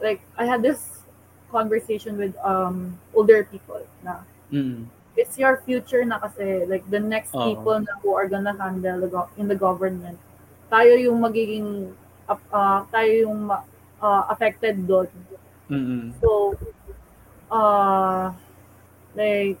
like 0.00 0.24
I 0.40 0.48
had 0.48 0.64
this 0.64 1.04
conversation 1.52 2.16
with 2.16 2.32
um 2.40 2.98
older 3.14 3.44
people 3.44 3.84
na 4.00 4.24
mm. 4.50 4.88
it's 5.14 5.36
your 5.36 5.60
future 5.62 6.02
na 6.02 6.18
kasi 6.18 6.64
like 6.64 6.88
the 6.88 7.00
next 7.00 7.36
uh 7.36 7.44
people 7.52 7.76
na 7.78 7.92
who 8.00 8.16
are 8.16 8.26
gonna 8.26 8.56
handle 8.56 9.04
the 9.04 9.10
go- 9.12 9.32
in 9.36 9.46
the 9.46 9.56
government 9.56 10.18
tayo 10.72 10.98
yung 10.98 11.22
magiging 11.22 11.94
uh, 12.26 12.82
tayo 12.90 13.30
yung 13.30 13.46
uh, 14.02 14.24
affected 14.32 14.82
doon 14.88 15.06
mm-hmm. 15.70 16.10
so 16.18 16.56
uh 17.52 18.34
like 19.14 19.60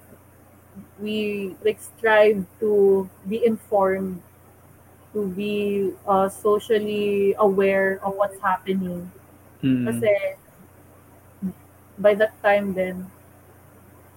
we 1.00 1.54
like 1.64 1.80
strive 1.80 2.44
to 2.60 3.08
be 3.28 3.44
informed, 3.44 4.22
to 5.16 5.24
be 5.32 5.96
uh, 6.04 6.28
socially 6.28 7.32
aware 7.40 7.96
of 8.04 8.12
what's 8.20 8.36
happening. 8.44 9.08
Mm. 9.64 9.88
Kasi 9.88 10.12
by 11.96 12.12
that 12.12 12.36
time 12.44 12.76
then, 12.76 13.08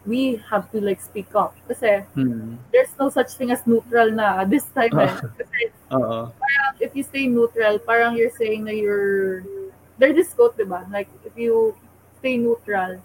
we 0.04 0.44
have 0.52 0.68
to 0.76 0.84
like 0.84 1.00
speak 1.00 1.32
up. 1.32 1.56
Kasi 1.72 2.04
Mm. 2.20 2.60
there's 2.76 2.92
no 3.00 3.08
such 3.08 3.32
thing 3.40 3.56
as 3.56 3.64
neutral 3.64 4.12
na 4.12 4.44
this 4.44 4.68
time 4.76 4.92
eh. 5.00 5.16
Kasi 5.40 5.72
Oo. 5.96 6.36
if 6.84 6.92
you 6.92 7.08
stay 7.08 7.32
neutral, 7.32 7.80
parang 7.80 8.20
you're 8.20 8.36
saying 8.36 8.68
na 8.68 8.76
you're, 8.76 9.48
there's 9.96 10.20
this 10.20 10.36
quote, 10.36 10.60
di 10.60 10.68
ba? 10.68 10.84
Like, 10.92 11.08
if 11.24 11.32
you 11.40 11.80
stay 12.20 12.36
neutral, 12.36 13.00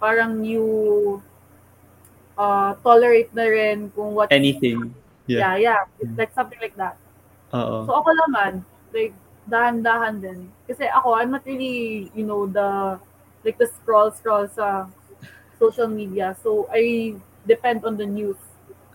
parang 0.00 0.40
you 0.40 1.20
uh, 2.40 2.80
tolerate 2.80 3.28
na 3.36 3.44
rin 3.44 3.92
kung 3.92 4.16
what 4.16 4.32
Anything. 4.32 4.96
Yeah, 5.28 5.60
yeah. 5.60 5.84
It's 6.00 6.16
like 6.16 6.32
something 6.32 6.60
like 6.64 6.76
that. 6.80 6.96
Oo. 7.54 7.86
So 7.86 7.92
ako 8.02 8.10
naman, 8.26 8.64
like, 8.90 9.14
dahan-dahan 9.46 10.18
din. 10.18 10.50
Kasi 10.66 10.90
ako, 10.90 11.14
I'm 11.14 11.30
not 11.30 11.46
really, 11.46 12.10
you 12.14 12.26
know, 12.26 12.46
the, 12.50 12.98
like 13.46 13.58
the 13.58 13.70
scroll-scroll 13.70 14.50
sa 14.50 14.90
social 15.58 15.86
media. 15.86 16.34
So 16.42 16.66
I 16.74 17.14
depend 17.46 17.86
on 17.86 17.94
the 17.94 18.06
news. 18.06 18.38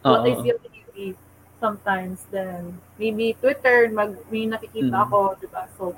What 0.04 0.28
I 0.28 0.36
Oo. 0.36 0.44
see 0.44 0.52
on 0.52 0.60
the 0.60 0.72
TV 0.72 1.16
sometimes, 1.62 2.26
then 2.34 2.74
maybe 2.98 3.38
Twitter, 3.38 3.88
mag, 3.94 4.18
may 4.34 4.50
nakikita 4.50 4.92
Mm. 4.98 5.06
ako, 5.08 5.38
di 5.40 5.48
ba? 5.48 5.70
So, 5.78 5.94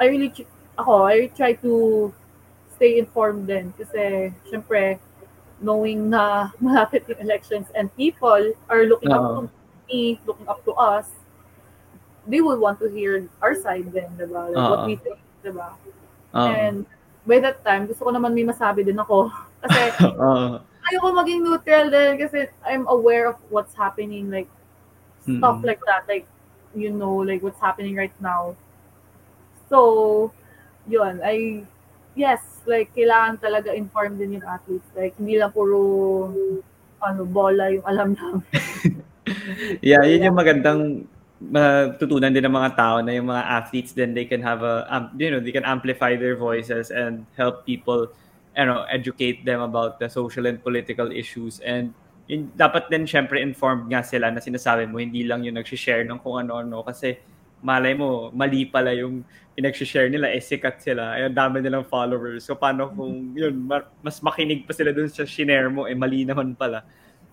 I 0.00 0.08
really, 0.08 0.32
ch- 0.32 0.48
ako, 0.78 1.04
I 1.04 1.28
try 1.36 1.52
to 1.60 2.08
stay 2.74 2.96
informed 2.98 3.46
din. 3.46 3.76
Kasi, 3.76 4.32
syempre, 4.48 4.96
knowing 5.60 6.08
na 6.08 6.48
malapit 6.64 7.04
yung 7.06 7.20
elections 7.20 7.68
and 7.76 7.92
people 7.94 8.40
are 8.72 8.88
looking 8.88 9.12
up 9.12 9.20
Oo. 9.20 9.34
to 9.36 9.40
me, 9.92 10.16
looking 10.24 10.48
up 10.48 10.64
to 10.64 10.72
us, 10.74 11.12
they 12.28 12.44
will 12.44 12.60
want 12.60 12.78
to 12.84 12.92
hear 12.92 13.24
our 13.40 13.56
side 13.56 13.88
then, 13.90 14.12
di 14.20 14.28
ba? 14.28 14.52
Like, 14.52 14.60
what 14.60 14.84
Oo. 14.84 14.86
we 14.86 14.94
think, 15.00 15.18
di 15.40 15.50
ba? 15.50 15.72
Oo. 16.36 16.44
And 16.44 16.84
by 17.24 17.40
that 17.40 17.64
time, 17.64 17.88
gusto 17.88 18.04
ko 18.04 18.12
naman 18.12 18.36
may 18.36 18.44
masabi 18.44 18.84
din 18.84 19.00
ako. 19.00 19.32
Kasi 19.64 19.80
Oo. 20.06 20.60
ayoko 20.88 21.08
maging 21.16 21.42
neutral 21.42 21.92
din 21.92 22.16
kasi 22.16 22.48
I'm 22.64 22.88
aware 22.88 23.28
of 23.28 23.36
what's 23.52 23.76
happening, 23.76 24.30
like 24.32 24.48
stuff 25.20 25.60
Mm-mm. 25.60 25.68
like 25.68 25.82
that, 25.84 26.08
like 26.08 26.24
you 26.72 26.88
know, 26.94 27.20
like 27.20 27.42
what's 27.42 27.60
happening 27.60 27.92
right 27.92 28.14
now. 28.24 28.56
So, 29.68 30.32
yun, 30.88 31.20
I 31.20 31.66
yes, 32.16 32.40
like 32.64 32.94
kailangan 32.96 33.42
talaga 33.42 33.74
informed 33.76 34.16
din 34.16 34.40
yung 34.40 34.46
athletes. 34.48 34.88
Like 34.96 35.12
hindi 35.20 35.36
lang 35.36 35.52
puro 35.52 36.32
ano 37.04 37.22
bola 37.28 37.68
yung 37.74 37.84
alam 37.84 38.16
namin. 38.16 38.46
Yeah, 39.84 40.08
yun 40.08 40.24
yung 40.24 40.40
magandang 40.40 41.04
matutunan 41.38 42.34
din 42.34 42.42
ng 42.42 42.54
mga 42.54 42.74
tao 42.74 42.98
na 42.98 43.14
yung 43.14 43.30
mga 43.30 43.44
athletes 43.46 43.94
then 43.94 44.10
they 44.10 44.26
can 44.26 44.42
have 44.42 44.66
a 44.66 44.82
um, 44.90 45.14
you 45.14 45.30
know 45.30 45.38
they 45.38 45.54
can 45.54 45.62
amplify 45.62 46.18
their 46.18 46.34
voices 46.34 46.90
and 46.90 47.22
help 47.38 47.62
people 47.62 48.10
you 48.58 48.66
know 48.66 48.82
educate 48.90 49.46
them 49.46 49.62
about 49.62 50.02
the 50.02 50.10
social 50.10 50.50
and 50.50 50.58
political 50.58 51.14
issues. 51.14 51.62
And 51.62 51.94
yun, 52.26 52.50
dapat 52.58 52.90
din 52.90 53.06
syempre 53.06 53.38
informed 53.38 53.86
nga 53.86 54.02
sila 54.02 54.34
na 54.34 54.42
sinasabi 54.42 54.90
mo 54.90 54.98
hindi 54.98 55.22
lang 55.22 55.46
yung 55.46 55.56
nag-share 55.62 56.02
ng 56.02 56.18
kung 56.18 56.42
ano-ano 56.42 56.82
kasi 56.82 57.16
malay 57.62 57.94
mo 57.94 58.30
mali 58.34 58.66
pala 58.66 58.94
yung 58.94 59.22
pinag-share 59.54 60.10
nila 60.10 60.34
eh 60.34 60.42
sikat 60.42 60.82
sila. 60.82 61.14
Ay 61.14 61.30
ang 61.30 61.38
dami 61.38 61.62
nilang 61.62 61.86
followers. 61.86 62.50
So 62.50 62.58
paano 62.58 62.90
kung 62.90 63.34
yun 63.38 63.62
ma- 63.62 63.86
mas 64.02 64.18
makinig 64.18 64.66
pa 64.66 64.74
sila 64.74 64.90
dun 64.90 65.06
sa 65.06 65.22
shinare 65.22 65.70
mo 65.70 65.86
eh 65.86 65.94
mali 65.94 66.26
naman 66.26 66.58
pala. 66.58 66.82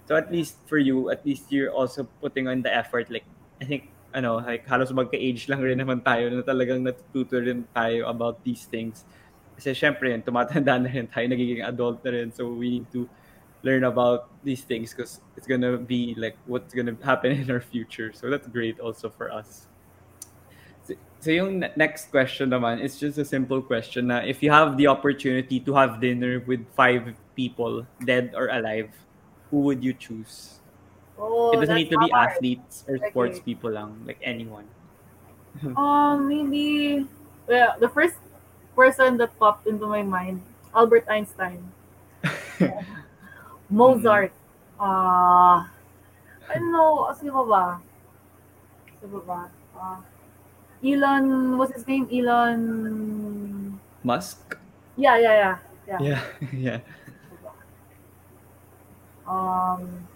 So 0.06 0.14
at 0.14 0.30
least 0.30 0.62
for 0.70 0.78
you, 0.78 1.10
at 1.10 1.26
least 1.26 1.50
you're 1.50 1.74
also 1.74 2.06
putting 2.22 2.46
on 2.48 2.62
the 2.62 2.70
effort. 2.70 3.10
Like, 3.10 3.26
I 3.58 3.66
think, 3.66 3.90
ano, 4.16 4.40
like 4.40 4.64
halos 4.64 4.96
magka-age 4.96 5.52
lang 5.52 5.60
rin 5.60 5.76
naman 5.76 6.00
tayo 6.00 6.32
na 6.32 6.40
talagang 6.40 6.80
natututo 6.88 7.36
rin 7.36 7.68
tayo 7.76 8.08
about 8.08 8.40
these 8.48 8.64
things. 8.64 9.04
Kasi 9.60 9.76
syempre 9.76 10.16
yun, 10.16 10.24
tumatanda 10.24 10.80
na 10.80 10.88
rin 10.88 11.12
tayo, 11.12 11.28
nagiging 11.28 11.60
adult 11.68 12.00
na 12.08 12.16
rin. 12.16 12.32
So 12.32 12.48
we 12.48 12.80
need 12.80 12.88
to 12.96 13.12
learn 13.60 13.84
about 13.84 14.32
these 14.40 14.64
things 14.64 14.96
because 14.96 15.20
it's 15.36 15.48
gonna 15.48 15.76
be 15.76 16.16
like 16.16 16.40
what's 16.48 16.72
gonna 16.72 16.96
happen 17.04 17.36
in 17.36 17.52
our 17.52 17.60
future. 17.60 18.16
So 18.16 18.32
that's 18.32 18.48
great 18.48 18.80
also 18.80 19.12
for 19.12 19.28
us. 19.28 19.68
So, 20.88 20.94
so 21.20 21.30
yung 21.36 21.60
ne- 21.60 21.76
next 21.76 22.08
question 22.08 22.56
naman 22.56 22.80
is 22.80 22.96
just 22.96 23.18
a 23.18 23.26
simple 23.26 23.60
question 23.60 24.08
na 24.14 24.24
if 24.24 24.40
you 24.40 24.52
have 24.52 24.78
the 24.78 24.88
opportunity 24.88 25.60
to 25.60 25.74
have 25.76 26.00
dinner 26.00 26.40
with 26.48 26.64
five 26.72 27.20
people, 27.36 27.84
dead 28.06 28.32
or 28.32 28.48
alive, 28.48 28.94
who 29.52 29.66
would 29.68 29.84
you 29.84 29.92
choose? 29.92 30.64
Oh, 31.18 31.52
it 31.52 31.64
doesn't 31.64 31.68
that's 31.72 31.78
need 31.88 31.90
to 31.92 32.00
be 32.00 32.10
hard. 32.12 32.30
athletes 32.32 32.84
or 32.88 32.98
sports 33.10 33.38
Okay. 33.40 33.46
people 33.46 33.72
lang, 33.72 34.04
like 34.06 34.20
anyone. 34.24 34.66
Um, 35.80 36.28
maybe 36.28 37.08
well, 37.48 37.76
the 37.80 37.88
first 37.88 38.20
person 38.76 39.16
that 39.24 39.32
popped 39.40 39.68
into 39.68 39.88
my 39.88 40.04
mind, 40.04 40.44
Albert 40.76 41.08
Einstein. 41.08 41.64
Mozart. 43.70 44.34
Ah, 44.80 45.72
ano, 46.52 47.08
sino 47.16 47.32
ba 47.40 47.44
ba? 47.48 47.64
Sino 49.00 49.08
ba 49.16 49.22
ba? 49.24 49.40
Ah, 49.80 50.00
Elon, 50.84 51.56
what's 51.58 51.72
his 51.72 51.88
name? 51.88 52.04
Elon. 52.12 53.80
Musk? 54.04 54.60
Yeah, 55.00 55.16
yeah, 55.18 55.34
yeah. 55.34 55.56
Yeah. 55.88 56.00
Yeah, 56.02 56.22
yeah. 56.52 56.80
Um, 59.26 60.08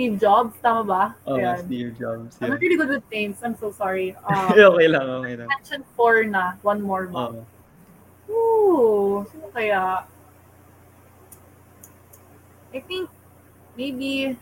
Steve 0.00 0.16
Jobs, 0.16 0.56
tama 0.64 0.80
ba? 0.80 1.02
Oh, 1.28 1.36
Ayan. 1.36 1.60
Steve 1.68 1.92
Jobs. 2.00 2.40
I'm 2.40 2.48
Yeah. 2.48 2.56
not 2.56 2.60
really 2.64 2.76
good 2.80 2.88
with 2.88 3.04
names. 3.12 3.36
I'm 3.44 3.52
so 3.60 3.68
sorry. 3.68 4.16
Um, 4.24 4.48
okay 4.72 4.88
lang, 4.88 5.04
okay 5.20 5.36
lang. 5.36 5.48
mention 5.52 5.84
four 5.92 6.24
na. 6.24 6.56
One 6.64 6.80
more 6.80 7.04
ba? 7.04 7.28
Oh. 7.28 7.44
Ooh, 8.32 9.28
sino 9.28 9.52
kaya? 9.52 10.08
I 12.72 12.80
think 12.80 13.12
maybe 13.76 14.40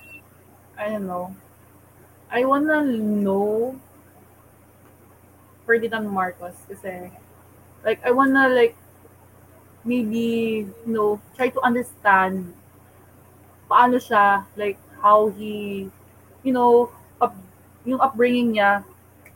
I 0.78 0.94
don't 0.94 1.10
know. 1.10 1.35
I 2.30 2.47
wanna 2.47 2.86
know 2.86 3.74
Ferdinand 5.66 6.06
Marcos 6.06 6.55
kasi 6.70 7.10
like 7.82 7.98
I 8.06 8.14
wanna 8.14 8.47
like 8.47 8.78
maybe 9.82 10.70
you 10.70 10.86
know 10.86 11.18
try 11.35 11.51
to 11.51 11.59
understand 11.66 12.55
paano 13.66 13.98
siya 13.98 14.47
like 14.55 14.78
how 14.98 15.28
he 15.34 15.86
you 16.42 16.52
know 16.52 16.90
up, 17.18 17.34
yung 17.84 18.00
upbringing 18.00 18.54
niya 18.54 18.82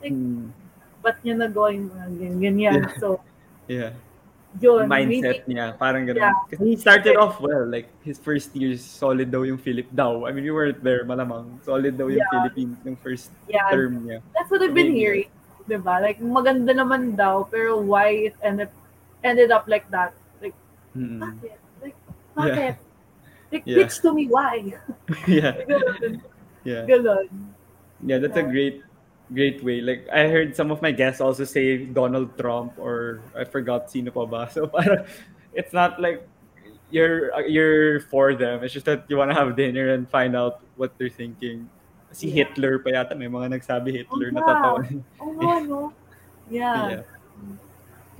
Hmm. 0.02 0.50
ba't 0.98 1.18
niya 1.22 1.38
nagawa 1.38 1.70
yung 1.70 1.86
mga 1.90 2.06
ganyan, 2.18 2.36
ganyan. 2.42 2.74
Yeah. 2.82 2.98
so 2.98 3.06
Yeah. 3.70 3.92
yun 4.58 4.84
Mindset 4.90 5.46
maybe 5.46 5.54
niya, 5.54 5.78
parang 5.78 6.04
ganun. 6.04 6.26
Yeah. 6.26 6.36
Kasi 6.50 6.62
he 6.66 6.74
started 6.76 7.14
off 7.16 7.38
well, 7.40 7.64
like 7.64 7.86
his 8.02 8.18
first 8.18 8.52
years, 8.52 8.82
solid 8.82 9.30
daw 9.30 9.46
yung 9.46 9.56
Philip 9.56 9.88
daw. 9.94 10.26
I 10.26 10.34
mean, 10.34 10.44
you 10.44 10.52
weren't 10.52 10.82
there, 10.82 11.06
malamang. 11.06 11.56
Solid 11.64 11.94
daw 11.96 12.10
yung 12.10 12.18
Yeah. 12.20 12.30
Philippines 12.34 12.76
yung 12.84 12.98
first 12.98 13.30
yeah 13.46 13.70
term 13.70 14.04
niya. 14.04 14.20
That's 14.34 14.50
what 14.50 14.60
I've 14.60 14.74
been 14.74 14.92
Maybe. 14.92 15.06
hearing. 15.06 15.30
Diba? 15.70 16.02
Like, 16.02 16.18
maganda 16.18 16.74
naman 16.74 17.14
daw, 17.14 17.46
pero 17.46 17.78
why 17.78 18.34
it 18.34 18.36
ended, 18.42 18.68
ended 19.22 19.54
up 19.54 19.70
like 19.70 19.86
that? 19.94 20.10
Like, 20.42 20.58
Mm-mm. 20.98 21.22
bakit? 21.22 21.58
Like, 21.78 21.96
bakit? 22.34 22.74
Like, 23.52 23.62
Yeah. 23.68 23.84
pitch 23.84 24.00
to 24.00 24.10
me, 24.16 24.26
why? 24.26 24.64
yeah, 25.28 25.52
Ganun. 25.68 26.20
yeah. 26.64 26.82
Ganun. 26.88 27.28
Yeah, 28.02 28.18
that's 28.18 28.36
a 28.36 28.42
great, 28.42 28.82
great 29.30 29.62
way. 29.62 29.80
Like 29.84 30.08
I 30.10 30.26
heard 30.26 30.56
some 30.56 30.72
of 30.72 30.80
my 30.82 30.90
guests 30.90 31.20
also 31.20 31.44
say 31.44 31.84
Donald 31.84 32.34
Trump 32.40 32.74
or 32.80 33.20
I 33.36 33.44
forgot 33.44 33.92
sino 33.92 34.10
pa 34.10 34.24
ba. 34.26 34.48
So 34.52 34.66
parang 34.66 35.04
it's 35.54 35.70
not 35.76 36.00
like 36.00 36.26
you're 36.90 37.30
you're 37.46 38.00
for 38.10 38.34
them. 38.34 38.64
It's 38.64 38.72
just 38.74 38.88
that 38.90 39.04
you 39.06 39.16
want 39.20 39.30
to 39.30 39.38
have 39.38 39.54
dinner 39.54 39.92
and 39.94 40.08
find 40.08 40.34
out 40.34 40.64
what 40.80 40.96
they're 40.98 41.12
thinking. 41.12 41.68
Si 42.12 42.28
Yeah. 42.28 42.44
Hitler 42.50 42.80
pa 42.82 42.90
yata 42.92 43.14
may 43.16 43.28
mga 43.30 43.56
nagsabi 43.60 44.02
Hitler 44.02 44.28
Oh, 44.32 44.36
natatawa. 44.36 44.78
Oo 45.22 45.32
nga, 45.38 45.54
no? 45.64 45.80
Yeah. 46.50 47.00
Yeah. 47.00 47.02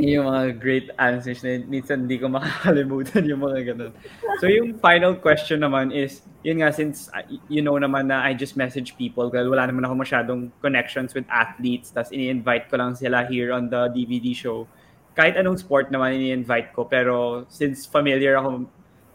Yung 0.00 0.24
mga 0.24 0.56
great 0.56 0.88
answers 0.96 1.44
na 1.44 1.60
minsan 1.68 2.08
hindi 2.08 2.16
ko 2.16 2.32
makakalimutan 2.32 3.28
yung 3.28 3.44
mga 3.44 3.72
ganun. 3.72 3.92
So 4.40 4.48
yung 4.48 4.80
final 4.80 5.20
question 5.20 5.60
naman 5.60 5.92
is, 5.92 6.24
yun 6.40 6.64
nga 6.64 6.72
since 6.72 7.12
uh, 7.12 7.20
you 7.52 7.60
know 7.60 7.76
naman 7.76 8.08
na 8.08 8.24
I 8.24 8.32
just 8.32 8.56
message 8.56 8.96
people 8.96 9.28
dahil 9.28 9.52
wala 9.52 9.68
naman 9.68 9.84
ako 9.84 10.00
masyadong 10.00 10.48
connections 10.64 11.12
with 11.12 11.28
athletes 11.28 11.92
tas 11.92 12.08
ini-invite 12.08 12.72
ko 12.72 12.80
lang 12.80 12.96
sila 12.96 13.28
here 13.28 13.52
on 13.52 13.68
the 13.68 13.92
DVD 13.92 14.32
show. 14.32 14.64
Kahit 15.12 15.36
anong 15.36 15.60
sport 15.60 15.92
naman 15.92 16.16
ini-invite 16.16 16.72
ko 16.72 16.88
pero 16.88 17.44
since 17.52 17.84
familiar 17.84 18.40
ako 18.40 18.64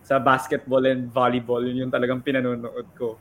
sa 0.06 0.22
basketball 0.22 0.86
and 0.86 1.10
volleyball, 1.10 1.60
yun 1.60 1.90
yung 1.90 1.92
talagang 1.92 2.22
pinanonood 2.22 2.88
ko. 2.96 3.18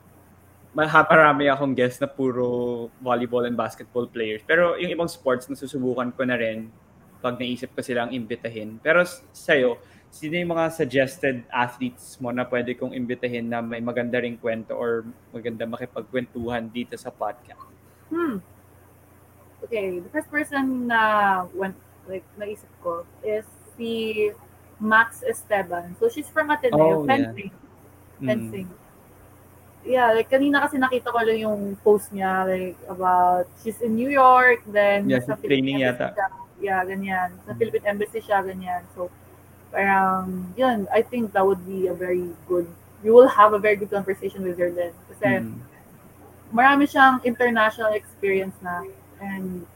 Mahaparami 0.76 1.48
akong 1.48 1.72
guest 1.72 2.04
na 2.04 2.06
puro 2.06 2.86
volleyball 3.00 3.48
and 3.48 3.56
basketball 3.56 4.04
players. 4.04 4.44
Pero 4.44 4.76
yung 4.76 4.92
ibang 4.92 5.08
sports, 5.08 5.48
nasusubukan 5.48 6.12
ko 6.12 6.22
na 6.28 6.36
rin 6.36 6.70
pag 7.20 7.38
naisip 7.40 7.72
ko 7.72 7.80
silang 7.80 8.12
imbitahin. 8.12 8.78
Pero 8.80 9.04
sa'yo, 9.32 9.80
sino 10.10 10.38
yung 10.40 10.56
mga 10.56 10.72
suggested 10.72 11.44
athletes 11.52 12.16
mo 12.22 12.32
na 12.32 12.48
pwede 12.48 12.72
kong 12.72 12.96
imbitahin 12.96 13.48
na 13.52 13.60
may 13.60 13.84
maganda 13.84 14.16
ring 14.16 14.40
kwento 14.40 14.72
or 14.72 15.04
maganda 15.32 15.68
makipagkwentuhan 15.68 16.72
dito 16.72 16.96
sa 16.96 17.12
podcast? 17.12 17.60
Hmm. 18.08 18.40
Okay, 19.66 19.98
the 19.98 20.10
first 20.12 20.30
person 20.30 20.86
na 20.86 21.44
went 21.52 21.74
like 22.06 22.24
naisip 22.38 22.70
ko 22.80 23.02
is 23.26 23.44
si 23.74 24.30
Max 24.78 25.24
Esteban. 25.26 25.96
So 25.98 26.08
she's 26.08 26.28
from 26.28 26.48
Oh, 26.48 26.54
Ateneo, 26.54 26.86
yeah. 27.02 27.08
fencing. 27.08 27.50
Mm. 28.22 28.26
Fencing. 28.26 28.68
Yeah, 29.86 30.10
like 30.12 30.30
kanina 30.30 30.66
kasi 30.66 30.82
nakita 30.82 31.14
ko 31.14 31.18
lang 31.22 31.38
yung 31.38 31.62
post 31.82 32.10
niya 32.10 32.42
like 32.42 32.78
about 32.90 33.46
she's 33.62 33.78
in 33.80 33.94
New 33.94 34.10
York, 34.10 34.64
then 34.66 35.06
Yeah, 35.06 35.22
she's 35.22 35.38
training 35.46 35.82
yata. 35.82 36.14
Siya. 36.14 36.45
Yeah, 36.60 36.80
ganyan. 36.84 37.36
Sa. 37.44 37.52
Philippine 37.54 37.84
Embassy 37.86 38.20
siya, 38.20 38.40
ganyan. 38.40 38.82
So, 38.96 39.10
parang, 39.70 40.52
yun, 40.56 40.88
I 40.92 41.02
think 41.02 41.32
that 41.32 41.44
would 41.44 41.60
be 41.66 41.86
a 41.88 41.94
very 41.94 42.32
good, 42.48 42.64
you 43.04 43.12
will 43.12 43.28
have 43.28 43.52
a 43.52 43.58
very 43.60 43.76
good 43.76 43.90
conversation 43.90 44.42
with 44.42 44.56
her 44.58 44.70
then. 44.72 44.92
Kasi, 45.12 45.44
Mm. 45.44 45.60
marami 46.54 46.86
siyang 46.86 47.18
international 47.26 47.92
experience 47.92 48.54
na 48.62 48.86
and 49.20 49.66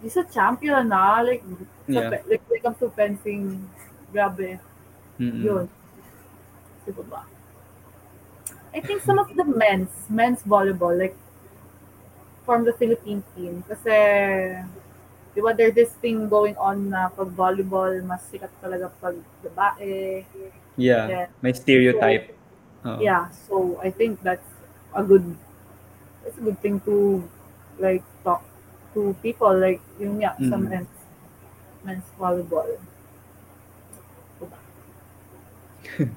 he's 0.00 0.16
a 0.16 0.24
champion 0.24 0.88
na 0.88 1.20
like 1.20 1.44
sa, 1.86 2.00
Yeah. 2.00 2.10
pe- 2.10 2.24
like 2.26 2.42
when 2.48 2.58
it 2.58 2.62
comes 2.64 2.80
to 2.80 2.88
fencing 2.96 3.60
grabe 4.08 4.56
Mm-mm. 5.20 5.42
yun 5.44 5.64
Sino 6.82 7.04
ba 7.06 7.28
I 8.72 8.80
think 8.80 9.04
some 9.04 9.20
of 9.20 9.28
the 9.36 9.44
men's 9.44 9.92
men's 10.08 10.40
volleyball 10.48 10.96
like 10.96 11.14
from 12.48 12.64
the 12.64 12.72
Philippine 12.72 13.20
team 13.36 13.60
kasi 13.68 13.92
di 15.32 15.40
ba 15.40 15.56
there's 15.56 15.72
this 15.72 15.92
thing 16.04 16.28
going 16.28 16.52
on 16.60 16.92
na 16.92 17.08
pag 17.08 17.32
volleyball 17.32 17.88
mas 18.04 18.20
sikat 18.28 18.52
talaga 18.60 18.92
pag 19.00 19.16
babae 19.40 20.22
Yeah, 20.72 21.04
Yeah. 21.04 21.26
may 21.44 21.52
stereotype. 21.52 22.32
Oo. 22.82 22.98
yeah 22.98 23.28
so 23.46 23.76
i 23.84 23.92
think 23.92 24.18
that's 24.24 24.48
a 24.96 25.04
good 25.04 25.22
it's 26.26 26.34
a 26.36 26.44
good 26.44 26.58
thing 26.58 26.80
to 26.82 27.22
like 27.78 28.02
talk 28.24 28.42
to 28.92 29.14
people 29.22 29.52
like 29.54 29.78
yung 30.02 30.18
nga 30.20 30.34
sa 30.40 30.56
Mm. 30.58 30.68
men's 30.68 30.94
men's 31.86 32.08
volleyball 32.18 32.66
Diba? 34.36 34.58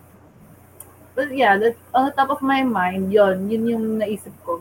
but 1.16 1.30
yeah 1.32 1.56
that, 1.56 1.76
on 1.94 2.10
the 2.10 2.14
top 2.16 2.32
of 2.32 2.42
my 2.42 2.64
mind 2.64 3.14
yon 3.14 3.48
yun 3.48 3.64
yung 3.70 3.86
naisip 4.00 4.34
ko 4.44 4.60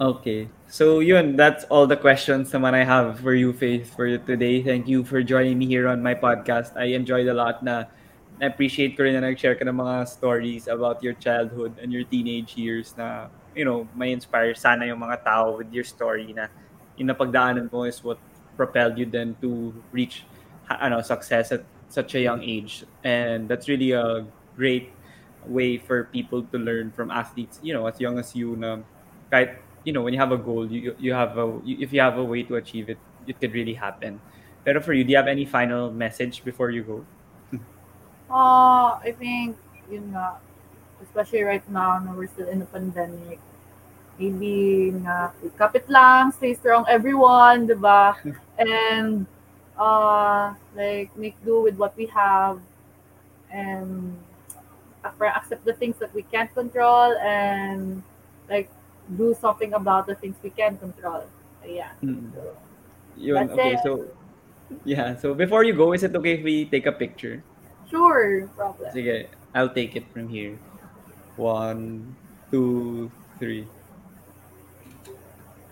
Okay. 0.00 0.48
So 0.66 0.98
yun, 0.98 1.36
that's 1.36 1.62
all 1.70 1.86
the 1.86 1.96
questions 1.96 2.50
naman 2.50 2.74
I 2.74 2.82
have 2.82 3.20
for 3.22 3.30
you, 3.30 3.54
Faith, 3.54 3.94
for 3.94 4.10
you 4.10 4.18
today. 4.18 4.58
Thank 4.58 4.90
you 4.90 5.06
for 5.06 5.22
joining 5.22 5.54
me 5.54 5.70
here 5.70 5.86
on 5.86 6.02
my 6.02 6.18
podcast. 6.18 6.74
I 6.74 6.98
enjoyed 6.98 7.30
a 7.30 7.34
lot 7.34 7.62
na 7.62 7.86
na-appreciate 8.42 8.98
ko 8.98 9.06
rin 9.06 9.14
na 9.14 9.22
nag-share 9.22 9.54
ka 9.54 9.62
ng 9.62 9.78
mga 9.78 10.10
stories 10.10 10.66
about 10.66 10.98
your 10.98 11.14
childhood 11.14 11.78
and 11.78 11.94
your 11.94 12.02
teenage 12.02 12.58
years 12.58 12.90
na, 12.98 13.30
you 13.54 13.62
know, 13.62 13.86
may 13.94 14.10
inspire 14.10 14.50
sana 14.58 14.82
yung 14.82 14.98
mga 14.98 15.22
tao 15.22 15.62
with 15.62 15.70
your 15.70 15.86
story 15.86 16.34
na 16.34 16.50
yung 16.98 17.06
napagdaanan 17.06 17.70
mo 17.70 17.86
is 17.86 18.02
what 18.02 18.18
propelled 18.58 18.98
you 18.98 19.06
then 19.06 19.38
to 19.38 19.70
reach 19.94 20.26
ano, 20.66 21.06
success 21.06 21.54
at 21.54 21.62
such 21.86 22.18
a 22.18 22.20
young 22.20 22.42
age. 22.42 22.82
And 23.06 23.46
that's 23.46 23.70
really 23.70 23.94
a 23.94 24.26
great 24.58 24.90
way 25.46 25.78
for 25.78 26.10
people 26.10 26.42
to 26.50 26.58
learn 26.58 26.90
from 26.90 27.14
athletes, 27.14 27.62
you 27.62 27.70
know, 27.70 27.86
as 27.86 28.02
young 28.02 28.18
as 28.18 28.34
you 28.34 28.58
na 28.58 28.82
kahit 29.30 29.62
you 29.84 29.92
know 29.92 30.02
when 30.02 30.12
you 30.12 30.20
have 30.20 30.32
a 30.32 30.40
goal 30.40 30.66
you 30.70 30.96
you 30.98 31.12
have 31.12 31.36
a 31.38 31.60
you, 31.64 31.76
if 31.80 31.92
you 31.92 32.00
have 32.00 32.18
a 32.18 32.24
way 32.24 32.42
to 32.42 32.56
achieve 32.56 32.88
it 32.88 32.98
it 33.26 33.40
could 33.40 33.52
really 33.52 33.74
happen. 33.74 34.20
Pero 34.64 34.80
for 34.80 34.92
you 34.92 35.04
do 35.04 35.12
you 35.12 35.20
have 35.20 35.28
any 35.28 35.44
final 35.44 35.92
message 35.92 36.44
before 36.44 36.70
you 36.72 36.82
go? 36.82 36.98
Uh 38.32 38.96
i 39.04 39.12
think 39.12 39.56
yun 39.92 40.10
nga 40.16 40.40
especially 41.04 41.44
right 41.44 41.64
now 41.68 42.00
na 42.00 42.16
we're 42.16 42.28
still 42.32 42.48
in 42.48 42.58
the 42.58 42.68
pandemic. 42.72 43.38
Maybe 44.16 44.96
nga 45.04 45.36
kapit 45.60 45.84
lang 45.92 46.32
stay 46.32 46.56
strong 46.56 46.88
everyone 46.88 47.68
diba 47.68 48.16
and 48.58 49.28
uh 49.76 50.56
like 50.72 51.12
make 51.16 51.36
do 51.44 51.60
with 51.60 51.76
what 51.76 51.92
we 52.00 52.08
have. 52.08 52.58
And 53.54 54.16
uh, 55.04 55.12
accept 55.36 55.64
the 55.64 55.74
things 55.74 55.96
that 56.00 56.12
we 56.14 56.22
can't 56.22 56.52
control 56.54 57.14
and 57.22 58.02
like 58.48 58.68
do 59.16 59.34
something 59.34 59.72
about 59.74 60.06
the 60.06 60.14
things 60.14 60.36
we 60.42 60.50
can 60.50 60.76
control. 60.78 61.24
Yeah. 61.66 61.92
Mm. 62.02 62.32
Yun, 63.16 63.46
That's 63.46 63.52
okay 63.52 63.74
it. 63.74 63.80
so 63.84 64.04
yeah 64.84 65.14
so 65.14 65.34
before 65.34 65.62
you 65.62 65.72
go 65.72 65.92
is 65.92 66.02
it 66.02 66.16
okay 66.16 66.40
if 66.40 66.42
we 66.42 66.64
take 66.66 66.86
a 66.86 66.92
picture? 66.92 67.42
Sure 67.88 68.48
problem. 68.56 68.90
Sige 68.92 69.28
I'll 69.54 69.70
take 69.70 69.94
it 69.96 70.04
from 70.12 70.28
here. 70.28 70.58
One 71.36 72.16
two 72.50 73.10
three. 73.38 73.68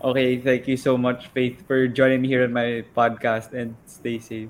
Okay 0.03 0.37
thank 0.39 0.67
you 0.67 0.77
so 0.77 0.97
much 0.97 1.27
Faith 1.31 1.65
for 1.67 1.87
joining 1.87 2.21
me 2.21 2.27
here 2.27 2.43
on 2.43 2.53
my 2.53 2.83
podcast 2.95 3.53
and 3.53 3.75
stay 3.85 4.19
safe 4.19 4.49